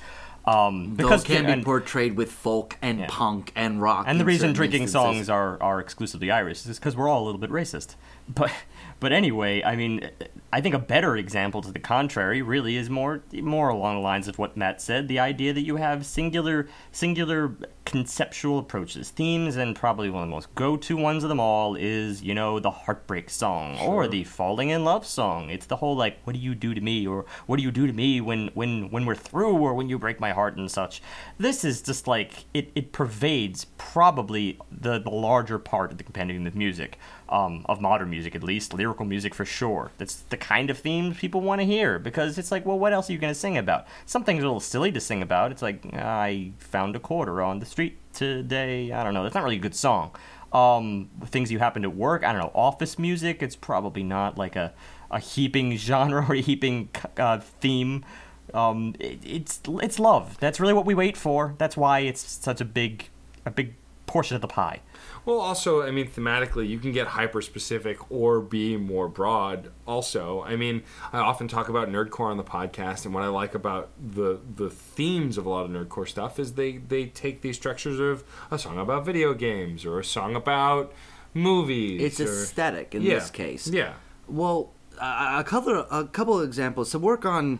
[0.49, 3.05] Um, though because it can be and- portrayed with folk and Yeah.
[3.09, 5.27] punk and rock and the reason drinking instances.
[5.27, 7.95] songs are, are exclusively Irish is because we're all a little bit racist.
[8.27, 8.51] But
[8.99, 10.09] but anyway, I mean,
[10.51, 14.27] I think a better example to the contrary really is more more along the lines
[14.27, 15.07] of what Matt said.
[15.07, 17.55] The idea that you have singular singular
[17.85, 21.75] conceptual approaches, themes, and probably one of the most go to ones of them all
[21.75, 25.49] is you know the heartbreak song or the falling in love song.
[25.49, 27.87] It's the whole like what do you do to me or what do you do
[27.87, 31.01] to me when when when we're through or when you break my heart and such.
[31.37, 36.47] This is just like it it pervades probably the the larger part of the compendium
[36.47, 36.97] of music
[37.29, 39.91] um, of modern music at least, lyrical music for sure.
[39.97, 43.09] That's the kind of themes people want to hear because it's like, well, what else
[43.09, 43.87] are you going to sing about?
[44.05, 45.51] Something's a little silly to sing about.
[45.51, 48.91] It's like, I found a quarter on the street today.
[48.91, 49.23] I don't know.
[49.23, 50.11] That's not really a good song.
[50.51, 54.55] Um, things you happen to work, I don't know, office music, it's probably not like
[54.55, 54.73] a,
[55.11, 58.03] a heaping genre or a heaping uh, theme.
[58.51, 60.39] Um, it, it's it's love.
[60.39, 61.53] That's really what we wait for.
[61.59, 63.09] That's why it's such a big
[63.45, 63.75] a big
[64.07, 64.81] portion of the pie.
[65.29, 69.69] Well, also, I mean, thematically, you can get hyper specific or be more broad.
[69.85, 70.81] Also, I mean,
[71.13, 74.71] I often talk about nerdcore on the podcast, and what I like about the the
[74.71, 78.57] themes of a lot of nerdcore stuff is they they take these structures of a
[78.57, 80.91] song about video games or a song about
[81.35, 82.01] movies.
[82.01, 83.93] it's or, aesthetic in yeah, this case Yeah,
[84.27, 87.59] Well, uh, a couple a couple of examples to work on,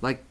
[0.00, 0.24] like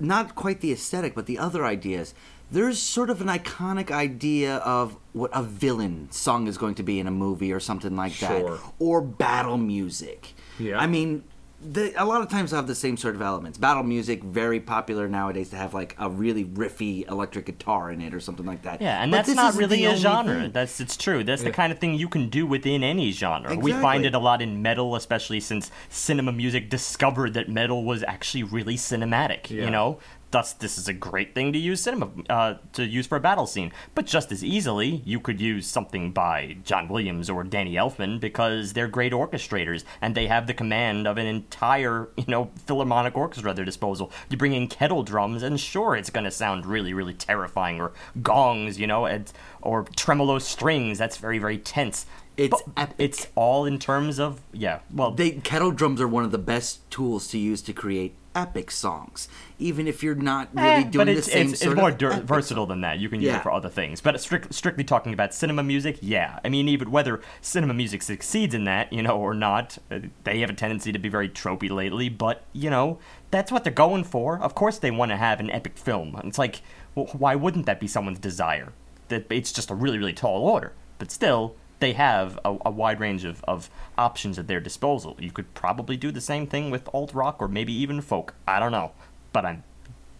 [0.00, 2.14] not quite the aesthetic, but the other ideas.
[2.52, 7.00] There's sort of an iconic idea of what a villain song is going to be
[7.00, 8.28] in a movie or something like Sure.
[8.56, 10.34] that, or battle music.
[10.58, 10.78] Yeah.
[10.78, 11.24] I mean.
[11.64, 13.56] The, a lot of times have the same sort of elements.
[13.56, 18.12] Battle music, very popular nowadays to have like a really riffy electric guitar in it
[18.14, 18.82] or something like that.
[18.82, 20.40] Yeah, and But that's not really a genre.
[20.40, 20.50] thing.
[20.50, 21.22] That's it's true.
[21.22, 23.54] That's the kind of thing you can do within any genre.
[23.54, 28.02] We find it a lot in metal, especially since cinema music discovered that metal was
[28.08, 29.48] actually really cinematic.
[29.48, 29.66] Yeah.
[29.66, 29.98] You know,
[30.32, 33.46] thus this is a great thing to use cinema uh, to use for a battle
[33.46, 33.70] scene.
[33.94, 38.72] But just as easily, you could use something by John Williams or Danny Elfman because
[38.72, 43.50] they're great orchestrators and they have the command of an entire you know philharmonic orchestra
[43.50, 44.10] at their disposal.
[44.28, 47.92] You bring in kettle drums, and sure, it's going to sound really really terrifying, or
[48.22, 49.30] gongs, you know, and,
[49.60, 50.98] or tremolo strings.
[50.98, 52.06] That's very very tense.
[52.36, 52.96] It's But epic.
[52.98, 54.80] It's all in terms of yeah.
[54.92, 58.70] Well, they kettle drums are one of the best tools to use to create epic
[58.70, 59.28] songs
[59.58, 62.22] even if you're not really Eh, doing but it's, the same it's, it's more dur-
[62.24, 62.68] versatile song.
[62.70, 62.98] than that.
[62.98, 63.36] You can use Yeah.
[63.36, 64.00] it for other things.
[64.00, 66.40] But strict, strictly talking about cinema music, yeah.
[66.42, 70.40] I mean, even whether cinema music succeeds in that, you know, or not, uh, they
[70.40, 72.08] have a tendency to be very tropey lately.
[72.08, 72.98] But you know,
[73.30, 74.38] that's what they're going for.
[74.40, 76.18] Of course, they want to have an epic film.
[76.24, 76.62] It's like,
[76.94, 78.72] well, why wouldn't that be someone's desire?
[79.08, 80.72] That it's just a really, really tall order.
[80.98, 83.68] But still, they have a, a wide range of, of
[83.98, 85.16] options at their disposal.
[85.18, 88.34] You could probably do the same thing with alt rock or maybe even folk.
[88.48, 88.92] I don't know,
[89.32, 89.58] but I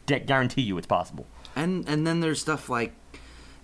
[0.06, 1.24] guarantee you it's possible.
[1.56, 2.92] and and then there's stuff like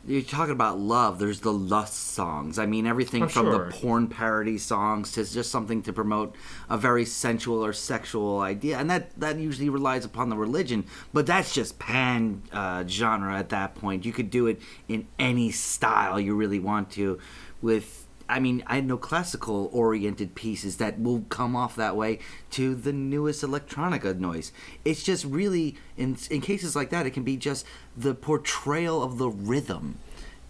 [0.06, 3.66] you're talking about love there's the lust songs i mean everything Oh, from sure.
[3.66, 6.34] the porn parody songs to just something to promote
[6.70, 11.26] a very sensual or sexual idea and that that usually relies upon the religion but
[11.26, 16.18] that's just pan uh, genre at that point you could do it in any style
[16.18, 17.18] you really want to
[17.60, 22.18] with I mean, I know classical oriented pieces that will come off that way
[22.50, 24.52] to the newest electronica noise.
[24.84, 27.64] It's just really in in cases like that, it can be just
[27.96, 29.98] the portrayal of the rhythm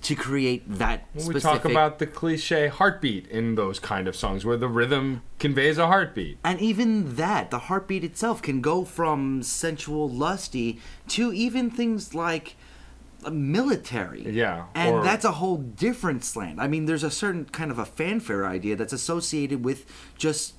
[0.01, 4.57] to create that we talk about the cliche heartbeat in those kind of songs, where
[4.57, 6.39] the rhythm conveys a heartbeat.
[6.45, 12.55] and even that, the heartbeat itself can go from sensual, lusty to even things like
[13.31, 14.29] military.
[14.31, 16.61] Yeah, And or- that's a whole different slant.
[16.61, 19.87] I mean, there's a certain kind of a fanfare idea that's associated with
[20.17, 20.55] just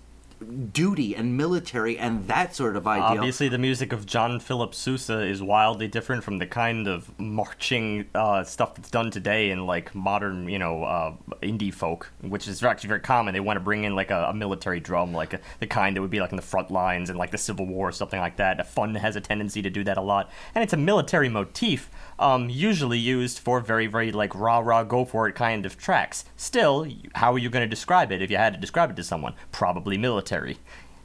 [0.71, 3.19] duty and military and that sort of idea.
[3.19, 8.05] Obviously, the music of John Philip Sousa is wildly different from the kind of marching
[8.15, 12.63] uh, stuff that's done today in like modern, you know, uh, indie folk, which is
[12.63, 13.33] actually very common.
[13.33, 16.01] They want to bring in like a, a military drum, like a, the kind that
[16.01, 18.37] would be like in the front lines and like the Civil War or something like
[18.37, 18.59] that.
[18.59, 21.89] A Fun has a tendency to do that a lot, and it's a military motif,
[22.19, 26.25] um, usually used for very, very like rah rah go for it kind of tracks.
[26.35, 29.03] Still, how are you going to describe it if you had to describe it to
[29.03, 29.33] someone?
[29.51, 30.57] Probably military,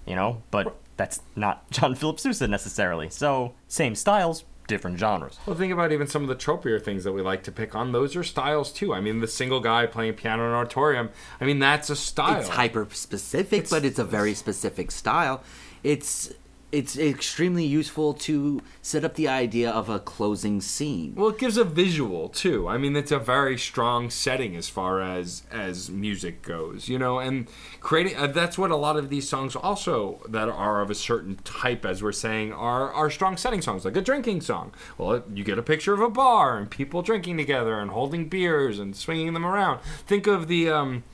[0.06, 0.42] you know.
[0.50, 3.08] But that's not John Philip Sousa necessarily.
[3.10, 5.38] So same styles, different genres.
[5.46, 7.92] Well, think about even some of the tropier things that we like to pick on.
[7.92, 8.92] Those are styles too.
[8.92, 11.10] I mean, the single guy playing piano in an auditorium.
[11.40, 12.40] I mean, that's a style.
[12.40, 15.42] It's hyper specific, but it's a very specific style.
[15.82, 16.32] It's
[16.74, 21.14] it's extremely useful to set up the idea of a closing scene.
[21.14, 22.68] Well, it gives a visual too.
[22.68, 27.20] I mean, it's a very strong setting as far as as music goes, you know.
[27.20, 27.46] And
[27.80, 31.36] creating uh, that's what a lot of these songs also that are of a certain
[31.44, 34.72] type, as we're saying, are are strong setting songs, like a drinking song.
[34.98, 38.80] Well, you get a picture of a bar and people drinking together and holding beers
[38.80, 39.80] and swinging them around.
[40.06, 40.70] Think of the.
[40.70, 41.04] Um,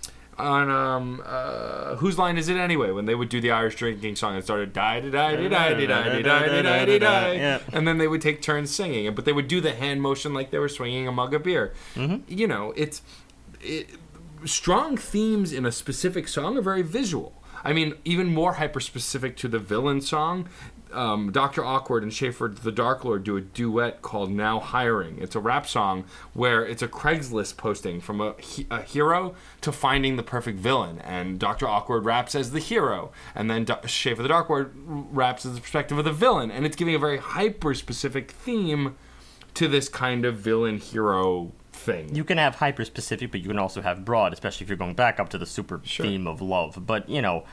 [0.40, 2.90] on um, uh, whose line is it anyway?
[2.90, 6.22] When they would do the Irish drinking song, it started die die die die die
[6.22, 7.32] die die die die,
[7.72, 10.34] and then they would take turns singing, it, but they would do the hand motion
[10.34, 11.72] like they were swinging a mug of beer.
[12.28, 13.02] You know, it's
[13.60, 13.90] it,
[14.44, 17.32] strong themes in a specific song are very visual.
[17.62, 20.48] I mean, even more hyper specific to the villain song.
[20.92, 21.64] Um, Dr.
[21.64, 25.18] Awkward and Schaefer the Dark Lord do a duet called Now Hiring.
[25.20, 26.04] It's a rap song
[26.34, 28.34] where it's a Craigslist posting from a,
[28.70, 30.98] a hero to finding the perfect villain.
[31.00, 31.66] And Dr.
[31.68, 33.12] Awkward raps as the hero.
[33.34, 36.50] And then Do- Schaefer the Dark Lord raps as the perspective of the villain.
[36.50, 38.96] And it's giving a very hyper specific theme
[39.54, 42.14] to this kind of villain hero thing.
[42.14, 44.94] You can have hyper specific, but you can also have broad, especially if you're going
[44.94, 46.04] back up to the super Sure.
[46.06, 46.86] theme of love.
[46.86, 47.44] But you know,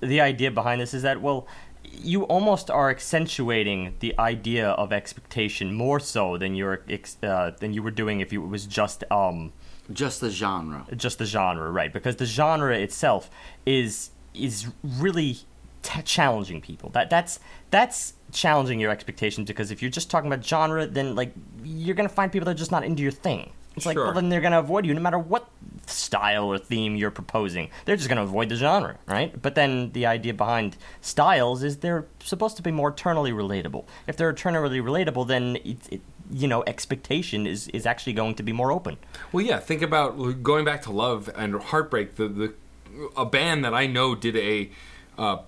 [0.00, 1.46] the idea behind this is that well,
[1.92, 6.82] you almost are accentuating the idea of expectation more so than you're
[7.22, 9.52] uh, than you were doing if you, it was just um
[9.92, 10.86] Just the genre.
[10.96, 11.92] just the genre, right?
[11.92, 13.30] Because the genre itself
[13.64, 15.38] is is really
[15.82, 16.90] t- challenging people.
[16.90, 17.40] That that's
[17.70, 21.32] that's challenging your expectations because if you're just talking about genre, then like
[21.64, 23.52] you're gonna find people that are just not into your thing.
[23.76, 24.04] It's like, Sure.
[24.06, 25.48] well, then they're gonna avoid you no matter what
[25.86, 27.70] style or theme you're proposing.
[27.84, 29.40] They're just gonna avoid the genre, right?
[29.40, 33.84] But then the idea behind styles is they're supposed to be more eternally relatable.
[34.06, 36.00] If they're eternally relatable, then it, it,
[36.30, 38.96] you know expectation is is actually going to be more open.
[39.32, 39.58] Well, yeah.
[39.60, 42.16] Think about going back to Love and Heartbreak.
[42.16, 42.54] The the
[43.16, 44.70] a band that I know did a.
[45.18, 45.38] Uh,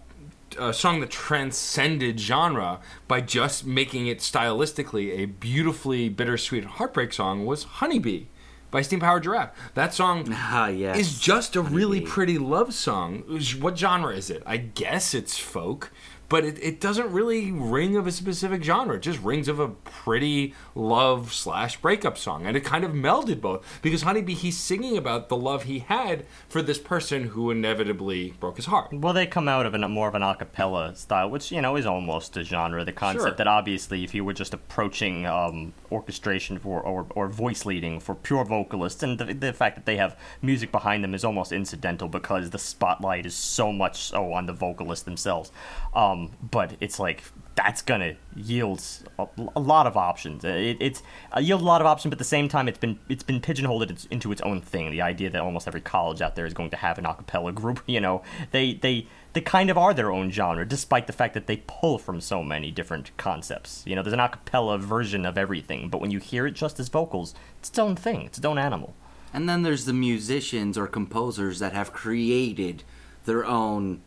[0.58, 7.44] a song that transcended genre by just making it stylistically a beautifully bittersweet heartbreak song
[7.44, 8.24] was Honeybee
[8.70, 9.50] by Steam Powered Giraffe.
[9.74, 10.98] That song Ah, yes.
[10.98, 13.22] is just a really pretty love song.
[13.60, 14.42] What genre is it?
[14.46, 15.90] I guess it's folk,
[16.28, 18.96] but it, it doesn't really ring of a specific genre.
[18.96, 23.40] It just rings of a pretty love slash breakup song, and it kind of melded
[23.40, 28.34] both because Honeybee he's singing about the love he had for this person who inevitably
[28.40, 28.92] broke his heart.
[28.92, 31.76] Well, they come out of a more of an a cappella style, which you know
[31.76, 32.84] is almost a genre.
[32.84, 33.30] The concept Sure.
[33.36, 38.14] that obviously, if you were just approaching um, orchestration for or, or voice leading for
[38.14, 42.08] pure vocalists, and the, the fact that they have music behind them is almost incidental
[42.08, 45.50] because the spotlight is so much so on the vocalists themselves.
[45.94, 47.22] Um, but it's like
[47.58, 48.80] that's gonna yield
[49.18, 49.26] a,
[49.56, 50.44] a lot of options.
[50.44, 51.02] It, it's
[51.36, 53.40] uh, yield a lot of options, but at the same time, it's been it's been
[53.40, 54.90] pigeonholed into its own thing.
[54.90, 57.52] The idea that almost every college out there is going to have an a cappella
[57.52, 57.82] group.
[57.88, 61.46] You know, they they they kind of are their own genre, despite the fact that
[61.46, 63.82] they pull from so many different concepts.
[63.86, 66.78] You know, there's an a cappella version of everything, but when you hear it just
[66.78, 68.22] as vocals, it's its own thing.
[68.22, 68.94] It's its own animal.
[69.32, 72.84] And then there's the musicians or composers that have created
[73.24, 74.00] their own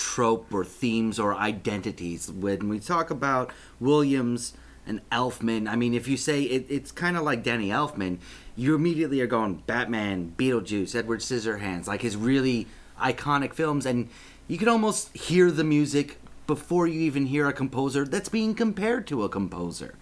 [0.00, 2.32] trope or themes or identities.
[2.32, 4.54] When we talk about Williams
[4.86, 8.18] and Elfman, I mean, if you say it, it's kind of like Danny Elfman,
[8.56, 12.66] you immediately are going Batman, Beetlejuice, Edward Scissorhands, like his really
[12.98, 14.08] iconic films, and
[14.48, 19.06] you can almost hear the music before you even hear a composer that's being compared
[19.06, 19.94] to a composer.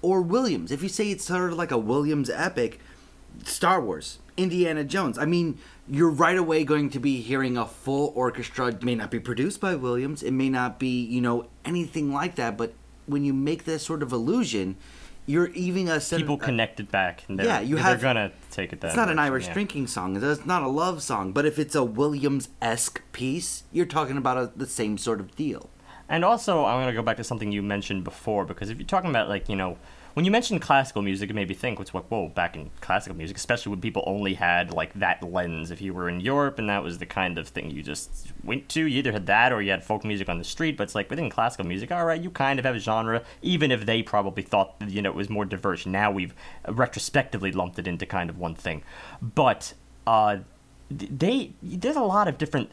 [0.00, 2.78] Or Williams, if you say it's sort of like a Williams epic,
[3.44, 5.18] Star Wars, Indiana Jones.
[5.18, 5.58] I mean,
[5.88, 8.66] you're right away going to be hearing a full orchestra.
[8.68, 10.22] It may not be produced by Williams.
[10.22, 12.56] It may not be, you know, anything like that.
[12.56, 12.74] But
[13.06, 14.76] when you make this sort of illusion,
[15.26, 17.24] you're even a sen- People connected back.
[17.28, 18.00] And they're, Yeah, you have.
[18.00, 18.88] they're gonna take it that.
[18.88, 19.52] It's not an Irish yeah.
[19.54, 20.16] drinking song.
[20.22, 21.32] It's not a love song.
[21.32, 25.34] But if it's a Williams esque piece, you're talking about a, the same sort of
[25.36, 25.70] deal.
[26.08, 29.10] And also, I'm to go back to something you mentioned before, because if you're talking
[29.10, 29.78] about, like, you know,
[30.14, 33.16] when you mentioned classical music, it made me think, what's like, whoa, back in classical
[33.16, 35.70] music, especially when people only had, like, that lens.
[35.70, 38.68] If you were in Europe and that was the kind of thing you just went
[38.70, 40.94] to, you either had that or you had folk music on the street, but it's
[40.94, 44.02] like, within classical music, all right, you kind of have a genre, even if they
[44.02, 45.86] probably thought, you know, it was more diverse.
[45.86, 46.34] Now we've
[46.68, 48.82] retrospectively lumped it into kind of one thing.
[49.22, 49.74] But,
[50.06, 50.38] uh,
[50.90, 52.72] they, there's a lot of different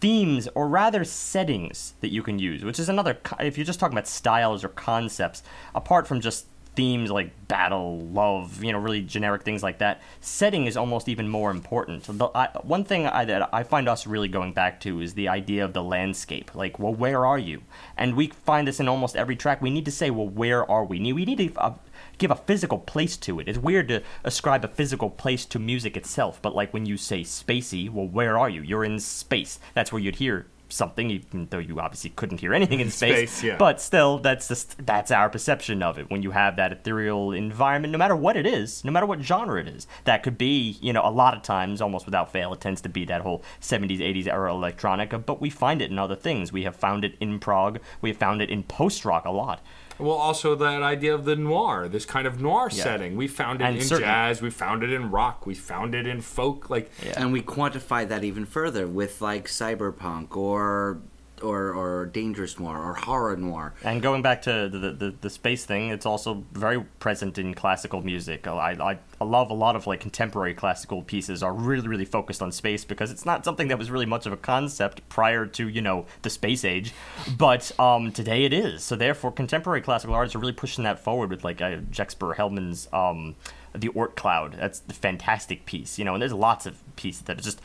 [0.00, 3.92] themes or rather settings that you can use which is another if you're just talking
[3.92, 5.42] about styles or concepts
[5.74, 6.46] apart from just
[6.80, 10.00] themes like battle, love, you know, really generic things like that.
[10.22, 12.04] Setting is almost even more important.
[12.04, 15.28] The, I, one thing I, that I find us really going back to is the
[15.28, 16.54] idea of the landscape.
[16.54, 17.60] Like, well, where are you?
[17.98, 19.60] And we find this in almost every track.
[19.60, 21.12] We need to say, well, where are we?
[21.12, 21.74] We need to uh,
[22.16, 23.46] give a physical place to it.
[23.46, 27.20] It's weird to ascribe a physical place to music itself, but like when you say
[27.20, 28.62] spacey, well, where are you?
[28.62, 29.58] You're in space.
[29.74, 33.30] That's where you'd hear something, even though you obviously couldn't hear anything in space.
[33.32, 33.56] Space, yeah.
[33.56, 36.10] But still, that's just that's our perception of it.
[36.10, 39.60] When you have that ethereal environment, no matter what it is, no matter what genre
[39.60, 42.60] it is, that could be, you know, a lot of times, almost without fail, it
[42.60, 45.24] tends to be that whole 70s, 80s era electronica.
[45.24, 46.52] But we find it in other things.
[46.52, 47.80] We have found it in prog.
[48.00, 49.60] We have found it in post rock a lot.
[50.00, 52.82] Well, also that idea of the noir, this kind of noir Yeah.
[52.82, 53.16] setting.
[53.16, 54.40] We found it And in certain- jazz.
[54.42, 55.46] We found it in rock.
[55.46, 56.70] We found it in folk.
[56.70, 57.14] Like, Yeah.
[57.16, 60.98] And we quantify that even further with like cyberpunk or
[61.42, 63.74] or or dangerous noir or horror noir.
[63.82, 68.02] And going back to the, the, the space thing, it's also very present in classical
[68.02, 68.46] music.
[68.46, 72.42] I, I, I love a lot of like contemporary classical pieces are really really focused
[72.42, 75.68] on space because it's not something that was really much of a concept prior to
[75.68, 76.92] you know the space age,
[77.36, 78.82] but um, today it is.
[78.82, 82.88] So therefore, contemporary classical artists are really pushing that forward with like uh, Jexper Hellman's
[82.92, 83.36] um,
[83.74, 84.54] the Oort Cloud.
[84.54, 86.14] That's the fantastic piece, you know.
[86.14, 87.60] And there's lots of pieces that are just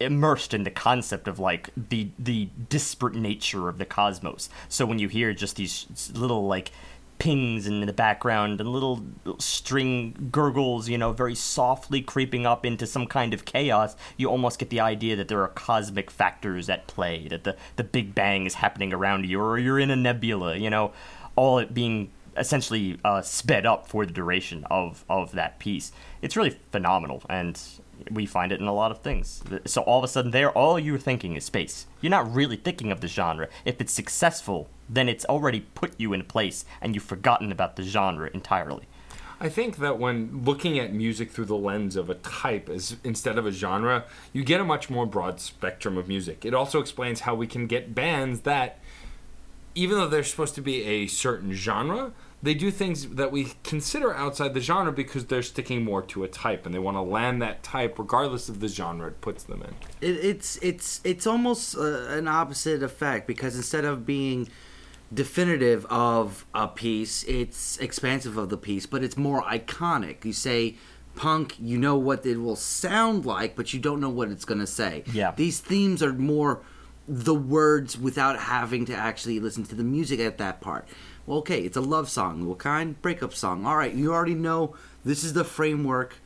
[0.00, 4.48] immersed in the concept of like the the disparate nature of the cosmos.
[4.68, 6.72] So when you hear just these little like
[7.18, 9.02] pings in the background and little
[9.38, 14.58] string gurgles, you know, very softly creeping up into some kind of chaos, you almost
[14.58, 18.46] get the idea that there are cosmic factors at play, that the the Big Bang
[18.46, 20.92] is happening around you, or you're in a nebula, you know,
[21.36, 25.92] all it being essentially uh, sped up for the duration of of that piece.
[26.22, 27.60] It's really phenomenal, and
[28.10, 29.42] we find it in a lot of things.
[29.66, 31.86] So all of a sudden, there, all you're thinking is space.
[32.00, 33.48] You're not really thinking of the genre.
[33.64, 37.82] If it's successful, then it's already put you in place, and you've forgotten about the
[37.82, 38.86] genre entirely.
[39.42, 43.38] I think that when looking at music through the lens of a type as instead
[43.38, 44.04] of a genre,
[44.34, 46.44] you get a much more broad spectrum of music.
[46.44, 48.78] It also explains how we can get bands that
[49.74, 54.14] even though they're supposed to be a certain genre, they do things that we consider
[54.14, 57.42] outside the genre because they're sticking more to a type and they want to land
[57.42, 59.74] that type regardless of the genre it puts them in.
[60.00, 64.48] It, it's it's it's almost uh, an opposite effect because instead of being
[65.12, 70.24] definitive of a piece, it's expansive of the piece, but it's more iconic.
[70.24, 70.76] You say
[71.16, 74.60] punk, you know what it will sound like, but you don't know what it's going
[74.60, 75.04] to say.
[75.12, 75.32] Yeah.
[75.36, 76.62] These themes are more
[77.08, 80.88] the words without having to actually listen to the music at that part.
[81.26, 82.46] Well, okay, it's a love song.
[82.46, 83.00] What kind?
[83.02, 83.66] Breakup song.
[83.66, 84.74] All right, you already know
[85.04, 86.16] this is the framework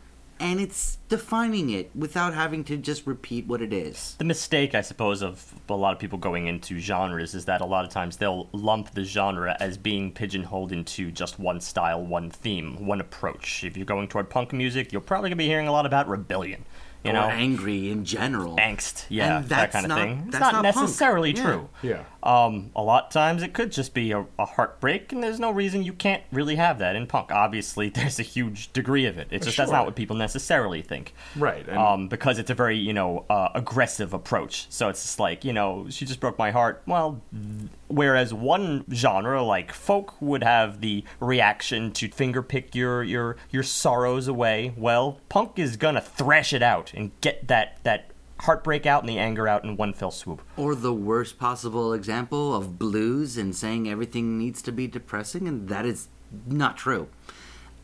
[0.41, 4.17] and it's defining it without having to just repeat what it is.
[4.19, 7.65] The mistake, I suppose, of a lot of people going into genres is that a
[7.65, 12.31] lot of times they'll lump the genre as being pigeonholed into just one style, one
[12.31, 13.65] theme, one approach.
[13.65, 16.09] If you're going toward punk music, you're probably going to be hearing a lot about
[16.09, 16.65] rebellion.
[17.05, 18.57] You or know, angry in general.
[18.57, 20.23] angst, yeah, And that kind of not- thing.
[20.27, 21.43] It's that's not, not necessarily Yeah.
[21.43, 21.69] true.
[21.83, 22.03] Yeah.
[22.23, 25.51] Um, a lot of times it could just be a, a heartbreak, and there's no
[25.51, 27.31] reason you can't really have that in punk.
[27.31, 29.29] Obviously, there's a huge degree of it.
[29.31, 31.13] It's just that's not what people necessarily think.
[31.37, 34.65] Right, and- Um, because it's a very you know uh, aggressive approach.
[34.71, 36.83] So it's just like you know she just broke my heart.
[36.87, 43.37] Well, th- whereas one genre like folk would have the reaction to fingerpick your your
[43.51, 44.75] your sorrows away.
[44.77, 48.11] Well, punk is gonna thrash it out and get that that
[48.41, 50.43] heartbreak out and the anger out in one fell swoop.
[50.57, 55.69] Or the worst possible example of blues and saying everything needs to be depressing, and
[55.69, 56.09] that is
[56.47, 57.09] not true.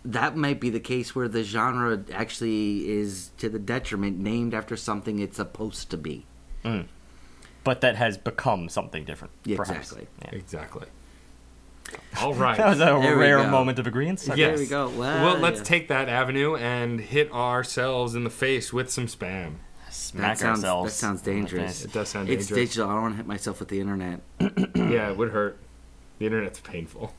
[0.04, 4.76] That might be the case where the genre actually is to the detriment, named after
[4.76, 6.26] something it's supposed to be.
[6.64, 6.86] Mm.
[7.64, 9.32] But that has become something different.
[9.44, 9.92] Yeah, perhaps.
[9.92, 10.06] exactly.
[10.22, 10.38] Yeah.
[10.38, 10.86] Exactly.
[12.20, 12.56] All right.
[12.56, 14.22] That was a There rare moment of agreement.
[14.26, 14.36] Yes.
[14.36, 14.88] There we go.
[14.88, 19.54] Well, well, let's take that avenue and hit ourselves in the face with some spam.
[19.90, 20.92] Smack that sounds, ourselves.
[20.92, 21.84] That sounds dangerous.
[21.84, 22.60] It does sound It's dangerous.
[22.62, 22.90] It's digital.
[22.90, 24.20] I don't want to hit myself with the internet.
[24.40, 25.58] yeah, it would hurt.
[26.18, 27.14] The internet's painful.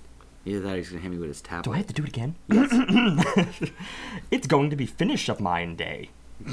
[0.45, 1.63] Either that or he's going to hit me with his tablet.
[1.63, 2.35] Do I have to do it again?
[4.31, 6.09] it's going to be finish of mine day.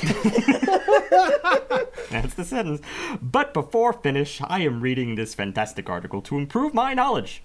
[2.10, 2.80] That's the sentence.
[3.22, 7.42] But before finish, I am reading this fantastic article to improve my knowledge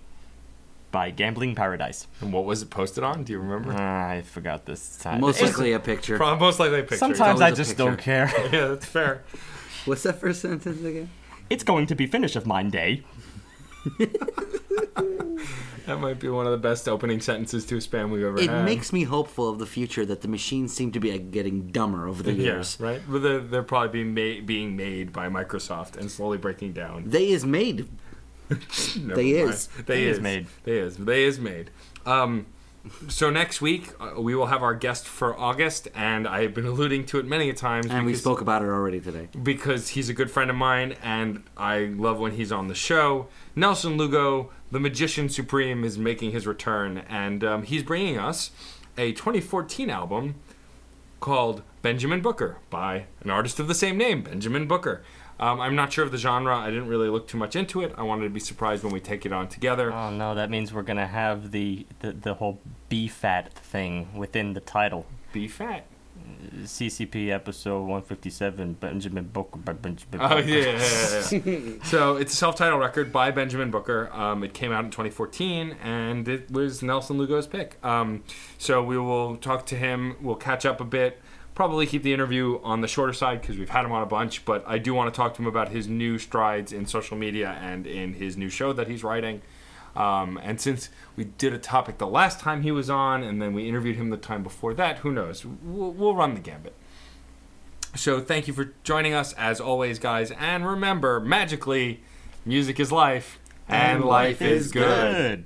[0.91, 2.07] by Gambling Paradise.
[2.19, 3.23] And what was it posted on?
[3.23, 3.73] Do you remember?
[3.77, 5.21] Ah, I forgot this time.
[5.21, 6.17] Most It's- likely a picture.
[6.17, 6.97] Probably most likely a picture.
[6.97, 8.31] Sometimes I just don't care.
[8.51, 9.23] yeah, that's fair.
[9.85, 11.09] What's that first sentence again?
[11.49, 13.03] it's going to be finish of mine day.
[15.85, 18.49] That might be one of the best opening sentences to a spam we've ever It
[18.49, 18.61] had.
[18.61, 22.07] It makes me hopeful of the future that the machines seem to be getting dumber
[22.07, 22.77] over the years.
[22.79, 23.01] Yeah, right.
[23.07, 27.03] But they're, they're probably being made, being made by Microsoft and slowly breaking down.
[27.07, 27.87] They is made.
[28.97, 29.49] They mind.
[29.53, 29.67] is.
[29.67, 30.17] They, They is.
[30.17, 30.47] is made.
[30.65, 30.97] They is.
[30.97, 31.71] They is made.
[32.05, 32.47] Um,
[33.07, 36.65] so next week uh, we will have our guest for August, and I have been
[36.65, 37.85] alluding to it many times.
[37.89, 39.29] And we spoke about it already today.
[39.41, 43.27] because he's a good friend of mine and I love when he's on the show.
[43.55, 48.51] Nelson Lugo, the magician supreme, is making his return and um, he's bringing us
[48.97, 50.35] a 2014 album
[51.19, 55.03] called Benjamin Booker by an artist of the same name, Benjamin Booker.
[55.39, 56.55] Um, I'm not sure of the genre.
[56.55, 57.93] I didn't really look too much into it.
[57.97, 59.91] I wanted to be surprised when we take it on together.
[59.91, 64.59] Oh no, that means we're gonna have the the, the whole B-fat thing within the
[64.59, 65.07] title.
[65.33, 65.87] Be fat.
[66.63, 69.57] CCP episode 157, Benjamin Booker.
[69.59, 70.41] by Benjamin Oh Booker.
[70.47, 71.73] yeah, yeah, yeah, yeah.
[71.83, 74.09] so it's a self-titled record by Benjamin Booker.
[74.13, 77.77] Um, it came out in 2014, and it was Nelson Lugo's pick.
[77.85, 78.23] Um,
[78.57, 80.15] so we will talk to him.
[80.21, 81.21] We'll catch up a bit.
[81.53, 84.45] Probably keep the interview on the shorter side because we've had him on a bunch.
[84.45, 87.57] But I do want to talk to him about his new strides in social media
[87.61, 89.41] and in his new show that he's writing.
[89.95, 93.53] Um, and since we did a topic the last time he was on, and then
[93.53, 95.45] we interviewed him the time before that, who knows?
[95.45, 96.73] We'll, we'll run the gambit.
[97.95, 100.31] So thank you for joining us as always, guys.
[100.31, 102.01] And remember, magically,
[102.45, 105.45] music is life, and, life is good.